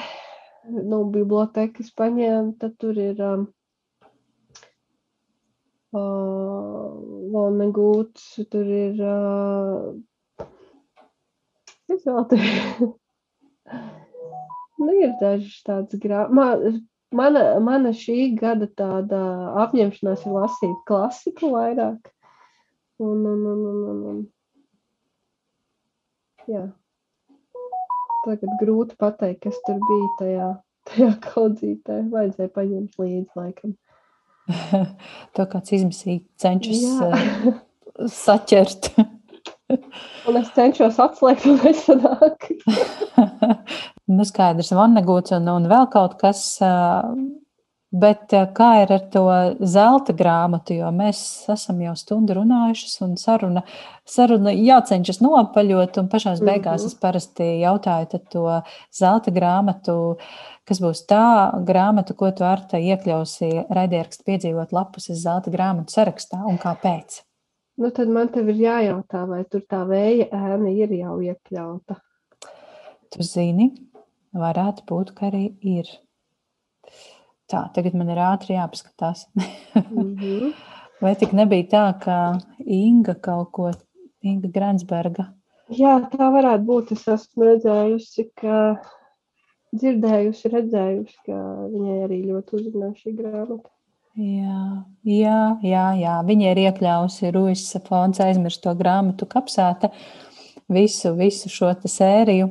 No 0.67 1.05
bibliotekas 1.13 1.93
paņēma, 1.97 2.51
tad 2.59 2.75
tur 2.81 2.99
ir 2.99 3.23
um, 3.25 3.47
uh, 5.95 6.91
Vonegūts, 7.31 8.27
tur 8.51 8.67
ir, 8.67 8.99
uh, 8.99 10.45
es 11.89 12.03
vēl 12.03 12.27
tur, 12.29 12.45
nu 14.83 14.99
ir 14.99 15.15
dažas 15.23 15.57
tādas 15.65 16.03
grāmatas, 16.03 16.77
mana, 17.15 17.43
mana 17.63 17.91
šī 17.95 18.31
gada 18.39 18.67
tāda 18.77 19.21
apņemšanās 19.65 20.25
ir 20.25 20.35
lasīt 20.35 20.77
klasiku 20.87 21.51
vairāk. 21.55 22.11
Un, 23.01 23.25
un, 23.25 23.45
un, 23.51 23.61
un, 23.71 23.79
un, 23.91 24.01
un. 24.11 24.19
Jā. 26.49 26.65
Tagad 28.21 28.51
grūti 28.61 28.97
pateikt, 29.01 29.41
kas 29.47 29.57
tur 29.65 29.79
bija 29.87 30.09
tajā, 30.19 30.49
tajā 30.91 31.13
kaudzītē. 31.25 32.03
Vajadzēja 32.11 32.53
paņemt 32.53 33.01
līdzi, 33.01 33.31
laikam. 33.39 33.73
to 35.37 35.47
kāds 35.49 35.73
izmisīgi 35.77 36.25
cenšas 36.41 36.83
uh, 37.07 37.49
saķert. 38.11 38.91
un 40.27 40.39
es 40.39 40.51
cenšos 40.55 40.99
atslēgt, 41.01 41.47
un 41.49 41.59
es 41.71 41.85
sanāk. 41.87 42.49
nu, 44.11 44.25
skaidrs, 44.27 44.73
Vannegūts 44.75 45.35
un, 45.37 45.47
un 45.51 45.69
vēl 45.71 45.87
kaut 45.93 46.17
kas. 46.21 46.59
Bet 47.91 48.31
kā 48.55 48.67
ir 48.79 48.91
ar 48.95 49.01
to 49.11 49.25
zelta 49.67 50.13
grāmatu, 50.15 50.77
jo 50.79 50.87
mēs 50.95 51.19
esam 51.51 51.81
jau 51.83 51.91
stundu 51.99 52.37
runājušas, 52.37 52.93
un 53.03 53.17
saruna, 53.19 53.65
saruna 54.07 54.53
jācenšas 54.55 55.19
nopaļot, 55.19 55.99
un 55.99 56.07
pašās 56.07 56.39
beigās 56.39 56.85
mm 56.85 56.85
-hmm. 56.85 56.93
es 56.93 57.01
parasti 57.01 57.47
jautāju 57.59 58.21
to 58.31 58.45
zelta 58.95 59.31
grāmatu, 59.35 59.97
kas 60.63 60.79
būs 60.79 61.03
tā 61.03 61.51
grāmata, 61.67 62.15
ko 62.15 62.31
tu 62.31 62.47
ar 62.47 62.63
te 62.71 62.79
iekļausi 62.79 63.67
raidierakstu 63.69 64.23
piedzīvot 64.23 64.71
lapus 64.71 65.11
zelta 65.11 65.51
grāmatu 65.51 65.91
sarakstā, 65.91 66.39
un 66.47 66.57
kāpēc? 66.57 67.21
Nu, 67.77 67.89
tad 67.91 68.07
man 68.07 68.27
te 68.29 68.39
ir 68.39 68.55
jājautā, 68.55 69.27
vai 69.27 69.43
tur 69.51 69.63
tā 69.67 69.83
vēja 69.89 70.27
ēna 70.31 70.71
ir 70.75 70.91
jau 70.93 71.19
iekļauta. 71.19 71.95
Tu 73.11 73.23
zini, 73.23 73.71
varētu 74.33 74.85
būt, 74.87 75.13
ka 75.17 75.29
arī 75.29 75.47
ir. 75.61 75.89
Tā, 77.51 77.65
tagad 77.75 77.95
man 77.99 78.11
ir 78.13 78.21
ātri 78.23 78.55
jāpaskatās. 78.55 79.27
mm 79.35 80.15
-hmm. 80.15 80.53
Vai 81.01 81.15
tik 81.17 81.31
nebija 81.33 81.65
tā, 81.65 81.85
ka 81.99 82.15
Inga 82.65 83.15
kaut 83.15 83.51
ko, 83.51 83.71
Inga 84.21 84.47
Gransberga? 84.47 85.33
Jā, 85.73 85.95
tā 86.11 86.27
varētu 86.29 86.63
būt. 86.67 86.91
Es 86.91 87.07
esmu 87.07 87.47
redzējusi, 87.47 88.29
ka 88.37 88.77
dzirdējusi, 89.73 90.51
redzējusi, 90.53 91.17
ka 91.25 91.37
viņai 91.71 91.97
arī 92.05 92.19
ļoti 92.27 92.57
uzrunā 92.59 92.91
šī 92.99 93.15
grāmata. 93.17 93.69
Jā, 94.19 94.83
jā, 95.07 95.39
jā, 95.63 95.85
jā. 95.95 96.15
Viņa 96.27 96.51
ir 96.51 96.61
iekļāvusi 96.67 97.31
Ruijas 97.31 97.77
fonds 97.87 98.19
aizmirsto 98.19 98.75
grāmatu 98.75 99.25
kapsāta 99.25 99.89
visu, 100.67 101.15
visu 101.15 101.49
šo 101.49 101.71
sēriju 101.85 102.49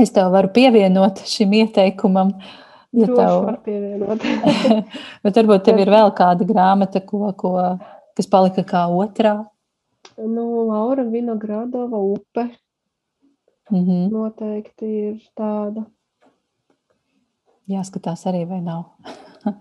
Es 0.00 0.10
tev 0.10 0.32
varu 0.34 0.50
pievienot 0.54 1.22
šim 1.30 1.52
ieteikumam. 1.54 2.32
Ja 2.94 3.06
tev 3.10 3.40
var 3.46 3.58
pievienot. 3.62 4.22
Bet 5.26 5.38
varbūt 5.38 5.66
tev 5.66 5.80
ir 5.82 5.90
vēl 5.90 6.10
kāda 6.18 6.46
grāmata, 6.46 7.02
ko, 7.06 7.30
ko, 7.38 7.54
kas 8.18 8.30
palika 8.30 8.64
kā 8.66 8.84
otrā. 8.90 9.36
Nu, 10.18 10.44
Laura 10.68 11.04
Vinogradova 11.06 11.98
upe. 11.98 12.48
Mm 13.70 13.84
-hmm. 13.84 14.10
Noteikti 14.12 14.86
ir 14.86 15.20
tāda. 15.36 15.84
Jāskatās 17.68 18.26
arī, 18.26 18.48
vai 18.48 18.60
nav. 18.60 18.84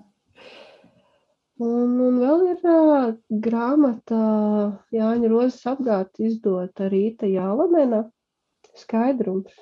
un, 1.67 1.99
un 2.07 2.17
vēl 2.19 2.41
ir 2.51 2.65
uh, 2.67 3.13
grāmata 3.29 4.23
Jāņa 4.91 5.29
Rozes 5.29 5.65
apgāta 5.65 6.25
izdota 6.25 6.89
Rīta 6.89 7.25
Jālamena 7.25 8.09
skaidrums. 8.75 9.53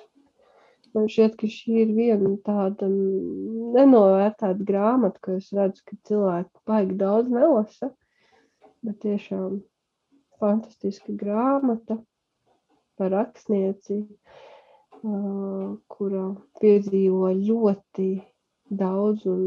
Man 0.92 1.08
šķiet, 1.08 1.36
ka 1.40 1.48
šī 1.48 1.76
ir 1.86 1.92
viena 1.96 2.30
tāda 2.44 2.88
nenovērtēta 2.92 4.66
grāmata, 4.68 5.20
ko 5.24 5.36
es 5.38 5.48
redzu, 5.56 5.84
ka 5.88 5.96
cilvēki 6.08 6.64
baigi 6.68 6.96
daudz 7.00 7.30
nelasa. 7.32 7.88
Bet 8.84 8.98
tiešām 9.04 9.62
fantastiska 10.42 11.14
grāmata 11.16 11.96
par 12.98 13.14
rakstnieci, 13.14 14.02
kura 15.96 16.26
piedzīvo 16.60 17.32
ļoti 17.40 18.08
daudz 18.82 19.24
un 19.32 19.42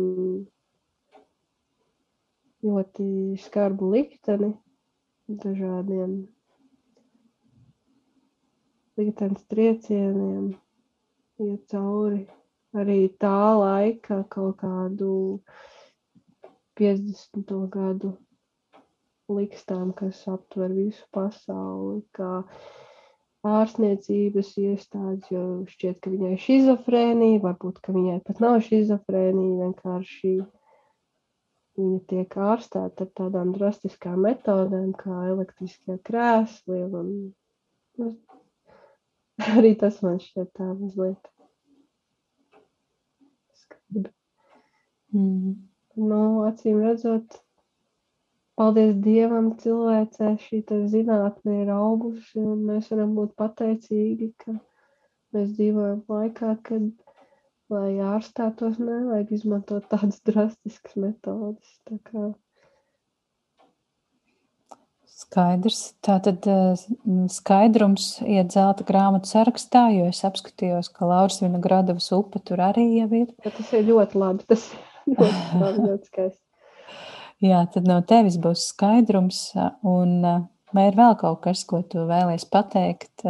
ļoti 2.65 3.07
skarbu 3.45 3.93
likteni 3.93 4.51
dažādiem 5.45 6.17
liktenes 8.97 9.45
triecieniem 9.51 10.53
iet 11.43 11.65
cauri 11.71 12.23
arī 12.75 12.99
tā 13.21 13.39
laika 13.59 14.21
kaut 14.31 14.59
kādu 14.61 15.11
50. 16.79 17.51
gadu 17.71 18.15
likstām, 19.31 19.93
kas 19.97 20.21
aptver 20.29 20.73
visu 20.75 21.05
pasauli, 21.15 22.01
kā 22.15 22.43
ārstniecības 23.45 24.51
iestādes, 24.61 25.29
jo 25.31 25.45
šķiet, 25.69 26.01
ka 26.01 26.11
viņai 26.13 26.33
ir 26.35 26.43
šizofrēnija, 26.45 27.41
varbūt, 27.45 27.79
ka 27.85 27.95
viņai 27.95 28.19
pat 28.27 28.41
nav 28.43 28.59
šizofrēnija, 28.67 29.57
vienkārši 29.63 30.35
viņa 31.79 31.99
tiek 32.11 32.37
ārstēta 32.49 33.05
ar 33.05 33.11
tādām 33.19 33.53
drastiskām 33.55 34.21
metodēm, 34.25 34.93
kā 34.99 35.25
elektriskie 35.31 35.97
krēsli, 36.07 36.81
un 37.01 37.11
nu, 38.01 38.11
arī 39.55 39.73
tas 39.79 40.01
man 40.05 40.19
šķiet 40.23 40.51
tā 40.57 40.67
mazliet 40.73 41.31
skaidri. 43.61 44.11
Mm. 45.15 45.55
Nu, 45.95 46.21
acīm 46.43 46.81
redzot, 46.83 47.37
paldies 48.59 48.95
Dievam, 49.03 49.53
cilvēcē 49.61 50.33
šī 50.43 50.61
zinātne 50.91 51.61
ir 51.63 51.71
augusi, 51.75 52.39
un 52.41 52.65
mēs 52.69 52.89
varam 52.91 53.15
būt 53.19 53.35
pateicīgi, 53.39 54.31
ka 54.43 54.57
mēs 55.35 55.53
dzīvojam 55.55 56.01
laikā, 56.11 56.55
kad, 56.67 56.89
lai 57.71 57.93
ārstētos, 58.13 58.79
nevajag 58.79 59.31
izmantot 59.39 59.87
tādas 59.91 60.19
drastiskas 60.27 60.99
metodas. 60.99 61.79
Tā 61.87 61.99
kā 62.09 62.27
Skaidrs. 65.15 65.93
Tātad 66.03 66.43
skaidrums 67.31 68.07
iet 68.27 68.51
zelta 68.51 68.83
grāmatu 68.87 69.29
sarakstā, 69.31 69.85
jo 69.95 70.09
es 70.11 70.19
apskatījos, 70.27 70.89
ka 70.91 71.07
Lauras 71.07 71.39
Vinogradovas 71.43 72.09
upe 72.17 72.41
tur 72.43 72.59
arī 72.65 72.89
jau 72.97 73.07
ir. 73.21 73.29
Ja 73.45 73.53
tas 73.55 73.71
ir 73.71 73.87
ļoti 73.87 74.19
labi. 74.19 74.47
Tas 74.49 74.67
ļoti 75.19 75.61
labi, 75.61 75.85
ļoti 75.91 76.11
skaisti. 76.11 76.41
Jā, 77.43 77.63
tad 77.71 77.87
no 77.87 78.01
tevis 78.07 78.35
būs 78.41 78.67
skaidrums 78.73 79.39
un 79.87 80.19
vai 80.75 80.89
ir 80.89 80.97
vēl 80.99 81.15
kaut 81.19 81.41
kas, 81.45 81.63
ko 81.67 81.81
tu 81.87 82.03
vēlies 82.09 82.47
pateikt, 82.51 83.23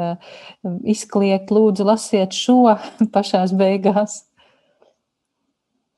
izkliegt, 0.96 1.54
lūdzu, 1.54 1.86
lasiet 1.86 2.34
šo 2.34 2.76
pašās 3.16 3.54
beigās. 3.58 4.24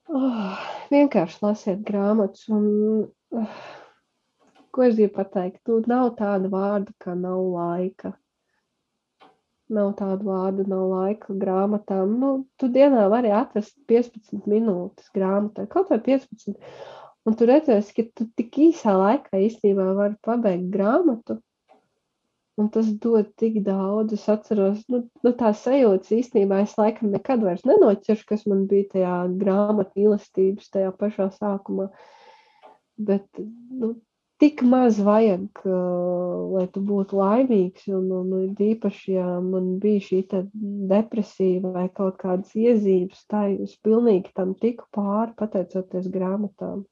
Oh, 0.07 0.55
vienkārši 0.91 1.43
lasiet 1.43 1.83
grāmatas 1.87 2.47
un 2.51 2.67
uh, 3.35 3.57
Ko 4.77 4.85
es 4.85 4.93
gribu 4.93 5.15
pateikt? 5.15 5.63
Nu, 5.65 5.79
nav 5.89 6.11
tāda 6.19 6.51
vārda, 6.53 6.91
kā 7.01 7.15
nav 7.17 7.39
laika. 7.49 8.11
Nav 9.73 9.87
tādu 9.99 10.29
vārdu, 10.29 10.63
nav 10.69 10.83
laika 10.91 11.33
grāmatām. 11.41 12.13
Nu, 12.21 12.29
tu 12.61 12.69
dienā 12.75 13.07
vari 13.09 13.33
atrast 13.33 13.73
15 13.89 14.45
minūtes 14.45 15.09
grāmatai, 15.17 15.65
kaut 15.73 15.89
vai 15.89 15.97
15. 16.05 16.53
Un 17.25 17.35
tu 17.35 17.49
redzēsi, 17.49 17.95
ka 17.97 18.05
tu 18.15 18.29
tik 18.39 18.61
īsā 18.67 18.93
laikā 19.01 19.41
īstenībā 19.47 19.89
vari 19.97 20.15
pabeigt 20.23 20.69
grāmatu. 20.77 21.41
Un 22.61 22.69
tas 22.77 22.93
dod 23.01 23.33
tik 23.41 23.59
daudz. 23.65 24.13
Es 24.13 24.29
atceros, 24.29 24.85
nu, 24.93 25.03
nu 25.25 25.33
tā 25.41 25.55
sajūta 25.57 26.15
īstenībā 26.21 26.61
es 26.69 26.77
laikam 26.77 27.09
nekad 27.17 27.41
vairs 27.49 27.65
nenoķeršu, 27.65 28.29
kas 28.29 28.45
man 28.45 28.67
bija 28.69 28.93
tajā 28.93 29.17
grāmatā 29.41 29.97
mīlestības, 29.97 30.69
tajā 30.77 30.93
pašā 31.01 31.31
sākumā. 31.41 31.89
Bet 33.09 33.27
nu, 33.41 33.97
tik 34.41 34.61
maz 34.61 34.99
vajag, 35.01 35.61
lai 36.53 36.65
tu 36.73 36.81
būtu 36.85 37.17
laimīgs. 37.17 37.87
Un, 37.93 38.09
un, 38.19 38.33
un 38.37 38.59
īpaši, 38.67 39.15
ja 39.17 39.27
man 39.43 39.77
bija 39.83 40.03
šī 40.07 40.21
depresija 40.91 41.71
vai 41.73 41.87
kaut 41.93 42.19
kādas 42.21 42.53
iezīmes, 42.57 43.23
tā 43.31 43.47
es 43.55 43.77
pilnīgi 43.83 44.33
tam 44.37 44.53
tiku 44.57 44.87
pāri 44.95 45.33
pateicoties 45.39 46.09
grāmatām. 46.13 46.85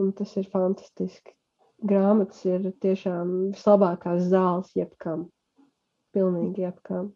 Un 0.00 0.12
tas 0.16 0.36
ir 0.40 0.48
fantastiski. 0.52 1.34
Grāmatas 1.82 2.44
ir 2.46 2.70
tiešām 2.80 3.32
vislabākās 3.50 4.28
zāles 4.30 4.70
jebkam. 4.78 5.26
Pilnīgi 6.14 6.62
jebkam. 6.62 7.10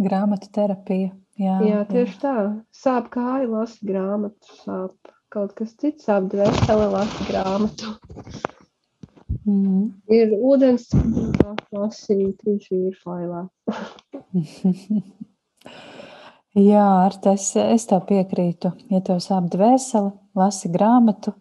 Grāmatu 0.00 0.50
terapija. 0.54 1.10
Jā, 1.38 1.58
jā 1.66 1.82
tieši 1.88 2.14
jā. 2.14 2.20
tā. 2.22 2.36
Sāp 2.74 3.10
kāja, 3.14 3.48
lasa 3.50 3.86
grāmatu, 3.86 4.54
sāp 4.62 5.13
kaut 5.34 5.50
kas 5.58 5.72
cits, 5.80 6.06
sāp 6.06 6.28
dvēseli, 6.30 6.84
lasa 6.92 7.24
grāmatu. 7.26 7.90
Mm. 9.44 9.88
Ir 10.14 10.34
ūdens, 10.38 10.86
lasīja 11.74 12.30
trīs 12.38 12.68
vīru 12.70 12.94
failā. 13.02 13.40
Jā, 16.70 16.86
ar 16.86 17.18
tas 17.24 17.48
es 17.58 17.88
tev 17.90 18.04
piekrītu. 18.06 18.70
Ja 18.94 19.02
tev 19.04 19.18
sāp 19.24 19.50
dvēseli, 19.52 20.14
lasi 20.38 20.70
grāmatu. 20.72 21.34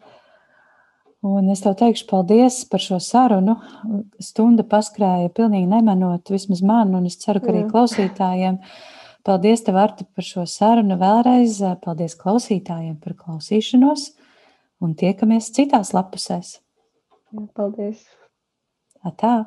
Un 1.23 1.47
es 1.53 1.61
tev 1.63 1.77
teikšu 1.79 2.09
paldies 2.09 2.65
par 2.71 2.81
šo 2.83 2.97
sarunu. 2.99 3.55
Stunda 4.19 4.65
paskrēja 4.67 5.29
pilnīgi 5.37 5.69
nemanot, 5.69 6.33
vismaz 6.33 6.65
man, 6.65 6.91
un 6.97 7.05
es 7.07 7.21
ceru, 7.21 7.39
ka 7.45 7.53
arī 7.53 7.61
klausītājiem. 7.69 8.57
Jā 8.57 9.01
Paldies, 9.23 9.61
tev, 9.63 9.77
Arta, 9.79 10.03
par 10.03 10.25
šo 10.27 10.43
sarunu 10.49 10.97
vēlreiz. 10.99 11.61
Paldies 11.83 12.17
klausītājiem 12.19 12.97
par 12.99 13.15
klausīšanos 13.21 14.09
un 14.83 14.97
tiekamies 14.99 15.47
citās 15.55 15.93
lapusēs. 15.95 16.57
Jā, 17.31 17.45
paldies! 17.55 18.03
Atā! 19.07 19.37